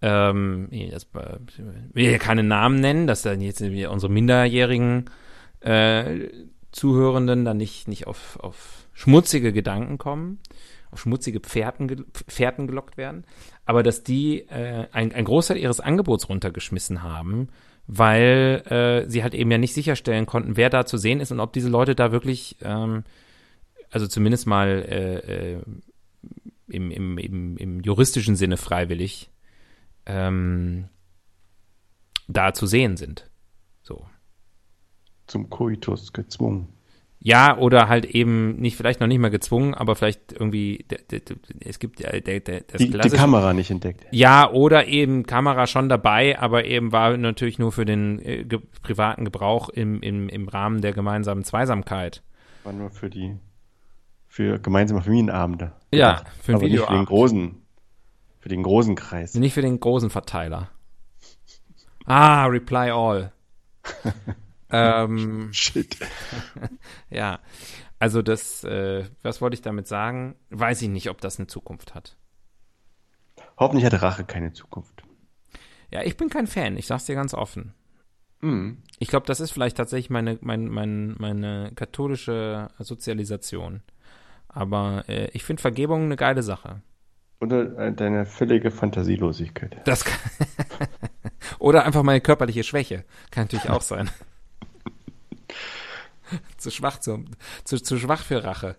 ähm, 0.00 0.68
das, 0.90 1.04
äh, 1.14 1.38
will 1.92 2.10
ja 2.10 2.18
keine 2.18 2.42
Namen 2.42 2.80
nennen, 2.80 3.06
dass 3.06 3.20
dann 3.20 3.42
jetzt 3.42 3.60
unsere 3.60 4.10
minderjährigen 4.10 5.10
äh, 5.60 6.28
Zuhörenden 6.74 7.44
dann 7.44 7.56
nicht, 7.56 7.88
nicht 7.88 8.06
auf, 8.06 8.38
auf 8.40 8.86
schmutzige 8.92 9.52
Gedanken 9.52 9.98
kommen, 9.98 10.40
auf 10.90 11.00
schmutzige 11.00 11.40
Pferden, 11.40 12.06
Pferden 12.28 12.66
gelockt 12.66 12.96
werden 12.96 13.24
aber 13.66 13.82
dass 13.82 14.02
die 14.02 14.40
äh, 14.48 14.86
ein, 14.92 15.12
ein 15.12 15.24
Großteil 15.24 15.56
ihres 15.56 15.80
Angebots 15.80 16.28
runtergeschmissen 16.28 17.02
haben, 17.02 17.48
weil 17.86 18.62
äh, 18.66 19.10
sie 19.10 19.22
halt 19.22 19.34
eben 19.34 19.50
ja 19.50 19.58
nicht 19.58 19.74
sicherstellen 19.74 20.26
konnten, 20.26 20.56
wer 20.56 20.70
da 20.70 20.86
zu 20.86 20.98
sehen 20.98 21.20
ist 21.20 21.32
und 21.32 21.40
ob 21.40 21.52
diese 21.52 21.68
Leute 21.68 21.94
da 21.94 22.12
wirklich, 22.12 22.56
ähm, 22.62 23.04
also 23.90 24.06
zumindest 24.06 24.46
mal 24.46 24.68
äh, 24.68 25.54
äh, 25.54 25.62
im, 26.68 26.90
im, 26.90 27.18
im, 27.18 27.56
im 27.56 27.80
juristischen 27.80 28.36
Sinne 28.36 28.56
freiwillig, 28.56 29.30
ähm, 30.06 30.88
da 32.26 32.52
zu 32.52 32.66
sehen 32.66 32.96
sind. 32.96 33.30
Zum 35.26 35.50
Koitus 35.50 36.12
gezwungen. 36.12 36.68
Ja, 37.26 37.56
oder 37.56 37.88
halt 37.88 38.04
eben 38.04 38.56
nicht, 38.56 38.76
vielleicht 38.76 39.00
noch 39.00 39.06
nicht 39.06 39.18
mal 39.18 39.30
gezwungen, 39.30 39.72
aber 39.72 39.96
vielleicht 39.96 40.32
irgendwie, 40.32 40.84
es 41.60 41.78
gibt 41.78 41.98
ja 41.98 42.10
der, 42.20 42.40
der, 42.40 42.60
das 42.60 42.76
die, 42.76 42.90
die 42.90 43.08
Kamera 43.08 43.54
nicht 43.54 43.70
entdeckt. 43.70 44.04
Ja, 44.10 44.50
oder 44.50 44.86
eben 44.88 45.24
Kamera 45.24 45.66
schon 45.66 45.88
dabei, 45.88 46.38
aber 46.38 46.66
eben 46.66 46.92
war 46.92 47.16
natürlich 47.16 47.58
nur 47.58 47.72
für 47.72 47.86
den 47.86 48.18
äh, 48.18 48.44
ge 48.44 48.60
privaten 48.82 49.24
Gebrauch 49.24 49.70
im, 49.70 50.02
im, 50.02 50.28
im 50.28 50.48
Rahmen 50.48 50.82
der 50.82 50.92
gemeinsamen 50.92 51.44
Zweisamkeit. 51.44 52.22
War 52.62 52.74
nur 52.74 52.90
für 52.90 53.08
die, 53.08 53.38
für 54.26 54.58
gemeinsame 54.58 55.00
Familienabende. 55.00 55.72
Ja, 55.94 56.24
für 56.42 56.52
den 56.52 56.60
Videoabend. 56.60 56.70
Nicht 56.70 56.86
für 56.86 56.94
den 56.94 57.06
großen, 57.06 57.62
für 58.40 58.48
den 58.50 58.62
großen 58.62 58.94
Kreis. 58.96 59.34
Nicht 59.34 59.54
für 59.54 59.62
den 59.62 59.80
großen 59.80 60.10
Verteiler. 60.10 60.68
Ah, 62.04 62.44
Reply 62.44 62.90
All. 62.90 63.32
Ähm, 64.74 65.48
Shit. 65.52 65.96
ja, 67.10 67.40
also 67.98 68.22
das, 68.22 68.64
äh, 68.64 69.04
was 69.22 69.40
wollte 69.40 69.54
ich 69.54 69.62
damit 69.62 69.86
sagen? 69.86 70.36
Weiß 70.50 70.82
ich 70.82 70.88
nicht, 70.88 71.10
ob 71.10 71.20
das 71.20 71.38
eine 71.38 71.46
Zukunft 71.46 71.94
hat. 71.94 72.16
Hoffentlich 73.56 73.84
hat 73.84 74.02
Rache 74.02 74.24
keine 74.24 74.52
Zukunft. 74.52 75.04
Ja, 75.90 76.02
ich 76.02 76.16
bin 76.16 76.28
kein 76.28 76.46
Fan, 76.46 76.76
ich 76.76 76.86
sag's 76.86 77.06
dir 77.06 77.14
ganz 77.14 77.34
offen. 77.34 77.72
Mm. 78.40 78.78
Ich 78.98 79.08
glaube, 79.08 79.26
das 79.26 79.40
ist 79.40 79.52
vielleicht 79.52 79.76
tatsächlich 79.76 80.10
meine, 80.10 80.38
meine, 80.40 80.68
meine, 80.68 81.14
meine 81.18 81.72
katholische 81.74 82.68
Sozialisation. 82.78 83.82
Aber 84.48 85.04
äh, 85.08 85.28
ich 85.32 85.44
finde 85.44 85.62
Vergebung 85.62 86.04
eine 86.04 86.16
geile 86.16 86.42
Sache. 86.42 86.82
Oder 87.40 87.78
äh, 87.78 87.92
deine 87.92 88.26
völlige 88.26 88.70
Fantasielosigkeit. 88.70 89.76
Das 89.84 90.04
kann 90.04 90.18
Oder 91.58 91.84
einfach 91.84 92.02
meine 92.02 92.20
körperliche 92.20 92.64
Schwäche. 92.64 93.04
Kann 93.30 93.44
natürlich 93.44 93.70
auch 93.70 93.82
sein. 93.82 94.10
zu 96.56 96.70
schwach 96.70 96.98
zum, 96.98 97.26
zu, 97.64 97.78
zu 97.82 97.98
schwach 97.98 98.22
für 98.22 98.44
Rache. 98.44 98.76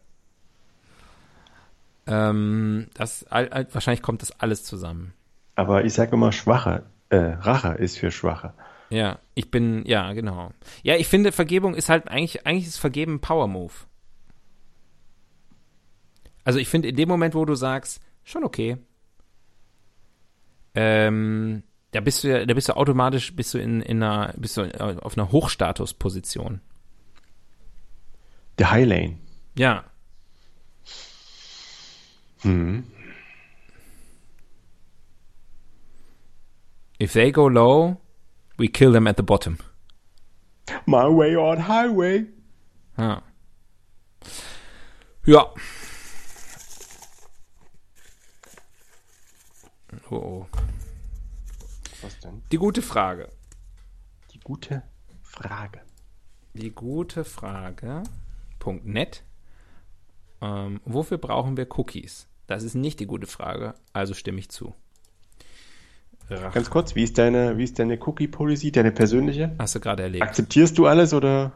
Ähm, 2.07 2.87
das, 2.93 3.25
wahrscheinlich 3.29 4.01
kommt 4.01 4.21
das 4.21 4.39
alles 4.39 4.63
zusammen. 4.63 5.13
Aber 5.55 5.85
ich 5.85 5.93
sage 5.93 6.13
immer 6.13 6.31
Schwache. 6.31 6.83
Äh, 7.09 7.17
Rache 7.17 7.73
ist 7.73 7.97
für 7.97 8.11
Schwache. 8.11 8.53
Ja, 8.89 9.19
ich 9.33 9.49
bin, 9.49 9.83
ja, 9.85 10.13
genau. 10.13 10.51
Ja, 10.83 10.95
ich 10.95 11.07
finde, 11.07 11.31
Vergebung 11.31 11.73
ist 11.73 11.89
halt 11.89 12.07
eigentlich, 12.07 12.45
eigentlich 12.45 12.67
ist 12.67 12.77
Vergeben 12.77 13.15
ein 13.15 13.21
Power 13.21 13.47
Move. 13.47 13.73
Also 16.43 16.59
ich 16.59 16.69
finde, 16.69 16.89
in 16.89 16.95
dem 16.95 17.09
Moment, 17.09 17.33
wo 17.33 17.45
du 17.45 17.55
sagst, 17.55 18.01
schon 18.23 18.43
okay, 18.43 18.77
ähm, 20.75 21.63
da 21.91 22.01
bist 22.01 22.23
du 22.23 22.27
ja, 22.27 22.45
da 22.45 22.53
bist 22.53 22.67
du 22.69 22.75
automatisch, 22.75 23.35
bist 23.35 23.53
du 23.53 23.57
in, 23.57 23.81
in 23.81 24.03
einer, 24.03 24.33
bist 24.35 24.57
du 24.57 24.63
auf 24.79 25.17
einer 25.17 25.31
Hochstatusposition. 25.31 26.59
Der 28.57 28.71
High 28.71 28.85
Lane. 28.85 29.17
Ja. 29.57 29.83
Hm. 32.41 32.85
If 36.99 37.13
they 37.13 37.31
go 37.31 37.47
low, 37.47 37.97
we 38.57 38.67
kill 38.67 38.93
them 38.93 39.07
at 39.07 39.17
the 39.17 39.23
bottom. 39.23 39.57
My 40.85 41.07
way 41.07 41.35
or 41.35 41.57
highway. 41.57 42.25
Ja. 42.97 43.21
Ja. 45.25 45.53
Oh, 50.09 50.15
oh. 50.15 50.47
Was 52.01 52.19
denn? 52.19 52.43
Die 52.51 52.57
gute 52.57 52.81
Frage. 52.81 53.29
Die 54.31 54.39
gute 54.39 54.83
Frage. 55.23 55.81
Die 56.53 56.69
gute 56.69 57.25
Frage. 57.25 58.03
Net. 58.73 59.23
Ähm, 60.41 60.81
wofür 60.85 61.17
brauchen 61.17 61.57
wir 61.57 61.67
Cookies? 61.77 62.27
Das 62.47 62.63
ist 62.63 62.75
nicht 62.75 62.99
die 62.99 63.07
gute 63.07 63.27
Frage, 63.27 63.73
also 63.93 64.13
stimme 64.13 64.39
ich 64.39 64.49
zu. 64.49 64.75
Rache. 66.29 66.53
Ganz 66.53 66.69
kurz, 66.69 66.95
wie 66.95 67.03
ist 67.03 67.17
deine, 67.17 67.57
wie 67.57 67.63
ist 67.63 67.77
deine 67.77 67.99
Cookie-Policy, 67.99 68.71
deine 68.71 68.91
persönliche? 68.91 69.55
Hast 69.59 69.75
du 69.75 69.79
gerade 69.79 70.03
erlebt. 70.03 70.23
Akzeptierst 70.23 70.77
du 70.77 70.87
alles 70.87 71.13
oder? 71.13 71.53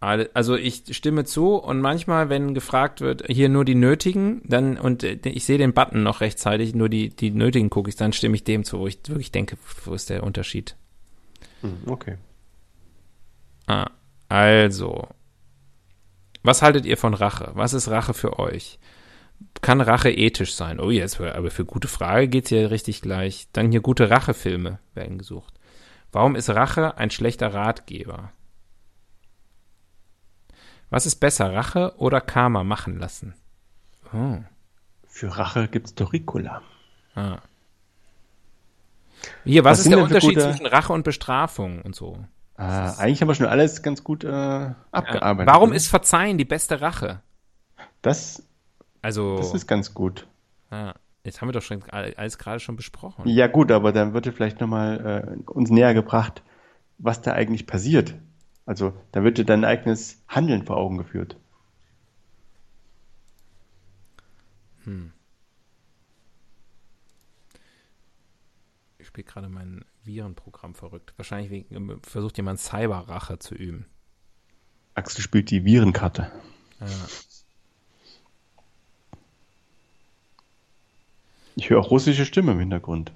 Also 0.00 0.56
ich 0.56 0.82
stimme 0.96 1.24
zu 1.24 1.54
und 1.54 1.80
manchmal, 1.80 2.28
wenn 2.28 2.54
gefragt 2.54 3.00
wird, 3.00 3.24
hier 3.28 3.48
nur 3.48 3.64
die 3.64 3.76
nötigen, 3.76 4.42
dann 4.44 4.76
und 4.76 5.04
äh, 5.04 5.16
ich 5.22 5.44
sehe 5.44 5.58
den 5.58 5.74
Button 5.74 6.02
noch 6.02 6.20
rechtzeitig, 6.20 6.74
nur 6.74 6.88
die, 6.88 7.10
die 7.10 7.30
nötigen 7.30 7.70
Cookies, 7.72 7.94
dann 7.94 8.12
stimme 8.12 8.34
ich 8.34 8.42
dem 8.42 8.64
zu, 8.64 8.80
wo 8.80 8.88
ich 8.88 8.98
wirklich 9.06 9.30
denke, 9.30 9.56
wo 9.84 9.94
ist 9.94 10.10
der 10.10 10.24
Unterschied? 10.24 10.74
Hm, 11.60 11.82
okay. 11.86 12.16
Ah, 13.68 13.90
also, 14.28 15.06
was 16.42 16.62
haltet 16.62 16.86
ihr 16.86 16.96
von 16.96 17.14
Rache? 17.14 17.50
Was 17.54 17.72
ist 17.72 17.88
Rache 17.88 18.14
für 18.14 18.38
euch? 18.38 18.78
Kann 19.60 19.80
Rache 19.80 20.10
ethisch 20.10 20.54
sein? 20.54 20.80
Oh, 20.80 20.90
jetzt, 20.90 21.20
aber 21.20 21.50
für 21.50 21.64
gute 21.64 21.88
Frage 21.88 22.28
geht's 22.28 22.48
hier 22.48 22.70
richtig 22.70 23.02
gleich. 23.02 23.48
Dann 23.52 23.70
hier 23.70 23.80
gute 23.80 24.10
Rachefilme 24.10 24.78
werden 24.94 25.18
gesucht. 25.18 25.54
Warum 26.12 26.36
ist 26.36 26.50
Rache 26.50 26.96
ein 26.98 27.10
schlechter 27.10 27.54
Ratgeber? 27.54 28.32
Was 30.90 31.06
ist 31.06 31.16
besser, 31.16 31.54
Rache 31.54 31.94
oder 31.96 32.20
Karma 32.20 32.64
machen 32.64 32.98
lassen? 32.98 33.34
Oh. 34.12 34.38
Für 35.06 35.36
Rache 35.36 35.68
gibt's 35.68 35.94
Doricula. 35.94 36.62
Ah. 37.14 37.38
Hier, 39.44 39.64
was, 39.64 39.78
was 39.78 39.86
ist 39.86 39.92
der 39.92 40.02
Unterschied 40.02 40.40
zwischen 40.40 40.66
Rache 40.66 40.92
und 40.92 41.04
Bestrafung 41.04 41.82
und 41.82 41.94
so? 41.94 42.24
Ah, 42.62 42.94
eigentlich 42.98 43.20
haben 43.20 43.28
wir 43.28 43.34
schon 43.34 43.46
alles 43.46 43.82
ganz 43.82 44.04
gut 44.04 44.22
äh, 44.22 44.28
abgearbeitet. 44.92 45.52
Warum 45.52 45.70
oder? 45.70 45.76
ist 45.76 45.88
Verzeihen 45.88 46.38
die 46.38 46.44
beste 46.44 46.80
Rache? 46.80 47.20
Das, 48.02 48.46
also, 49.00 49.36
das 49.36 49.52
ist 49.52 49.66
ganz 49.66 49.94
gut. 49.94 50.28
Ah, 50.70 50.94
jetzt 51.24 51.40
haben 51.40 51.48
wir 51.48 51.52
doch 51.52 51.62
schon 51.62 51.82
alles 51.90 52.38
gerade 52.38 52.60
schon 52.60 52.76
besprochen. 52.76 53.26
Ja 53.26 53.48
gut, 53.48 53.72
aber 53.72 53.92
dann 53.92 54.14
wird 54.14 54.26
vielleicht 54.28 54.60
nochmal 54.60 55.36
äh, 55.44 55.50
uns 55.50 55.70
näher 55.70 55.92
gebracht, 55.92 56.44
was 56.98 57.20
da 57.20 57.32
eigentlich 57.32 57.66
passiert. 57.66 58.14
Also 58.64 58.92
da 59.10 59.24
wird 59.24 59.38
dir 59.38 59.44
dein 59.44 59.64
eigenes 59.64 60.22
Handeln 60.28 60.64
vor 60.64 60.76
Augen 60.76 60.98
geführt. 60.98 61.36
Hm. 64.84 65.12
Ich 68.98 69.08
spiele 69.08 69.24
gerade 69.24 69.48
mein 69.48 69.84
Virenprogramm 70.04 70.74
verrückt. 70.74 71.14
Wahrscheinlich 71.16 71.50
wegen, 71.50 72.00
versucht 72.02 72.36
jemand 72.36 72.60
Cyberrache 72.60 73.38
zu 73.38 73.54
üben. 73.54 73.86
Axel 74.94 75.22
spielt 75.22 75.50
die 75.50 75.64
Virenkarte. 75.64 76.30
Ja. 76.80 76.86
Ich 81.56 81.70
höre 81.70 81.80
auch 81.80 81.90
russische 81.90 82.24
Stimme 82.24 82.52
im 82.52 82.58
Hintergrund. 82.58 83.12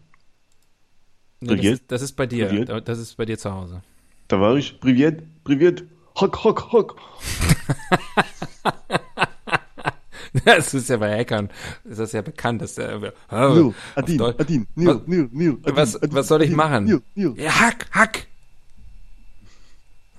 Nee, 1.41 1.57
das, 1.57 1.67
ist, 1.67 1.83
das, 1.89 2.03
ist, 2.03 2.13
bei 2.13 2.27
dir. 2.27 2.49
Privet? 2.49 2.89
Das 2.89 2.99
ist 2.99 3.17
bei 3.17 3.25
dir 3.25 3.39
zu 3.39 3.53
Hause. 3.53 3.83
Da 4.29 4.41
war 4.41 4.57
ich. 4.57 4.81
Privet, 4.81 5.23
Privet, 5.45 5.85
hock, 6.19 6.45
hock, 6.45 6.73
hock. 6.73 7.01
Das 10.45 10.75
ist 10.75 10.89
ja 10.89 10.97
bei 10.99 11.19
Hackern, 11.19 11.51
ist 11.85 11.99
das 11.99 12.13
ja 12.13 12.23
bekannt, 12.23 12.61
dass 12.63 12.75
der, 12.75 12.99
Neil, 12.99 13.13
oh, 13.31 13.75
Adin, 13.95 14.19
Deutsch- 14.19 14.41
Adin, 14.41 14.67
Neil, 14.75 14.87
Was- 14.97 15.03
Neil, 15.07 15.29
Neil, 15.33 15.59
Adin, 15.63 15.77
was, 15.77 15.97
Adin, 15.97 16.15
was 16.15 16.29
soll 16.29 16.43
ich 16.43 16.49
Adin, 16.49 16.57
machen? 16.57 16.85
Neil, 16.85 17.03
Neil. 17.15 17.35
Ja, 17.39 17.61
hack, 17.61 17.87
hack! 17.93 18.27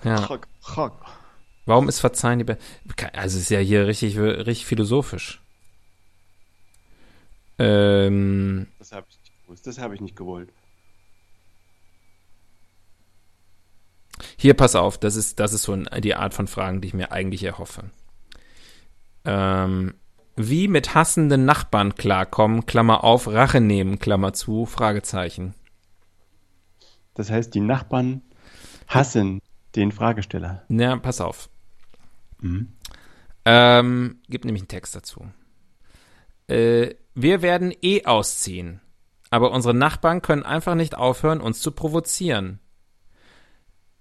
Ja, 0.03 0.29
Hack, 0.29 0.47
hack. 0.75 0.93
warum 1.65 1.89
ist 1.89 1.99
Verzeihen 1.99 2.39
die 2.39 2.45
Be 2.45 2.57
Also 3.13 3.39
ist 3.39 3.49
ja 3.49 3.59
hier 3.59 3.87
richtig, 3.87 4.17
richtig 4.17 4.65
philosophisch. 4.65 5.41
Ähm, 7.59 8.67
Das 8.79 8.91
habe 8.91 9.05
ich 9.09 9.17
nicht 9.17 9.43
gewusst, 9.45 9.67
das 9.67 9.77
habe 9.79 9.95
ich 9.95 10.01
nicht 10.01 10.15
gewollt. 10.15 10.49
Hier, 14.37 14.53
pass 14.55 14.75
auf, 14.75 14.97
das 14.97 15.15
ist, 15.15 15.39
das 15.39 15.53
ist 15.53 15.63
so 15.63 15.75
die 15.75 16.15
Art 16.15 16.33
von 16.33 16.47
Fragen, 16.47 16.81
die 16.81 16.87
ich 16.87 16.93
mir 16.93 17.11
eigentlich 17.11 17.43
erhoffe. 17.43 17.89
Ähm, 19.25 19.95
wie 20.37 20.67
mit 20.67 20.93
hassenden 20.93 21.45
Nachbarn 21.45 21.95
klarkommen, 21.95 22.65
Klammer 22.65 23.03
auf, 23.03 23.27
Rache 23.27 23.59
nehmen, 23.59 23.99
Klammer 23.99 24.33
zu, 24.33 24.65
Fragezeichen. 24.65 25.55
Das 27.15 27.31
heißt, 27.31 27.53
die 27.55 27.59
Nachbarn 27.59 28.21
hassen 28.87 29.41
den 29.75 29.91
Fragesteller. 29.91 30.63
Na, 30.67 30.95
pass 30.97 31.19
auf. 31.19 31.49
Mhm. 32.39 32.73
Ähm, 33.45 34.21
gibt 34.29 34.45
nämlich 34.45 34.61
einen 34.61 34.67
Text 34.67 34.95
dazu. 34.95 35.25
Äh, 36.47 36.93
wir 37.15 37.41
werden 37.41 37.73
eh 37.81 38.05
ausziehen, 38.05 38.79
aber 39.31 39.51
unsere 39.51 39.73
Nachbarn 39.73 40.21
können 40.21 40.43
einfach 40.43 40.75
nicht 40.75 40.95
aufhören, 40.95 41.41
uns 41.41 41.59
zu 41.59 41.71
provozieren. 41.71 42.59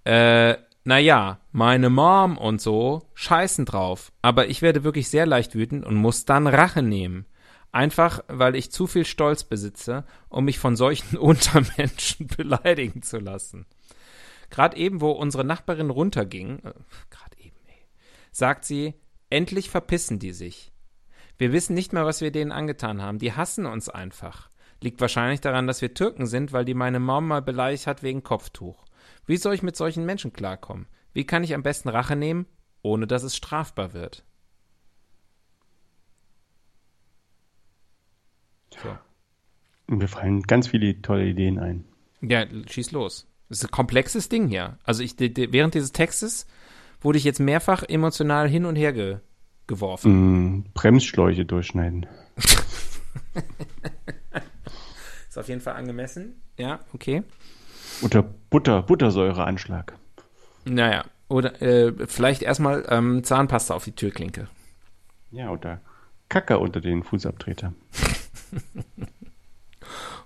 Äh, 0.05 0.57
naja, 0.87 1.41
meine 1.51 1.91
Mom 1.91 2.39
und 2.39 2.61
so 2.61 3.03
scheißen 3.15 3.65
drauf, 3.65 4.13
aber 4.23 4.47
ich 4.47 4.63
werde 4.63 4.85
wirklich 4.85 5.09
sehr 5.09 5.27
leicht 5.27 5.57
wütend 5.57 5.85
und 5.85 5.97
muss 5.97 6.27
dann 6.27 6.47
Rache 6.47 6.81
nehmen. 6.81 7.27
Einfach, 7.73 8.23
weil 8.29 8.55
ich 8.55 8.71
zu 8.71 8.87
viel 8.87 9.05
Stolz 9.05 9.43
besitze, 9.43 10.05
um 10.29 10.45
mich 10.45 10.61
von 10.61 10.77
solchen 10.77 11.19
Untermenschen 11.19 12.27
beleidigen 12.37 13.03
zu 13.03 13.19
lassen. 13.19 13.67
Gerade 14.49 14.77
eben, 14.77 15.01
wo 15.01 15.11
unsere 15.11 15.45
Nachbarin 15.45 15.91
runterging, 15.91 16.61
äh, 16.61 16.73
gerade 17.11 17.37
eben, 17.41 17.57
ey, 17.67 17.89
sagt 18.31 18.65
sie, 18.65 18.95
endlich 19.29 19.71
verpissen 19.71 20.21
die 20.21 20.33
sich. 20.33 20.71
Wir 21.37 21.53
wissen 21.53 21.75
nicht 21.75 21.93
mehr, 21.93 22.07
was 22.07 22.21
wir 22.21 22.31
denen 22.31 22.53
angetan 22.53 23.03
haben. 23.03 23.19
Die 23.19 23.33
hassen 23.33 23.67
uns 23.67 23.89
einfach. 23.89 24.51
Liegt 24.81 25.01
wahrscheinlich 25.01 25.41
daran, 25.41 25.67
dass 25.67 25.83
wir 25.83 25.95
Türken 25.95 26.27
sind, 26.27 26.53
weil 26.53 26.65
die 26.65 26.75
meine 26.75 27.01
Mom 27.01 27.27
mal 27.27 27.43
beleidigt 27.43 27.89
hat 27.89 28.05
wegen 28.05 28.23
Kopftuch. 28.23 28.86
Wie 29.27 29.37
soll 29.37 29.55
ich 29.55 29.63
mit 29.63 29.77
solchen 29.77 30.07
Menschen 30.07 30.33
klarkommen? 30.33 30.87
Wie 31.13 31.25
kann 31.25 31.45
ich 31.45 31.55
am 31.55 31.63
besten 31.63 31.89
Rache 31.89 32.17
nehmen, 32.17 32.47
ohne 32.83 33.07
dass 33.07 33.23
es 33.23 33.37
strafbar 33.37 33.93
wird? 33.93 34.25
So. 38.71 38.97
Mir 39.89 40.09
fallen 40.09 40.43
ganz 40.43 40.69
viele 40.69 41.01
tolle 41.03 41.27
Ideen 41.27 41.59
ein. 41.59 41.85
Ja, 42.21 42.45
schieß 42.69 42.93
los. 42.93 43.27
Das 43.49 43.59
ist 43.59 43.65
ein 43.65 43.71
komplexes 43.71 44.29
Ding 44.29 44.49
hier. 44.49 44.79
Also 44.85 45.03
ich, 45.03 45.19
während 45.19 45.75
dieses 45.75 45.93
Textes 45.93 46.47
wurde 47.01 47.19
ich 47.19 47.25
jetzt 47.25 47.41
mehrfach 47.41 47.83
emotional 47.85 48.49
hin 48.49 48.65
und 48.65 48.77
her 48.77 48.93
ge, 48.93 49.19
geworfen. 49.67 50.57
Mm, 50.59 50.65
Bremsschläuche 50.75 51.45
durchschneiden. 51.45 52.07
Ist 55.29 55.39
auf 55.39 55.49
jeden 55.49 55.61
Fall 55.61 55.75
angemessen. 55.75 56.43
Ja, 56.59 56.81
okay. 56.93 57.23
Oder 58.03 58.23
Butter, 58.23 58.83
Buttersäureanschlag. 58.83 59.95
Naja, 60.65 61.05
oder 61.29 61.61
äh, 61.63 61.93
vielleicht 62.07 62.43
erstmal 62.43 62.85
ähm, 62.89 63.25
Zahnpasta 63.25 63.75
auf 63.75 63.85
die 63.85 63.93
Türklinke. 63.93 64.49
Ja, 65.31 65.51
oder 65.51 65.81
Kacker 66.29 66.61
unter 66.61 66.81
den 66.81 67.03
Fußabtreter. 67.03 67.73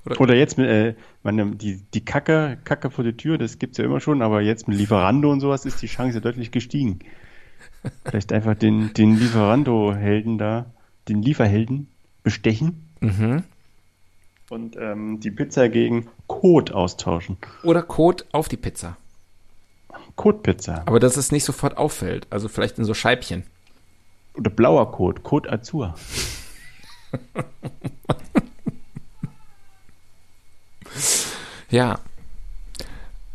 Oder- 0.06 0.20
Oder, 0.20 0.34
jetzt 0.34 0.56
mit, 0.56 0.66
äh, 0.68 0.94
meine, 1.22 1.54
die, 1.56 1.82
die 1.92 2.02
Kacke, 2.04 2.56
Kacke 2.64 2.90
vor 2.90 3.04
der 3.04 3.16
Tür, 3.18 3.36
das 3.36 3.58
gibt's 3.58 3.76
ja 3.76 3.84
immer 3.84 4.00
schon, 4.00 4.22
aber 4.22 4.40
jetzt 4.40 4.66
mit 4.66 4.78
Lieferando 4.78 5.30
und 5.30 5.40
sowas 5.40 5.66
ist 5.66 5.82
die 5.82 5.88
Chance 5.88 6.22
deutlich 6.22 6.50
gestiegen. 6.52 7.00
Vielleicht 8.06 8.32
einfach 8.32 8.54
den, 8.54 8.94
den 8.94 9.16
Lieferando-Helden 9.18 10.38
da, 10.38 10.72
den 11.08 11.22
Lieferhelden 11.22 11.88
bestechen 12.22 12.86
Mhm. 13.02 13.44
Und 14.50 14.76
ähm, 14.76 15.20
die 15.20 15.30
Pizza 15.30 15.70
gegen 15.70 16.08
Kot 16.26 16.72
austauschen. 16.72 17.38
Oder 17.62 17.82
Kot 17.82 18.26
auf 18.32 18.48
die 18.48 18.58
Pizza. 18.58 18.98
Kotpizza. 20.16 20.82
Aber 20.84 21.00
dass 21.00 21.16
es 21.16 21.32
nicht 21.32 21.44
sofort 21.44 21.78
auffällt. 21.78 22.26
Also 22.28 22.48
vielleicht 22.48 22.78
in 22.78 22.84
so 22.84 22.92
Scheibchen. 22.92 23.44
Oder 24.34 24.50
blauer 24.50 24.92
Kot, 24.92 25.22
Kot 25.22 25.48
Azur. 25.48 25.94
Ja. 31.70 32.00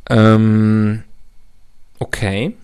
Ähm, 0.09 1.03
okay. 1.99 2.55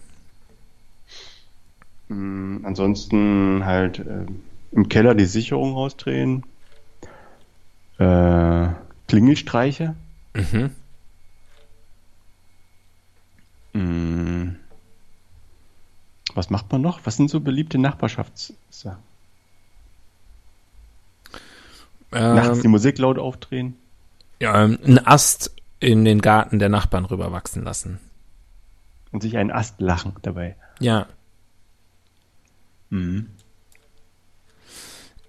Mm, 2.10 2.58
ansonsten 2.64 3.66
halt 3.66 4.00
äh, 4.00 4.26
im 4.74 4.90
Keller 4.90 5.16
die 5.16 5.26
Sicherung 5.26 5.74
rausdrehen. 5.74 6.44
Äh, 8.02 8.70
Klingelstreiche. 9.08 9.96
Mhm. 10.34 10.72
Mm. 13.74 14.56
Was 16.34 16.50
macht 16.50 16.72
man 16.72 16.82
noch? 16.82 17.02
Was 17.06 17.18
sind 17.18 17.30
so 17.30 17.40
beliebte 17.42 17.78
Nachbarschaftssachen? 17.78 19.04
Nachts 22.12 22.60
die 22.60 22.66
Ähm, 22.66 22.72
Musik 22.72 22.98
laut 22.98 23.18
aufdrehen. 23.20 23.76
ja, 24.40 24.64
ähm, 24.64 24.80
einen 24.84 25.06
Ast 25.06 25.56
in 25.80 26.04
den 26.04 26.22
Garten 26.22 26.58
der 26.60 26.70
Nachbarn 26.70 27.06
rüberwachsen 27.06 27.64
lassen. 27.64 28.00
Und 29.12 29.22
sich 29.22 29.38
einen 29.38 29.52
Ast 29.52 29.80
lachen 29.80 30.14
dabei. 30.24 30.56
Ja. 30.80 31.06
Mhm. 32.90 33.30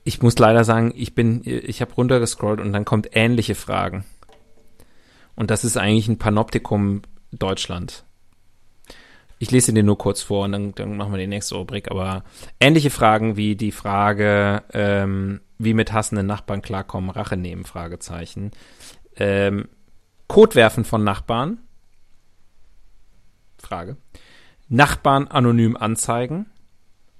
Ich 0.05 0.23
muss 0.23 0.39
leider 0.39 0.65
sagen, 0.65 0.93
ich 0.97 1.15
bin, 1.15 1.43
ich 1.45 1.81
habe 1.81 1.95
runtergescrollt 1.95 2.61
und 2.61 2.73
dann 2.73 2.85
kommt 2.85 3.11
ähnliche 3.13 3.55
Fragen. 3.55 4.05
Und 5.35 5.51
das 5.51 5.65
ist 5.65 5.77
eigentlich 5.77 6.09
ein 6.09 6.19
Panoptikum 6.19 7.03
Deutschland. 7.31 8.05
Ich 9.39 9.51
lese 9.51 9.73
dir 9.73 9.83
nur 9.83 9.99
kurz 9.99 10.23
vor 10.23 10.45
und 10.45 10.53
dann, 10.53 10.75
dann 10.75 10.97
machen 10.97 11.13
wir 11.13 11.19
die 11.19 11.27
nächste 11.27 11.57
Rubrik. 11.57 11.91
Aber 11.91 12.23
ähnliche 12.61 12.91
Fragen 12.91 13.37
wie 13.37 13.57
die 13.57 13.73
Frage, 13.73 14.63
ähm, 14.73 15.41
wie 15.59 15.75
mit 15.75 15.93
hassenden 15.93 16.27
Nachbarn 16.27 16.63
klarkommen, 16.63 17.11
Rache 17.11 17.37
nehmen, 17.37 17.65
Fragezeichen. 17.65 18.53
Ähm, 19.17 19.69
Code 20.29 20.55
werfen 20.55 20.85
von 20.85 21.03
Nachbarn. 21.03 21.59
Frage. 23.59 23.97
Nachbarn 24.69 25.29
anonym 25.29 25.77
anzeigen. 25.77 26.47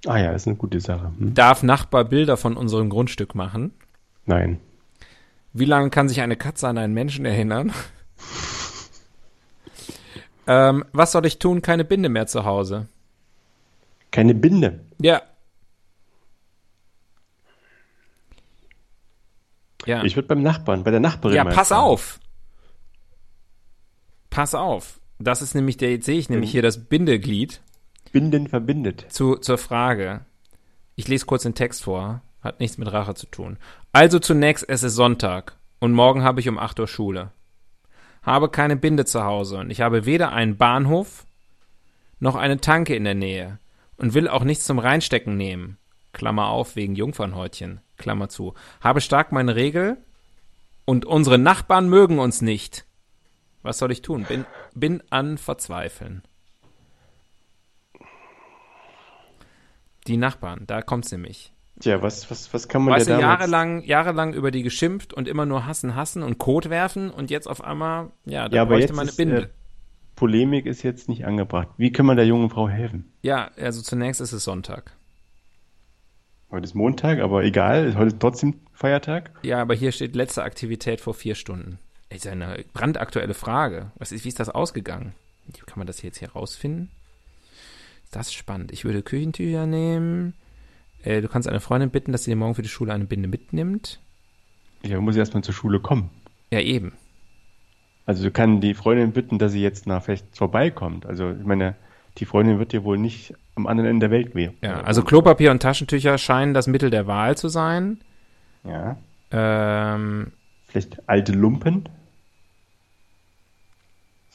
Ah 0.05 0.17
ja, 0.17 0.31
ist 0.31 0.47
eine 0.47 0.57
gute 0.57 0.79
Sache. 0.79 1.11
Hm? 1.17 1.33
Darf 1.33 1.63
Nachbar 1.63 2.03
Bilder 2.05 2.37
von 2.37 2.57
unserem 2.57 2.89
Grundstück 2.89 3.35
machen? 3.35 3.73
Nein. 4.25 4.59
Wie 5.53 5.65
lange 5.65 5.89
kann 5.89 6.09
sich 6.09 6.21
eine 6.21 6.35
Katze 6.35 6.67
an 6.67 6.77
einen 6.77 6.93
Menschen 6.93 7.25
erinnern? 7.25 7.71
ähm, 10.47 10.83
was 10.91 11.11
soll 11.11 11.25
ich 11.25 11.39
tun? 11.39 11.61
Keine 11.61 11.85
Binde 11.85 12.09
mehr 12.09 12.27
zu 12.27 12.43
Hause. 12.43 12.87
Keine 14.11 14.35
Binde. 14.35 14.81
Ja. 14.99 15.21
Ja, 19.85 20.03
Ich 20.03 20.15
würde 20.15 20.27
beim 20.29 20.41
Nachbarn, 20.41 20.83
bei 20.83 20.91
der 20.91 21.01
Nachbarin. 21.01 21.35
ja 21.35 21.43
pass 21.43 21.69
fragen. 21.69 21.81
auf. 21.81 22.19
Pass 24.29 24.55
auf. 24.55 24.99
Das 25.19 25.41
ist 25.41 25.55
nämlich 25.55 25.77
der, 25.77 25.91
jetzt 25.91 26.05
sehe 26.05 26.17
ich 26.17 26.29
nämlich 26.29 26.51
hier 26.51 26.61
das 26.61 26.85
Bindeglied 26.85 27.61
Binden 28.13 28.47
verbindet. 28.47 29.07
zu, 29.09 29.35
zur 29.35 29.57
Frage. 29.57 30.25
Ich 30.95 31.09
lese 31.09 31.25
kurz 31.25 31.43
den 31.43 31.55
Text 31.55 31.83
vor. 31.83 32.21
Hat 32.41 32.59
nichts 32.59 32.77
mit 32.77 32.91
Rache 32.91 33.15
zu 33.15 33.25
tun. 33.25 33.57
Also 33.91 34.19
zunächst, 34.19 34.67
es 34.69 34.83
ist 34.83 34.95
Sonntag 34.95 35.57
und 35.79 35.93
morgen 35.93 36.23
habe 36.23 36.39
ich 36.39 36.47
um 36.47 36.59
8 36.59 36.79
Uhr 36.79 36.87
Schule. 36.87 37.31
Habe 38.21 38.49
keine 38.49 38.75
Binde 38.77 39.05
zu 39.05 39.23
Hause 39.23 39.57
und 39.57 39.69
ich 39.69 39.81
habe 39.81 40.05
weder 40.05 40.31
einen 40.31 40.57
Bahnhof 40.57 41.25
noch 42.19 42.35
eine 42.35 42.61
Tanke 42.61 42.95
in 42.95 43.03
der 43.03 43.15
Nähe 43.15 43.59
und 43.97 44.13
will 44.13 44.27
auch 44.27 44.43
nichts 44.43 44.65
zum 44.65 44.79
Reinstecken 44.79 45.35
nehmen. 45.35 45.77
Klammer 46.13 46.47
auf, 46.47 46.75
wegen 46.75 46.95
Jungfernhäutchen. 46.95 47.81
Klammer 47.97 48.29
zu. 48.29 48.53
Habe 48.81 49.01
stark 49.01 49.31
meine 49.31 49.55
Regel 49.55 49.97
und 50.85 51.05
unsere 51.05 51.37
Nachbarn 51.37 51.89
mögen 51.89 52.19
uns 52.19 52.41
nicht. 52.41 52.85
Was 53.63 53.77
soll 53.79 53.91
ich 53.91 54.01
tun? 54.01 54.25
Bin, 54.25 54.45
bin 54.75 55.01
an 55.09 55.37
Verzweifeln. 55.37 56.21
Die 60.07 60.17
Nachbarn, 60.17 60.63
da 60.67 60.81
kommt's 60.81 61.11
nämlich. 61.11 61.53
Tja, 61.79 62.01
was, 62.01 62.29
was, 62.29 62.53
was 62.53 62.67
kann 62.67 62.83
man 62.83 62.93
Weißt 62.93 63.07
dir 63.07 63.17
damals... 63.17 63.39
jahrelang, 63.39 63.83
jahrelang 63.83 64.33
über 64.33 64.51
die 64.51 64.61
geschimpft 64.63 65.13
und 65.13 65.27
immer 65.27 65.45
nur 65.45 65.65
hassen, 65.65 65.95
hassen 65.95 66.21
und 66.23 66.37
Kot 66.37 66.69
werfen 66.69 67.09
und 67.09 67.31
jetzt 67.31 67.47
auf 67.47 67.63
einmal, 67.63 68.11
ja, 68.25 68.47
da 68.47 68.55
Ja, 68.57 68.61
aber 68.61 68.71
bräuchte 68.75 68.87
jetzt 68.89 68.95
man 68.95 69.03
eine 69.03 69.09
ist, 69.09 69.17
Binde. 69.17 69.41
äh, 69.43 69.47
Polemik 70.15 70.65
ist 70.67 70.83
jetzt 70.83 71.09
nicht 71.09 71.25
angebracht. 71.25 71.69
Wie 71.77 71.91
kann 71.91 72.05
man 72.05 72.15
der 72.17 72.27
jungen 72.27 72.49
Frau 72.49 72.69
helfen? 72.69 73.11
ja, 73.23 73.49
also 73.57 73.81
zunächst 73.81 74.21
ist 74.21 74.33
es 74.33 74.43
Sonntag. 74.43 74.91
Heute 76.51 76.65
ist 76.65 76.75
Montag, 76.75 77.19
aber 77.19 77.43
egal, 77.43 77.95
heute 77.95 78.09
ist 78.09 78.19
trotzdem 78.19 78.59
Feiertag. 78.73 79.31
Ja, 79.41 79.59
aber 79.59 79.73
hier 79.73 79.91
steht 79.91 80.15
letzte 80.15 80.43
Aktivität 80.43 81.01
vor 81.01 81.15
vier 81.15 81.33
Stunden. 81.33 81.79
Ist 82.09 82.25
ja 82.25 82.31
eine 82.33 82.63
brandaktuelle 82.73 83.33
Frage. 83.33 83.91
Was 83.97 84.11
ist, 84.11 84.23
wie 84.23 84.29
ist 84.29 84.39
das 84.39 84.49
ausgegangen? 84.49 85.13
Kann 85.65 85.79
man 85.79 85.87
das 85.87 86.03
jetzt 86.03 86.19
hier 86.19 86.31
rausfinden? 86.31 86.91
Das 88.13 88.27
ist 88.27 88.33
spannend. 88.35 88.71
Ich 88.71 88.85
würde 88.85 89.01
Küchentücher 89.01 89.65
nehmen. 89.65 90.33
Äh, 91.03 91.21
du 91.21 91.27
kannst 91.27 91.47
eine 91.47 91.59
Freundin 91.59 91.89
bitten, 91.89 92.11
dass 92.11 92.23
sie 92.23 92.31
dir 92.31 92.37
morgen 92.37 92.55
für 92.55 92.61
die 92.61 92.69
Schule 92.69 92.93
eine 92.93 93.05
Binde 93.05 93.27
mitnimmt. 93.27 93.99
Ja, 94.83 95.01
muss 95.01 95.15
erstmal 95.15 95.43
zur 95.43 95.53
Schule 95.53 95.79
kommen. 95.79 96.09
Ja, 96.51 96.59
eben. 96.59 96.93
Also 98.05 98.23
du 98.23 98.31
kannst 98.31 98.63
die 98.63 98.75
Freundin 98.75 99.13
bitten, 99.13 99.39
dass 99.39 99.53
sie 99.53 99.61
jetzt 99.61 99.87
nach 99.87 100.03
vielleicht 100.03 100.37
vorbeikommt. 100.37 101.05
Also 101.05 101.31
ich 101.31 101.45
meine, 101.45 101.75
die 102.17 102.25
Freundin 102.25 102.59
wird 102.59 102.71
dir 102.71 102.83
wohl 102.83 102.97
nicht 102.97 103.33
am 103.55 103.65
anderen 103.65 103.89
Ende 103.89 104.07
der 104.07 104.11
Welt 104.11 104.35
weh. 104.35 104.49
Ja, 104.61 104.81
also 104.81 105.03
Klopapier 105.03 105.51
und 105.51 105.61
Taschentücher 105.61 106.17
scheinen 106.17 106.53
das 106.53 106.67
Mittel 106.67 106.89
der 106.89 107.07
Wahl 107.07 107.35
zu 107.37 107.47
sein. 107.47 107.99
Ja. 108.63 108.97
Ähm, 109.31 110.33
Vielleicht 110.67 111.07
alte 111.09 111.31
Lumpen? 111.31 111.89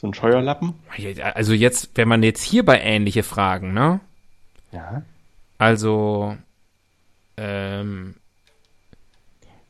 So 0.01 0.07
ein 0.07 0.15
Scheuerlappen? 0.15 0.75
also 1.35 1.53
jetzt, 1.53 1.91
wenn 1.97 2.07
man 2.07 2.23
jetzt 2.23 2.43
hierbei 2.45 2.81
ähnliche 2.81 3.25
Fragen, 3.25 3.73
ne? 3.75 3.99
Ja. 4.71 5.03
Also, 5.59 6.37
ähm, 7.37 8.15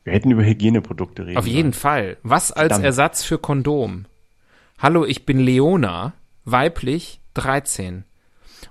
Wir 0.03 0.13
hätten 0.13 0.29
über 0.29 0.45
Hygieneprodukte 0.45 1.25
reden 1.25 1.37
auf 1.37 1.47
jeden 1.47 1.73
sollen. 1.73 1.81
Fall. 1.81 2.17
Was 2.21 2.51
als 2.51 2.67
Verdammt. 2.67 2.85
Ersatz 2.85 3.23
für 3.23 3.39
Kondom? 3.39 4.05
Hallo, 4.77 5.03
ich 5.03 5.25
bin 5.25 5.39
Leona, 5.39 6.13
weiblich, 6.45 7.21
13 7.33 8.03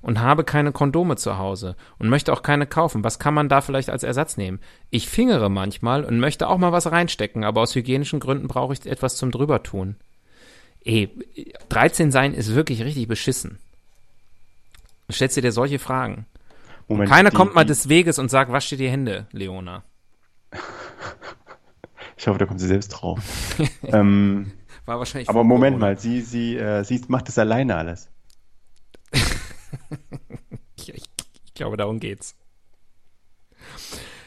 und 0.01 0.21
habe 0.21 0.45
keine 0.45 0.71
Kondome 0.71 1.17
zu 1.17 1.39
Hause 1.39 1.75
und 1.99 2.09
möchte 2.09 2.33
auch 2.33 2.43
keine 2.43 2.69
kaufen. 2.69 3.03
Was 3.03 3.19
kann 3.19 3.35
man 3.35 3.49
da 3.49 3.63
vielleicht 3.63 3.91
als 3.91 4.05
Ersatz 4.05 4.37
nehmen? 4.37 4.61
Ich 4.91 5.09
fingere 5.09 5.49
manchmal 5.49 6.05
und 6.05 6.21
möchte 6.21 6.47
auch 6.47 6.59
mal 6.59 6.71
was 6.71 6.93
reinstecken, 6.93 7.43
aber 7.43 7.63
aus 7.63 7.75
hygienischen 7.75 8.21
Gründen 8.21 8.47
brauche 8.47 8.75
ich 8.75 8.87
etwas 8.87 9.17
zum 9.17 9.33
drüber 9.33 9.65
tun. 9.65 9.97
Ey, 10.89 11.11
13 11.69 12.11
sein 12.11 12.33
ist 12.33 12.55
wirklich 12.55 12.83
richtig 12.83 13.07
beschissen. 13.09 13.59
Du 15.07 15.13
stellst 15.13 15.37
dir 15.37 15.43
dir 15.43 15.53
solche 15.53 15.79
Fragen. 15.79 16.25
Moment, 16.89 17.11
Keiner 17.11 17.29
die- 17.29 17.37
kommt 17.37 17.55
mal 17.55 17.67
des 17.67 17.91
Weges 17.91 18.19
und 18.19 18.31
sagt, 18.31 18.51
wasch 18.51 18.71
dir 18.71 18.79
die 18.79 18.89
Hände, 18.89 19.27
Leona. 19.33 19.83
Ich 22.17 22.27
hoffe, 22.27 22.39
da 22.39 22.47
kommt 22.47 22.61
sie 22.61 22.67
selbst 22.67 22.89
drauf. 22.89 23.21
ähm, 23.83 24.51
War 24.87 24.99
wahrscheinlich. 24.99 25.29
aber 25.29 25.45
Moment 25.45 25.75
Corona. 25.77 25.93
mal, 25.95 26.01
sie, 26.01 26.23
sie, 26.23 26.57
äh, 26.57 26.83
sie 26.85 27.05
macht 27.09 27.29
das 27.29 27.37
alleine 27.39 27.77
alles. 27.77 28.09
Ich, 29.13 30.89
ich, 30.89 31.05
ich 31.45 31.55
glaube, 31.55 31.77
darum 31.77 32.01
geht's. 32.01 32.35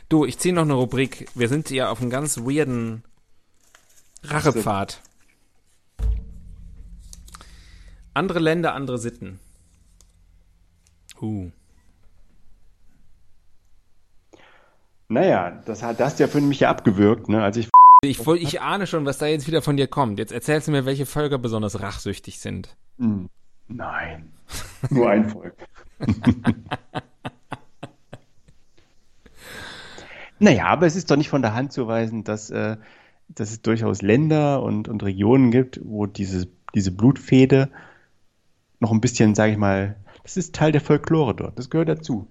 Du, 0.09 0.25
ich 0.25 0.37
ziehe 0.37 0.53
noch 0.53 0.61
eine 0.61 0.73
Rubrik. 0.73 1.27
Wir 1.33 1.49
sind 1.49 1.69
hier 1.69 1.89
auf 1.89 2.01
einem 2.01 2.11
ganz 2.11 2.37
weirden 2.37 3.03
Rachepfad. 4.23 5.01
Andere 8.13 8.39
Länder, 8.39 8.73
andere 8.73 8.97
Sitten. 8.97 9.39
Uh. 11.21 11.51
Naja, 15.07 15.61
das 15.65 15.83
hat 15.83 15.99
das 15.99 16.17
ja 16.19 16.27
für 16.27 16.41
mich 16.41 16.61
ja 16.61 16.69
abgewürgt, 16.69 17.29
ne? 17.29 17.43
Als 17.43 17.57
ich 17.57 17.69
Ich, 18.03 18.25
ich 18.27 18.61
ahne 18.61 18.87
schon, 18.87 19.05
was 19.05 19.17
da 19.17 19.27
jetzt 19.27 19.47
wieder 19.47 19.61
von 19.61 19.77
dir 19.77 19.87
kommt. 19.87 20.19
Jetzt 20.19 20.31
erzählst 20.31 20.67
du 20.67 20.71
mir, 20.71 20.85
welche 20.85 21.05
Völker 21.05 21.37
besonders 21.37 21.81
rachsüchtig 21.81 22.39
sind. 22.39 22.75
Hm, 22.97 23.29
Nein. 23.67 24.31
Nur 24.89 25.09
ein 25.09 25.29
Volk. 25.29 25.55
naja, 30.39 30.65
aber 30.65 30.85
es 30.87 30.95
ist 30.95 31.11
doch 31.11 31.15
nicht 31.15 31.29
von 31.29 31.41
der 31.41 31.53
Hand 31.53 31.71
zu 31.71 31.87
weisen, 31.87 32.23
dass, 32.23 32.49
äh, 32.49 32.77
dass 33.29 33.51
es 33.51 33.61
durchaus 33.61 34.01
Länder 34.01 34.63
und, 34.63 34.87
und 34.87 35.03
Regionen 35.03 35.51
gibt, 35.51 35.79
wo 35.83 36.05
diese, 36.05 36.47
diese 36.73 36.91
Blutfehde 36.91 37.69
noch 38.81 38.91
ein 38.91 38.99
bisschen, 38.99 39.35
sage 39.35 39.53
ich 39.53 39.57
mal, 39.57 39.95
das 40.23 40.37
ist 40.37 40.53
Teil 40.53 40.71
der 40.71 40.81
Folklore 40.81 41.35
dort. 41.35 41.57
Das 41.57 41.69
gehört 41.69 41.89
dazu. 41.89 42.27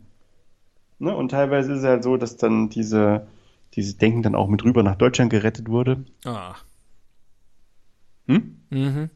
Ne? 0.99 1.17
Und 1.17 1.31
teilweise 1.31 1.73
ist 1.73 1.79
es 1.79 1.85
halt 1.85 2.05
so, 2.05 2.17
dass 2.17 2.37
dann 2.37 2.69
diese, 2.69 3.27
dieses 3.75 3.97
Denken 3.97 4.23
dann 4.23 4.35
auch 4.35 4.49
mit 4.49 4.65
rüber 4.65 4.83
nach 4.83 4.97
Deutschland 4.97 5.31
gerettet 5.31 5.69
wurde. 5.69 6.05
Ah. 6.25 6.57
Hm? 8.27 8.61
Mhm. 8.69 9.11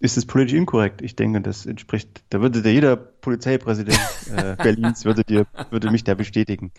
Ist 0.00 0.16
es 0.16 0.26
politisch 0.26 0.54
inkorrekt? 0.54 1.02
Ich 1.02 1.14
denke, 1.14 1.40
das 1.42 1.66
entspricht, 1.66 2.24
da 2.30 2.40
würde 2.40 2.62
der 2.62 2.72
jeder 2.72 2.96
Polizeipräsident 2.96 3.98
äh, 4.34 4.56
Berlins 4.56 5.04
würde 5.04 5.24
dir, 5.24 5.46
würde 5.70 5.90
mich 5.90 6.04
da 6.04 6.14
bestätigen. 6.14 6.72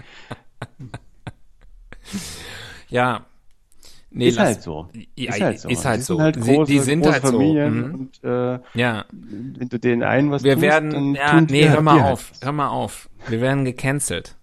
Ja. 2.90 3.26
Nee, 4.14 4.28
ist 4.28 4.36
lass- 4.36 4.46
halt 4.46 4.62
so. 4.62 4.90
Ja, 5.16 5.34
ist 5.34 5.42
halt 5.42 5.60
so. 5.62 5.70
ist 5.70 5.86
halt 5.86 6.00
die 6.00 6.04
so. 6.04 6.16
Sind 6.16 6.24
halt 6.24 6.42
große, 6.42 6.72
die 6.72 6.80
sind 6.80 7.00
große 7.02 7.14
halt 7.14 7.26
so. 7.26 7.32
Familien 7.32 7.78
Mhm. 7.78 7.94
und 7.96 8.24
äh, 8.24 8.60
Ja. 8.74 9.06
wenn 9.12 9.70
du 9.70 9.80
den 9.80 10.04
einen 10.04 10.32
was 10.32 10.44
Wir 10.44 10.54
tust, 10.56 10.62
werden, 10.64 10.90
dann 10.92 11.16
ja, 11.16 11.30
tun 11.32 11.48
nee, 11.50 11.62
die 11.64 11.70
hör 11.70 11.82
mal 11.82 12.02
halt 12.02 12.14
auf, 12.14 12.32
was. 12.32 12.42
hör 12.42 12.52
mal 12.52 12.68
auf. 12.70 13.10
Wir 13.30 13.40
werden 13.42 13.64
gecancelt. 13.66 14.36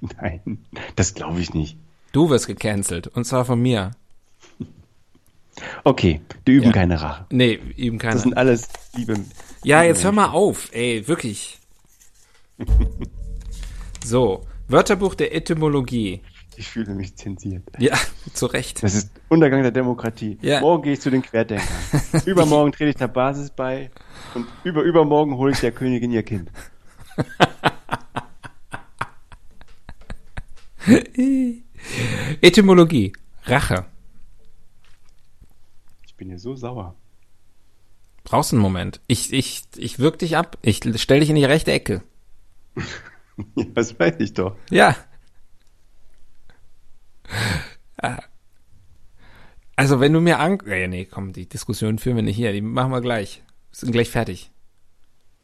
Nein, 0.22 0.64
das 0.94 1.14
glaube 1.14 1.40
ich 1.40 1.52
nicht. 1.54 1.76
Du 2.12 2.30
wirst 2.30 2.46
gecancelt. 2.46 3.08
Und 3.08 3.24
zwar 3.24 3.44
von 3.44 3.60
mir. 3.60 3.90
Okay, 5.82 6.20
die 6.46 6.52
üben 6.52 6.66
Ja. 6.66 6.72
keine 6.72 7.00
Rache. 7.02 7.26
Nee, 7.30 7.58
Das 7.76 7.98
keine. 7.98 8.18
sind 8.20 8.36
alles 8.36 8.68
liebe. 8.94 9.14
Ja, 9.64 9.82
jetzt 9.82 10.04
hör 10.04 10.12
mal 10.12 10.28
auf, 10.28 10.68
ey, 10.72 11.06
wirklich. 11.08 11.58
So, 14.04 14.46
Wörterbuch 14.68 15.14
der 15.14 15.34
Etymologie. 15.34 16.20
Ich 16.58 16.68
fühle 16.68 16.92
mich 16.92 17.14
zensiert. 17.14 17.62
Ja, 17.78 17.96
zu 18.34 18.46
Recht. 18.46 18.82
Das 18.82 18.94
ist 18.94 19.12
Untergang 19.28 19.62
der 19.62 19.70
Demokratie. 19.70 20.38
Ja. 20.42 20.60
Morgen 20.60 20.82
gehe 20.82 20.94
ich 20.94 21.00
zu 21.00 21.08
den 21.08 21.22
Querdenkern. 21.22 21.68
Übermorgen 22.26 22.72
trete 22.72 22.90
ich 22.90 22.96
der 22.96 23.06
Basis 23.06 23.50
bei 23.50 23.92
und 24.34 24.44
über 24.64 24.82
übermorgen 24.82 25.36
hole 25.36 25.52
ich 25.52 25.60
der 25.60 25.70
Königin 25.70 26.10
ihr 26.10 26.24
Kind. 26.24 26.50
Etymologie. 32.40 33.12
Rache. 33.44 33.84
Ich 36.06 36.16
bin 36.16 36.26
hier 36.28 36.40
so 36.40 36.56
sauer. 36.56 36.96
Brauchst 38.24 38.52
einen 38.52 38.62
Moment. 38.62 39.00
Ich, 39.06 39.32
ich, 39.32 39.62
ich 39.76 40.00
wirk 40.00 40.18
dich 40.18 40.36
ab. 40.36 40.58
Ich 40.62 40.80
stell 40.96 41.20
dich 41.20 41.30
in 41.30 41.36
die 41.36 41.44
rechte 41.44 41.70
Ecke. 41.70 42.02
Ja, 43.54 43.64
das 43.74 43.96
weiß 43.96 44.16
ich 44.18 44.34
doch. 44.34 44.56
Ja. 44.70 44.96
Ah. 48.00 48.18
Also, 49.76 50.00
wenn 50.00 50.12
du 50.12 50.20
mir 50.20 50.38
Angst. 50.40 50.66
Ja, 50.66 50.86
nee, 50.86 51.04
komm, 51.04 51.32
die 51.32 51.48
Diskussion 51.48 51.98
führen 51.98 52.16
wir 52.16 52.22
nicht 52.22 52.36
hier. 52.36 52.52
Die 52.52 52.60
machen 52.60 52.90
wir 52.90 53.00
gleich. 53.00 53.42
Sind 53.72 53.92
gleich 53.92 54.10
fertig. 54.10 54.50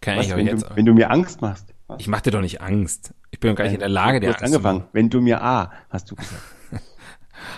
Kann 0.01 0.19
Was, 0.19 0.27
ich 0.27 0.33
auch 0.33 0.37
wenn, 0.37 0.47
jetzt. 0.47 0.63
du, 0.71 0.77
wenn 0.77 0.87
du 0.87 0.95
mir 0.95 1.11
Angst 1.11 1.41
machst. 1.41 1.75
Was? 1.87 2.01
ich 2.01 2.09
mach 2.09 2.21
dir 2.21 2.31
doch 2.31 2.41
nicht 2.41 2.61
Angst. 2.61 3.15
Ich 3.31 3.41
bin 3.41 3.51
doch 3.51 3.57
gar 3.57 3.65
nicht 3.65 3.75
in 3.75 3.81
der 3.81 3.89
Lage, 3.89 4.21
du 4.21 4.29
hast 4.29 4.43
Angst 4.43 4.53
zu 4.53 4.59
angefangen. 4.59 4.79
machen. 4.79 4.89
Wenn 4.93 5.11
du 5.11 5.21
mir 5.21 5.43
A, 5.43 5.73
hast 5.91 6.11
du 6.11 6.15
gesagt. 6.17 6.43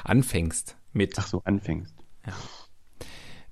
anfängst 0.04 0.76
mit. 0.92 1.14
Ach 1.18 1.26
so, 1.26 1.42
anfängst. 1.44 1.94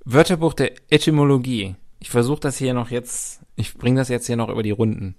Wörterbuch 0.04 0.54
der 0.54 0.72
Etymologie. 0.90 1.76
Ich 2.00 2.10
versuche 2.10 2.40
das 2.40 2.56
hier 2.56 2.74
noch 2.74 2.90
jetzt. 2.90 3.42
Ich 3.56 3.74
bringe 3.74 4.00
das 4.00 4.08
jetzt 4.08 4.26
hier 4.26 4.36
noch 4.36 4.48
über 4.48 4.62
die 4.62 4.70
Runden. 4.70 5.16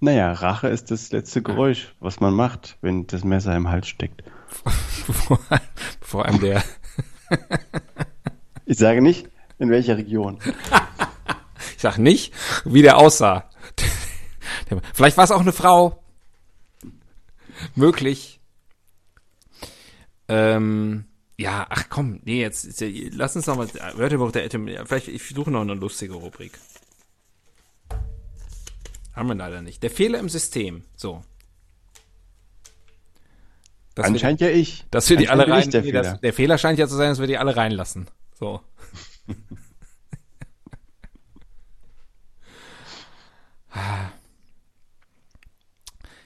Naja, 0.00 0.32
Rache 0.32 0.68
ist 0.68 0.90
das 0.90 1.12
letzte 1.12 1.42
Geräusch, 1.42 1.94
was 2.00 2.20
man 2.20 2.34
macht, 2.34 2.78
wenn 2.80 3.06
das 3.06 3.22
Messer 3.22 3.54
im 3.54 3.68
Hals 3.68 3.86
steckt. 3.88 4.22
bevor, 5.06 5.38
bevor 6.00 6.24
einem 6.26 6.40
der. 6.40 6.64
Ich 8.64 8.78
sage 8.78 9.02
nicht, 9.02 9.28
in 9.58 9.70
welcher 9.70 9.96
Region. 9.96 10.38
Ich 11.76 11.82
sag 11.82 11.96
nicht, 11.96 12.34
wie 12.66 12.82
der 12.82 12.98
aussah. 12.98 13.48
Vielleicht 14.92 15.16
war 15.16 15.24
es 15.24 15.30
auch 15.30 15.40
eine 15.40 15.52
Frau. 15.52 16.02
Möglich. 17.74 18.38
Ähm, 20.28 21.06
ja, 21.38 21.66
ach 21.70 21.84
komm, 21.88 22.20
nee, 22.24 22.42
jetzt, 22.42 22.82
ja- 22.82 22.88
lass 23.12 23.34
uns 23.34 23.46
noch 23.46 23.56
mal 23.56 23.66
Wörterbuch 23.94 24.30
der 24.30 24.44
Etymologie. 24.44 24.82
Vielleicht, 24.84 25.08
ich 25.08 25.26
suche 25.26 25.50
noch 25.50 25.62
eine 25.62 25.72
lustige 25.72 26.12
Rubrik. 26.12 26.58
Haben 29.12 29.28
wir 29.28 29.34
leider 29.34 29.62
nicht. 29.62 29.82
Der 29.82 29.90
Fehler 29.90 30.18
im 30.18 30.28
System. 30.28 30.84
So. 30.96 31.22
Dass 33.94 34.06
wir, 34.06 34.12
Anscheinend 34.12 34.40
ja 34.40 34.48
ich. 34.48 34.84
dass 34.90 35.10
wir 35.10 35.16
die 35.16 35.28
alle 35.28 35.48
rein. 35.48 35.60
ich 35.60 35.66
nee, 35.66 35.72
der 35.72 35.82
das, 35.82 36.06
Fehler. 36.06 36.18
der 36.18 36.32
Fehler 36.32 36.58
scheint 36.58 36.78
ja 36.78 36.86
zu 36.86 36.96
sein, 36.96 37.10
dass 37.10 37.18
wir 37.20 37.26
die 37.26 37.38
alle 37.38 37.56
reinlassen. 37.56 38.08
So. 38.38 38.60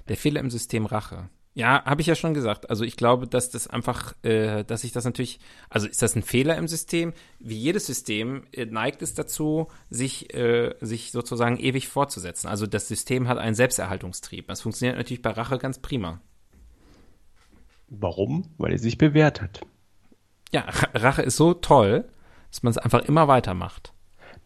Der 0.08 0.16
Fehler 0.16 0.40
im 0.40 0.50
System 0.50 0.86
Rache. 0.86 1.28
Ja, 1.56 1.84
habe 1.84 2.00
ich 2.00 2.08
ja 2.08 2.16
schon 2.16 2.34
gesagt. 2.34 2.68
Also 2.68 2.82
ich 2.82 2.96
glaube, 2.96 3.28
dass 3.28 3.48
das 3.50 3.68
einfach, 3.68 4.14
äh, 4.24 4.64
dass 4.64 4.82
ich 4.82 4.90
das 4.90 5.04
natürlich, 5.04 5.38
also 5.70 5.86
ist 5.86 6.02
das 6.02 6.16
ein 6.16 6.22
Fehler 6.24 6.56
im 6.56 6.66
System? 6.66 7.12
Wie 7.38 7.56
jedes 7.56 7.86
System 7.86 8.42
äh, 8.52 8.66
neigt 8.66 9.02
es 9.02 9.14
dazu, 9.14 9.68
sich, 9.88 10.34
äh, 10.34 10.74
sich 10.80 11.12
sozusagen 11.12 11.56
ewig 11.58 11.86
fortzusetzen. 11.88 12.48
Also 12.48 12.66
das 12.66 12.88
System 12.88 13.28
hat 13.28 13.38
einen 13.38 13.54
Selbsterhaltungstrieb. 13.54 14.48
Das 14.48 14.62
funktioniert 14.62 14.96
natürlich 14.96 15.22
bei 15.22 15.30
Rache 15.30 15.58
ganz 15.58 15.78
prima. 15.78 16.20
Warum? 17.88 18.50
Weil 18.58 18.72
er 18.72 18.78
sich 18.78 18.98
bewährt 18.98 19.40
hat. 19.40 19.60
Ja, 20.52 20.64
Rache 20.94 21.22
ist 21.22 21.36
so 21.36 21.54
toll, 21.54 22.04
dass 22.50 22.62
man 22.62 22.70
es 22.72 22.78
einfach 22.78 23.04
immer 23.04 23.28
weitermacht. 23.28 23.92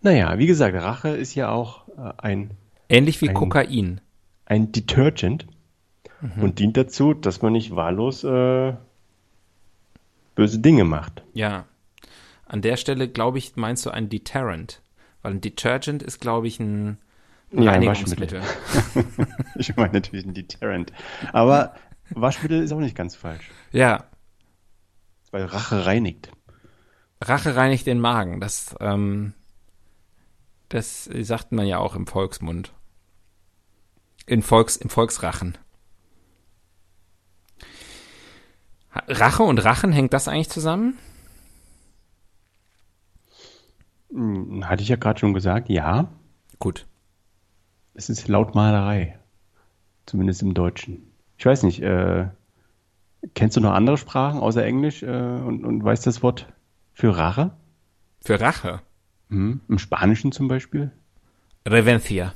Naja, 0.03 0.39
wie 0.39 0.47
gesagt, 0.47 0.75
Rache 0.75 1.09
ist 1.11 1.35
ja 1.35 1.51
auch 1.51 1.89
äh, 1.89 2.13
ein, 2.19 2.51
Ähnlich 2.91 3.21
wie 3.23 3.29
Ein- 3.31 3.35
Kokain. 3.35 4.01
ein 4.45 4.73
Detergent 4.73 5.47
und 6.41 6.59
dient 6.59 6.77
dazu, 6.77 7.15
dass 7.15 7.43
man 7.43 7.53
nicht 7.53 7.75
wahllos 7.77 8.25
äh, 8.25 8.75
böse 10.35 10.59
Dinge 10.59 10.85
macht. 10.85 11.23
Ja. 11.33 11.67
An 12.47 12.63
der 12.63 12.77
Stelle, 12.77 13.09
glaube 13.09 13.39
ich, 13.39 13.57
meinst 13.57 13.85
du 13.87 13.91
ein 13.91 14.09
Deterrent. 14.09 14.81
Weil 15.23 15.33
ein 15.35 15.41
Detergent 15.41 16.03
ist, 16.03 16.21
glaube 16.21 16.49
ich, 16.49 16.59
ein 16.61 16.99
Ja, 17.53 17.73
ein 17.73 17.83
Reinigungsmittel. 17.85 18.41
Ich 19.57 19.77
meine 19.77 19.93
natürlich 19.93 20.25
ein 20.27 20.35
Deterrent. 20.35 20.93
Aber 21.33 21.75
Waschmittel 22.11 22.63
ist 22.63 22.73
auch 22.73 22.79
nicht 22.81 22.97
ganz 22.97 23.17
falsch, 23.17 23.51
Ja. 23.73 24.05
weil 25.31 25.45
Rache 25.45 25.85
reinigt. 25.87 26.31
Rache 27.21 27.55
reinigt 27.57 27.87
den 27.87 28.01
Magen. 28.01 28.41
Das, 28.41 28.75
ähm, 28.81 29.35
das 30.69 31.05
sagt 31.05 31.53
man 31.53 31.67
ja 31.67 31.79
auch 31.79 31.95
im 31.97 32.07
Volksmund. 32.07 32.73
In 34.27 34.43
Volks, 34.43 34.77
im 34.77 34.89
Volksrachen. 34.91 35.59
Rache 38.93 39.43
und 39.43 39.65
Rachen, 39.65 39.93
hängt 39.93 40.13
das 40.13 40.29
eigentlich 40.29 40.49
zusammen? 40.51 40.99
Hm, 44.11 44.69
Hatte 44.69 44.83
ich 44.83 44.89
ja 44.89 44.97
gerade 44.97 45.19
schon 45.21 45.35
gesagt, 45.35 45.69
ja. 45.69 46.09
Gut. 46.59 46.87
Es 47.95 48.09
ist 48.09 48.29
Lautmalerei. 48.29 49.19
Zumindest 50.07 50.43
im 50.43 50.55
Deutschen. 50.55 51.13
Ich 51.37 51.45
weiß 51.47 51.63
nicht, 51.65 51.83
äh, 51.83 52.29
kennst 53.35 53.57
du 53.57 53.61
noch 53.61 53.73
andere 53.73 53.99
Sprachen 53.99 54.41
außer 54.41 54.65
Englisch 54.65 55.03
äh, 55.03 55.07
und, 55.07 55.65
und 55.65 55.85
weißt 55.85 56.07
das 56.07 56.23
Wort 56.23 56.47
für 56.93 57.17
Rache? 57.17 57.51
Für 58.21 58.41
Rache. 58.41 58.81
Hm? 59.29 59.61
Im 59.69 59.79
Spanischen 59.79 60.33
zum 60.33 60.49
Beispiel? 60.49 60.91
Revencia. 61.67 62.33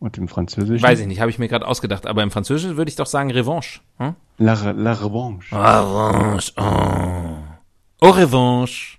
Und 0.00 0.16
im 0.18 0.28
Französischen? 0.28 0.82
Weiß 0.82 1.00
ich 1.00 1.06
nicht, 1.06 1.20
habe 1.20 1.30
ich 1.30 1.38
mir 1.38 1.48
gerade 1.48 1.66
ausgedacht. 1.66 2.06
Aber 2.06 2.22
im 2.22 2.30
Französischen 2.30 2.76
würde 2.76 2.88
ich 2.88 2.96
doch 2.96 3.06
sagen 3.06 3.30
Revanche. 3.32 3.80
Hm? 3.96 4.14
La, 4.38 4.54
Re- 4.54 4.72
la 4.72 4.92
Revanche. 4.92 5.54
Revanche. 5.54 6.52
Oh. 6.56 8.06
Au 8.06 8.10
revanche. 8.10 8.98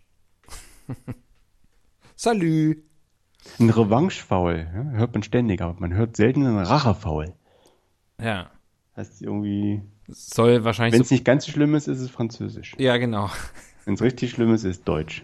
Salut. 2.15 2.77
Ein 3.59 3.69
Revanche-Faul 3.69 4.67
ja, 4.73 4.83
hört 4.97 5.13
man 5.13 5.23
ständig, 5.23 5.61
aber 5.61 5.75
man 5.79 5.93
hört 5.93 6.17
selten 6.17 6.45
einen 6.45 6.59
Rache-Faul. 6.59 7.33
Ja. 8.21 8.49
Heißt 8.97 9.21
irgendwie, 9.21 9.81
Soll 10.09 10.65
wahrscheinlich 10.65 10.93
wenn 10.93 10.99
so 10.99 11.05
es 11.07 11.11
nicht 11.11 11.23
ganz 11.25 11.45
so 11.45 11.51
schlimm 11.53 11.73
ist, 11.75 11.87
ist 11.87 11.99
es 12.01 12.09
Französisch. 12.09 12.75
Ja, 12.77 12.97
genau. 12.97 13.29
Wenn 13.85 13.93
es 13.93 14.01
richtig 14.01 14.31
schlimm 14.31 14.53
ist, 14.53 14.65
ist 14.65 14.85
Deutsch. 14.87 15.23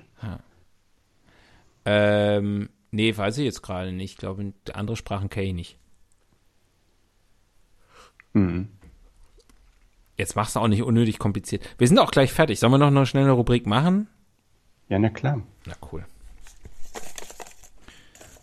Ähm, 1.84 2.70
nee, 2.96 3.16
weiß 3.16 3.38
ich 3.38 3.46
jetzt 3.46 3.62
gerade 3.62 3.92
nicht. 3.92 4.12
Ich 4.14 4.18
glaube, 4.18 4.54
andere 4.74 4.96
Sprachen 4.96 5.30
kenne 5.30 5.48
ich 5.48 5.54
nicht. 5.54 5.78
Mhm. 8.34 8.70
Jetzt 10.18 10.36
machst 10.36 10.56
du 10.56 10.62
auch 10.62 10.68
nicht 10.68 10.84
unnötig 10.84 11.20
kompliziert. 11.20 11.64
Wir 11.78 11.88
sind 11.88 12.00
auch 12.00 12.12
gleich 12.12 12.32
fertig. 12.32 12.60
Sollen 12.60 12.72
wir 12.72 12.78
noch 12.78 12.88
eine 12.88 13.06
schnelle 13.06 13.32
Rubrik 13.32 13.66
machen? 13.66 14.08
Ja, 14.88 14.98
na 14.98 15.10
klar. 15.10 15.42
Na 15.66 15.74
cool. 15.92 16.06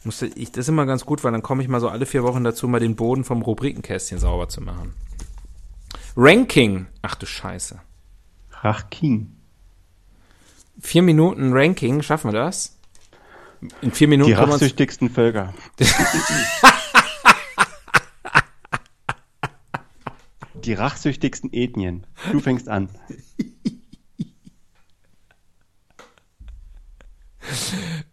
Musste 0.05 0.27
ich, 0.27 0.51
das 0.51 0.65
ist 0.65 0.69
immer 0.69 0.85
ganz 0.85 1.07
gut, 1.07 1.23
weil 1.25 1.33
dann 1.33 1.43
komme 1.43 1.63
ich 1.63 1.69
mal 1.69 1.81
so 1.81 1.89
alle 1.89 2.07
vier 2.07 2.25
Wochen 2.25 2.45
dazu, 2.45 2.69
mal 2.69 2.81
den 2.81 2.97
Boden 2.97 3.25
vom 3.25 3.41
Rubrikenkästchen 3.41 4.19
sauber 4.19 4.49
zu 4.49 4.61
machen. 4.61 4.95
Ranking. 6.17 6.87
Ach 7.01 7.15
du 7.15 7.25
Scheiße. 7.25 7.81
Rachkin. 8.51 9.37
Vier 10.81 11.03
Minuten 11.03 11.53
Ranking, 11.53 12.03
schaffen 12.03 12.33
wir 12.33 12.39
das? 12.39 12.79
In 13.81 13.93
vier 13.93 14.09
Minuten 14.09 14.31
Die 14.31 14.35
rachsüchtigsten 14.35 15.09
Völker. 15.11 15.55
Die 20.55 20.75
rachsüchtigsten 20.75 21.53
Ethnien. 21.53 22.07
Du 22.31 22.41
fängst 22.41 22.69
an. 22.69 22.89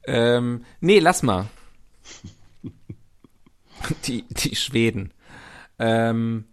Ähm, 0.06 0.66
nee, 0.82 1.00
lass 1.00 1.22
mal. 1.22 1.47
Die, 4.06 4.24
die 4.24 4.56
Schweden. 4.56 5.14
Ähm, 5.78 6.45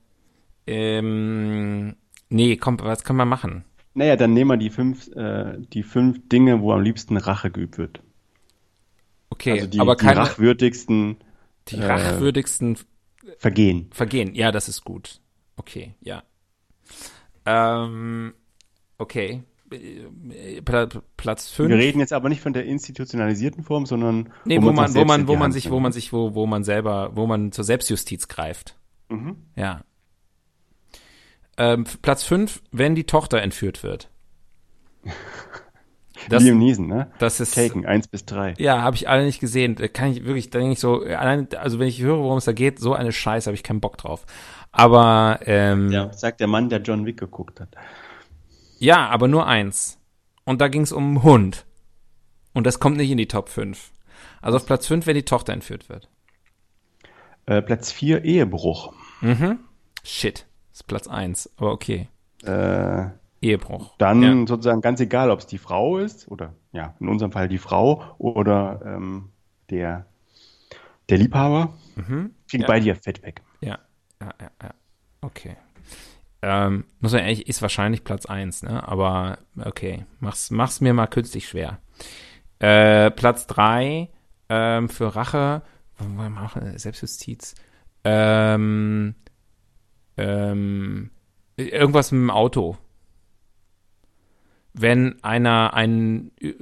ähm, 0.66 1.96
nee, 2.28 2.56
komm, 2.56 2.78
was 2.80 3.04
können 3.04 3.18
wir 3.18 3.24
machen? 3.24 3.64
Naja, 3.94 4.16
dann 4.16 4.34
nehmen 4.34 4.50
wir 4.50 4.56
die 4.58 4.68
fünf, 4.68 5.08
äh, 5.16 5.54
die 5.58 5.82
fünf 5.82 6.28
Dinge, 6.28 6.60
wo 6.60 6.72
am 6.72 6.82
liebsten 6.82 7.16
Rache 7.16 7.50
geübt 7.50 7.78
wird. 7.78 8.02
Okay, 9.30 9.52
Also 9.52 9.66
die, 9.66 9.80
aber 9.80 9.96
die 9.96 10.04
keine, 10.04 10.20
rachwürdigsten 10.20 11.16
die 11.68 11.76
äh, 11.76 11.84
rachwürdigsten 11.84 12.78
Vergehen. 13.38 13.90
Vergehen. 13.92 14.34
Ja, 14.34 14.52
das 14.52 14.68
ist 14.68 14.84
gut. 14.84 15.20
Okay, 15.56 15.94
ja. 16.00 16.22
Ähm, 17.44 18.34
okay. 18.98 19.42
Pla 20.64 20.88
Platz 21.16 21.50
5. 21.50 21.68
Wir 21.68 21.76
reden 21.76 21.98
jetzt 21.98 22.12
aber 22.12 22.28
nicht 22.28 22.40
von 22.40 22.52
der 22.52 22.66
institutionalisierten 22.66 23.64
Form, 23.64 23.84
sondern 23.84 24.32
Nee, 24.44 24.58
wo 24.62 24.66
wo 24.66 24.72
man, 24.72 24.94
wo 24.94 25.04
man, 25.04 25.20
in 25.20 25.26
die 25.26 25.32
wo 25.32 25.36
man 25.36 25.52
sich, 25.52 25.70
wo 25.70 25.80
man 25.80 25.92
sich, 25.92 26.12
wo, 26.12 26.34
wo 26.34 26.46
man 26.46 26.62
selber, 26.62 27.10
wo 27.16 27.26
man 27.26 27.50
zur 27.50 27.64
Selbstjustiz 27.64 28.28
greift. 28.28 28.76
Mhm. 29.08 29.36
Ja. 29.56 29.84
Ähm, 31.58 31.84
Platz 32.02 32.22
5, 32.22 32.62
wenn 32.70 32.94
die 32.94 33.04
Tochter 33.04 33.42
entführt 33.42 33.82
wird. 33.82 34.08
Das, 36.28 36.42
Liam 36.42 36.58
Neeson, 36.58 36.86
ne? 36.86 37.10
das 37.18 37.40
ist, 37.40 37.54
Taken, 37.54 37.86
eins 37.86 38.08
bis 38.08 38.24
drei. 38.24 38.54
ja, 38.58 38.82
habe 38.82 38.96
ich 38.96 39.08
alle 39.08 39.24
nicht 39.24 39.40
gesehen. 39.40 39.76
Da 39.76 39.88
Kann 39.88 40.10
ich 40.12 40.24
wirklich, 40.24 40.50
da 40.50 40.58
denke 40.58 40.72
ich 40.72 40.80
so, 40.80 41.02
allein, 41.02 41.48
also 41.56 41.78
wenn 41.78 41.88
ich 41.88 42.00
höre, 42.00 42.18
worum 42.18 42.38
es 42.38 42.44
da 42.46 42.52
geht, 42.52 42.78
so 42.80 42.94
eine 42.94 43.12
Scheiße, 43.12 43.46
habe 43.48 43.54
ich 43.54 43.62
keinen 43.62 43.80
Bock 43.80 43.96
drauf. 43.98 44.26
Aber, 44.72 45.40
ähm, 45.44 45.90
Ja, 45.90 46.12
sagt 46.12 46.40
der 46.40 46.46
Mann, 46.48 46.68
der 46.68 46.80
John 46.80 47.06
Wick 47.06 47.18
geguckt 47.18 47.60
hat. 47.60 47.68
Ja, 48.78 49.08
aber 49.08 49.28
nur 49.28 49.46
eins. 49.46 49.98
Und 50.44 50.60
da 50.60 50.68
ging 50.68 50.82
es 50.82 50.92
um 50.92 51.04
einen 51.04 51.22
Hund. 51.22 51.64
Und 52.52 52.66
das 52.66 52.78
kommt 52.80 52.96
nicht 52.96 53.10
in 53.10 53.18
die 53.18 53.28
Top 53.28 53.48
5. 53.48 53.92
Also 54.42 54.56
auf 54.58 54.66
Platz 54.66 54.86
5, 54.86 55.06
wenn 55.06 55.14
die 55.14 55.24
Tochter 55.24 55.52
entführt 55.52 55.88
wird. 55.88 56.08
Äh, 57.46 57.62
Platz 57.62 57.92
vier 57.92 58.24
Ehebruch. 58.24 58.92
Shit. 60.04 60.46
Das 60.72 60.80
ist 60.80 60.86
Platz 60.86 61.06
1. 61.08 61.50
Aber 61.56 61.72
okay. 61.72 62.08
Äh, 62.44 63.06
Ehebruch. 63.46 63.94
dann 63.98 64.22
Ja. 64.22 64.46
sozusagen 64.46 64.80
ganz 64.80 65.00
egal, 65.00 65.30
ob 65.30 65.40
es 65.40 65.46
die 65.46 65.58
Frau 65.58 65.98
ist 65.98 66.28
oder 66.28 66.54
ja, 66.72 66.94
in 67.00 67.08
unserem 67.08 67.32
Fall 67.32 67.48
die 67.48 67.58
Frau 67.58 68.02
oder 68.18 68.80
ähm, 68.84 69.30
der, 69.70 70.06
der 71.08 71.18
Liebhaber. 71.18 71.74
Kriegen 71.94 72.14
Mhm. 72.14 72.30
Ja. 72.52 72.66
beide 72.66 72.86
ja 72.86 72.94
Fett 72.94 73.22
weg. 73.22 73.42
Ja, 73.60 73.78
ja, 74.20 74.34
ja, 74.40 74.50
ja. 74.62 74.74
Okay. 75.20 75.56
Ähm, 76.42 76.84
muss 77.00 77.12
man 77.12 77.22
ehrlich, 77.22 77.48
ist 77.48 77.62
wahrscheinlich 77.62 78.04
Platz 78.04 78.26
1, 78.26 78.62
ne? 78.62 78.86
Aber 78.86 79.38
okay, 79.64 80.04
mach's, 80.20 80.50
mach's 80.50 80.80
mir 80.80 80.92
mal 80.92 81.06
künstlich 81.06 81.48
schwer. 81.48 81.78
Äh, 82.58 83.10
Platz 83.10 83.46
3 83.46 84.08
ähm, 84.48 84.88
für 84.88 85.16
Rache, 85.16 85.62
machen, 85.98 86.78
Selbstjustiz. 86.78 87.54
Ähm, 88.04 89.14
ähm, 90.16 91.10
irgendwas 91.56 92.12
mit 92.12 92.20
dem 92.20 92.30
Auto. 92.30 92.76
Wenn 94.78 95.16
einer 95.22 95.74
einen 95.74 96.32
äh, 96.40 96.54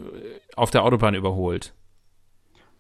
auf 0.57 0.71
der 0.71 0.85
Autobahn 0.85 1.15
überholt. 1.15 1.75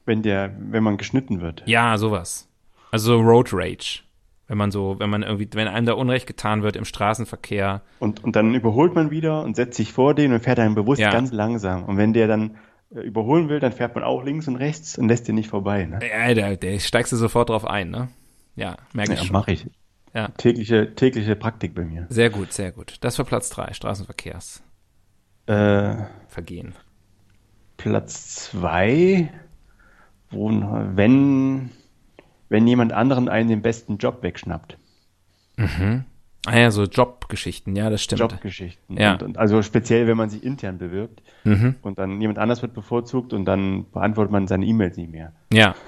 Wenn 0.07 0.23
der, 0.23 0.55
wenn 0.59 0.83
man 0.83 0.97
geschnitten 0.97 1.41
wird. 1.41 1.63
Ja, 1.67 1.97
sowas. 1.99 2.49
Also 2.91 3.17
so 3.17 3.21
Road 3.21 3.51
Rage. 3.53 4.01
Wenn 4.47 4.59
man 4.59 4.71
so, 4.71 4.97
wenn 4.99 5.09
man 5.09 5.23
irgendwie, 5.23 5.49
wenn 5.55 5.69
einem 5.69 5.87
da 5.87 5.95
Unrecht 5.95 6.27
getan 6.27 6.63
wird 6.63 6.77
im 6.77 6.85
Straßenverkehr. 6.85 7.81
Und, 7.99 8.23
und 8.23 8.37
dann 8.37 8.55
überholt 8.55 8.95
man 8.95 9.11
wieder 9.11 9.43
und 9.43 9.57
setzt 9.57 9.77
sich 9.79 9.93
vor 9.93 10.15
den 10.15 10.33
und 10.35 10.41
fährt 10.41 10.59
dann 10.59 10.75
bewusst 10.75 11.01
Ja. 11.01 11.11
ganz 11.11 11.33
langsam. 11.33 11.85
Und 11.85 11.97
wenn 11.97 12.13
der 12.13 12.29
dann 12.29 12.59
äh, 12.95 13.01
überholen 13.01 13.49
will, 13.49 13.59
dann 13.59 13.73
fährt 13.73 13.95
man 13.95 14.05
auch 14.05 14.23
links 14.23 14.47
und 14.47 14.57
rechts 14.57 14.99
und 14.99 15.09
lässt 15.09 15.27
den 15.27 15.35
nicht 15.37 15.49
vorbei. 15.49 15.87
Ne? 15.87 16.01
Ja, 16.07 16.35
da, 16.35 16.55
da 16.57 16.79
steigst 16.79 17.11
du 17.13 17.17
sofort 17.17 17.49
drauf 17.49 17.65
ein, 17.67 17.91
ne? 17.91 18.09
Ja, 18.55 18.77
merke 18.93 19.15
ich 19.15 19.25
Ja, 19.25 19.33
mache 19.33 19.53
ich. 19.53 19.67
Ja. 20.13 20.29
Tägliche, 20.29 20.95
tägliche 20.95 21.35
Praktik 21.35 21.75
bei 21.75 21.85
mir. 21.85 22.07
Sehr 22.11 22.31
gut, 22.31 22.53
sehr 22.53 22.71
gut. 22.71 22.99
Das 23.01 23.19
war 23.19 23.25
Platz 23.25 23.49
3, 23.51 23.73
Straßenverkehrsvergehen. 23.73 24.74
Äh, 25.47 25.97
Platz 27.77 28.37
zwei, 28.37 29.31
wo, 30.31 30.49
wenn, 30.51 31.71
wenn 32.49 32.67
jemand 32.67 32.93
anderen 32.93 33.29
einen 33.29 33.49
den 33.49 33.63
besten 33.63 33.99
Job 33.99 34.23
wegschnappt. 34.23 34.79
Ah 36.47 36.59
ja, 36.59 36.71
so 36.71 36.85
Jobgeschichten, 36.85 37.75
ja, 37.77 37.89
das 37.91 38.03
stimmt. 38.03 38.21
Jobgeschichten. 38.21 38.99
Ja. 38.99 39.13
Und, 39.13 39.23
und 39.23 39.39
also 39.39 39.63
speziell, 39.63 40.07
wenn 40.07 40.17
man 40.17 40.31
sich 40.31 40.43
intern 40.45 40.79
bewirbt 40.79 41.23
Mhm. 41.45 41.77
und 41.83 41.99
dann 41.99 42.21
jemand 42.21 42.39
anders 42.39 42.63
wird 42.63 42.75
bevorzugt 42.75 43.33
und 43.33 43.45
dann 43.45 43.91
beantwortet 43.91 44.33
man 44.33 44.47
seine 44.47 44.65
E-Mails 44.67 44.97
nicht 44.97 45.11
mehr. 45.11 45.33
Ja. 45.53 45.75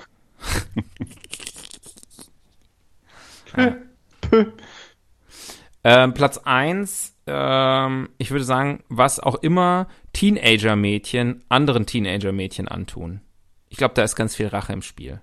ähm, 5.85 6.13
Platz 6.15 6.39
eins, 6.45 7.16
ähm, 7.27 8.09
ich 8.18 8.31
würde 8.31 8.45
sagen, 8.45 8.83
was 8.89 9.20
auch 9.20 9.37
immer 9.37 9.89
Teenager-Mädchen 10.12 11.45
anderen 11.49 11.87
Teenager-Mädchen 11.87 12.68
antun. 12.68 13.20
Ich 13.68 13.77
glaube, 13.77 13.95
da 13.95 14.03
ist 14.03 14.16
ganz 14.16 14.35
viel 14.35 14.47
Rache 14.49 14.72
im 14.72 14.83
Spiel. 14.83 15.20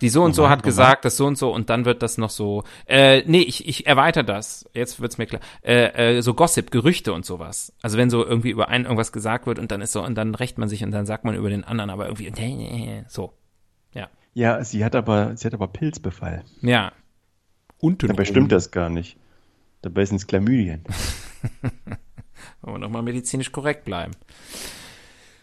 Die 0.00 0.08
so 0.08 0.22
und 0.22 0.34
so 0.34 0.42
Nochmal, 0.42 0.52
hat 0.52 0.58
nochmal. 0.58 0.70
gesagt, 0.70 1.04
das 1.04 1.16
so 1.16 1.26
und 1.26 1.38
so 1.38 1.52
und 1.54 1.70
dann 1.70 1.84
wird 1.84 2.02
das 2.02 2.18
noch 2.18 2.30
so. 2.30 2.64
Äh, 2.86 3.22
nee, 3.26 3.42
ich, 3.42 3.66
ich 3.68 3.86
erweitere 3.86 4.24
das. 4.24 4.68
Jetzt 4.74 5.00
wird's 5.00 5.18
mir 5.18 5.26
klar. 5.26 5.40
Äh, 5.62 6.16
äh, 6.16 6.20
so 6.20 6.34
Gossip, 6.34 6.70
Gerüchte 6.70 7.12
und 7.12 7.24
sowas. 7.24 7.72
Also 7.80 7.96
wenn 7.96 8.10
so 8.10 8.24
irgendwie 8.24 8.50
über 8.50 8.68
einen 8.68 8.84
irgendwas 8.84 9.12
gesagt 9.12 9.46
wird 9.46 9.58
und 9.58 9.70
dann 9.70 9.80
ist 9.80 9.92
so 9.92 10.02
und 10.02 10.16
dann 10.16 10.34
rächt 10.34 10.58
man 10.58 10.68
sich 10.68 10.82
und 10.82 10.90
dann 10.90 11.06
sagt 11.06 11.24
man 11.24 11.34
über 11.36 11.48
den 11.48 11.64
anderen, 11.64 11.90
aber 11.90 12.06
irgendwie 12.06 13.04
so. 13.08 13.32
Ja, 14.34 14.62
sie 14.64 14.84
hat 14.84 14.96
aber, 14.96 15.36
sie 15.36 15.46
hat 15.46 15.54
aber 15.54 15.68
Pilzbefall. 15.68 16.44
Ja. 16.60 16.92
Unten. 17.78 18.08
Dabei 18.08 18.24
stimmt 18.24 18.50
das 18.50 18.72
gar 18.72 18.90
nicht. 18.90 19.16
Dabei 19.84 20.06
sind 20.06 20.16
es 20.16 20.26
Chlamydien. 20.26 20.82
Wollen 22.62 22.76
wir 22.76 22.78
noch 22.78 22.88
mal 22.88 23.02
medizinisch 23.02 23.52
korrekt 23.52 23.84
bleiben. 23.84 24.12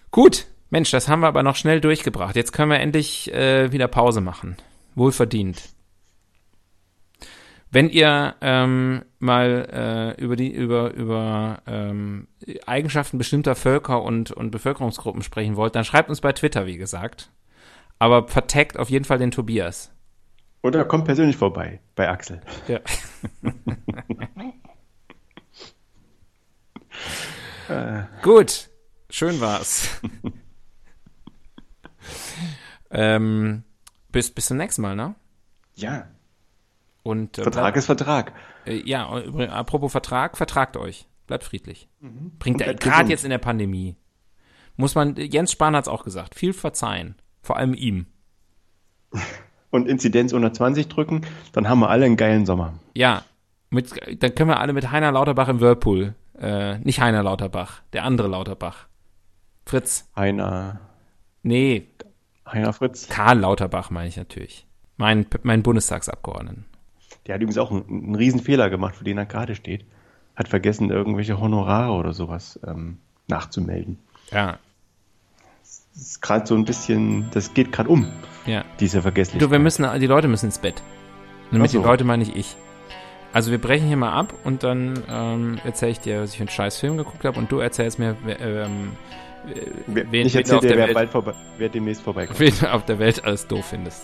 Gut, 0.10 0.48
Mensch, 0.72 0.90
das 0.90 1.08
haben 1.08 1.20
wir 1.20 1.28
aber 1.28 1.44
noch 1.44 1.56
schnell 1.56 1.80
durchgebracht. 1.80 2.36
Jetzt 2.36 2.52
können 2.52 2.72
wir 2.72 2.80
endlich 2.80 3.32
äh, 3.32 3.72
wieder 3.72 3.88
Pause 3.88 4.20
machen. 4.20 4.58
Wohlverdient. 4.96 5.62
Wenn 7.70 7.90
ihr 7.90 8.34
ähm, 8.42 9.04
mal 9.20 10.16
äh, 10.18 10.22
über 10.22 10.36
die 10.36 10.52
über 10.52 10.92
über 10.94 11.62
ähm, 11.68 12.28
Eigenschaften 12.66 13.20
bestimmter 13.20 13.56
Völker 13.56 14.02
und 14.02 14.32
und 14.32 14.50
Bevölkerungsgruppen 14.50 15.22
sprechen 15.22 15.56
wollt, 15.56 15.76
dann 15.76 15.86
schreibt 15.86 16.10
uns 16.10 16.20
bei 16.20 16.34
Twitter, 16.34 16.66
wie 16.66 16.78
gesagt. 16.78 17.30
Aber 18.00 18.28
vertagt 18.28 18.80
auf 18.80 18.90
jeden 18.90 19.06
Fall 19.06 19.20
den 19.20 19.32
Tobias. 19.32 19.91
Oder 20.64 20.86
kommt 20.86 21.06
persönlich 21.06 21.38
vorbei 21.38 21.80
bei 21.96 22.10
Axel. 22.10 22.42
Ja. 22.68 22.80
Gut, 28.22 28.70
schön 29.10 29.40
war's. 29.40 30.02
ähm, 32.92 33.64
bis, 34.12 34.32
bis 34.32 34.48
zum 34.48 34.58
nächsten 34.58 34.82
Mal, 34.82 34.96
ne? 34.96 35.16
Ja, 35.76 36.08
Und 37.04 37.38
äh, 37.38 37.44
Vertrag 37.44 37.76
ist 37.76 37.86
Vertrag. 37.86 38.34
Äh, 38.66 38.82
ja, 38.88 39.18
übrigens, 39.20 39.54
apropos 39.54 39.92
Vertrag, 39.92 40.38
vertragt 40.38 40.78
euch. 40.78 41.08
Bleibt 41.28 41.46
friedlich. 41.46 41.88
Bringt 42.40 42.60
der, 42.60 42.66
bleibt 42.66 42.84
gerade 42.84 43.10
jetzt 43.10 43.24
in 43.24 43.30
der 43.30 43.38
Pandemie. 43.38 43.96
Muss 44.76 44.96
man, 44.96 45.16
Jens 45.16 45.52
Spahn 45.52 45.76
hat's 45.76 45.88
auch 45.88 46.04
gesagt, 46.04 46.36
viel 46.36 46.54
verzeihen. 46.54 47.16
Vor 47.42 47.58
allem 47.58 47.74
ihm. 47.74 48.08
Und 49.72 49.88
Inzidenz 49.88 50.34
unter 50.34 50.54
20 50.54 50.88
drücken, 50.88 51.22
dann 51.54 51.68
haben 51.68 51.80
wir 51.80 51.90
alle 51.90 52.06
einen 52.06 52.18
geilen 52.18 52.46
Sommer. 52.46 52.74
Ja, 52.94 53.24
mit, 53.70 53.90
dann 54.22 54.36
können 54.36 54.50
wir 54.50 54.60
alle 54.60 54.74
mit 54.74 54.92
Heiner 54.92 55.12
Lauterbach 55.12 55.48
im 55.48 55.60
Whirlpool. 55.62 56.14
Äh, 56.40 56.78
nicht 56.80 57.02
Heiner 57.02 57.24
Lauterbach, 57.24 57.82
der 57.94 58.04
andere 58.04 58.28
Lauterbach. 58.28 58.88
Fritz. 59.66 60.10
Heiner, 60.16 60.82
Nee, 61.44 61.88
Heiner 62.48 62.74
Fritz. 62.74 63.08
Karl 63.10 63.40
Lauterbach 63.40 63.90
meine 63.90 64.08
ich 64.08 64.18
natürlich. 64.18 64.68
Mein, 64.98 65.26
mein 65.44 65.64
Bundestagsabgeordneten. 65.64 66.66
Der 67.26 67.36
hat 67.36 67.42
übrigens 67.42 67.58
auch 67.58 67.72
einen, 67.72 67.86
einen 67.88 68.16
riesen 68.16 68.42
Fehler 68.42 68.70
gemacht, 68.70 68.96
für 68.96 69.04
den 69.04 69.18
er 69.18 69.26
gerade 69.26 69.56
steht. 69.56 69.86
Hat 70.36 70.48
vergessen, 70.48 70.90
irgendwelche 70.90 71.40
Honorare 71.40 71.94
oder 71.94 72.14
sowas 72.14 72.60
ähm, 72.66 72.98
nachzumelden. 73.28 74.00
Ja, 74.32 74.60
ist 75.96 76.22
gerade 76.22 76.46
so 76.46 76.56
ein 76.56 76.66
bisschen, 76.66 77.30
das 77.32 77.54
geht 77.54 77.72
gerade 77.72 77.90
um, 77.90 78.12
ja. 78.46 78.64
diese 78.80 79.02
Vergesslichkeit. 79.02 79.42
Du, 79.42 79.52
wir 79.52 79.60
müssen, 79.60 79.88
die 80.00 80.08
Leute 80.08 80.28
müssen 80.28 80.48
ins 80.48 80.60
Bett. 80.60 80.82
Und 81.52 81.62
mit 81.62 81.72
so. 81.72 81.80
die 81.80 81.86
Leute 81.86 82.04
meine 82.04 82.24
ich 82.24 82.36
ich. 82.36 82.56
Also 83.34 83.52
wir 83.52 83.60
brechen 83.60 83.88
hier 83.88 83.98
mal 83.98 84.12
ab 84.12 84.34
und 84.44 84.64
dann 84.64 85.04
ähm, 85.10 85.60
erzähle 85.64 85.92
ich 85.92 86.00
dir, 86.00 86.22
was 86.22 86.32
ich 86.32 86.38
für 86.38 86.42
einen 86.42 86.50
scheiß 86.50 86.78
Film 86.78 86.98
geguckt 86.98 87.24
habe 87.24 87.40
und 87.40 87.52
du 87.52 87.60
erzählst 87.60 87.98
mir, 87.98 88.18
wer, 88.24 88.40
ähm, 88.40 88.92
wen, 89.88 90.26
ich 90.26 90.36
erzähle 90.36 90.58
auf 90.58 90.62
dir, 90.62 90.70
der 90.70 90.78
wer 90.78 90.88
Welt- 90.88 90.96
bald 90.96 91.10
vorbei, 91.12 91.34
wer 91.58 91.70
demnächst 91.70 92.04
vorbeikommt. 92.04 92.40
wen 92.40 92.54
du 92.60 92.74
auf 92.74 92.86
der 92.86 93.00
Welt 93.00 93.24
alles 93.24 93.48
doof 93.48 93.66
findest. 93.70 94.04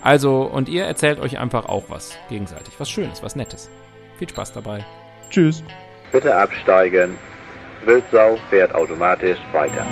Also, 0.00 0.42
und 0.42 0.68
ihr 0.68 0.84
erzählt 0.84 1.20
euch 1.20 1.38
einfach 1.38 1.66
auch 1.66 1.84
was 1.88 2.16
gegenseitig. 2.28 2.74
Was 2.78 2.90
Schönes, 2.90 3.22
was 3.22 3.36
Nettes. 3.36 3.70
Viel 4.18 4.28
Spaß 4.28 4.52
dabei. 4.52 4.84
Tschüss. 5.30 5.62
Bitte 6.10 6.34
absteigen. 6.34 7.16
Wildsau 7.84 8.38
fährt 8.50 8.74
automatisch 8.74 9.38
weiter. 9.52 9.86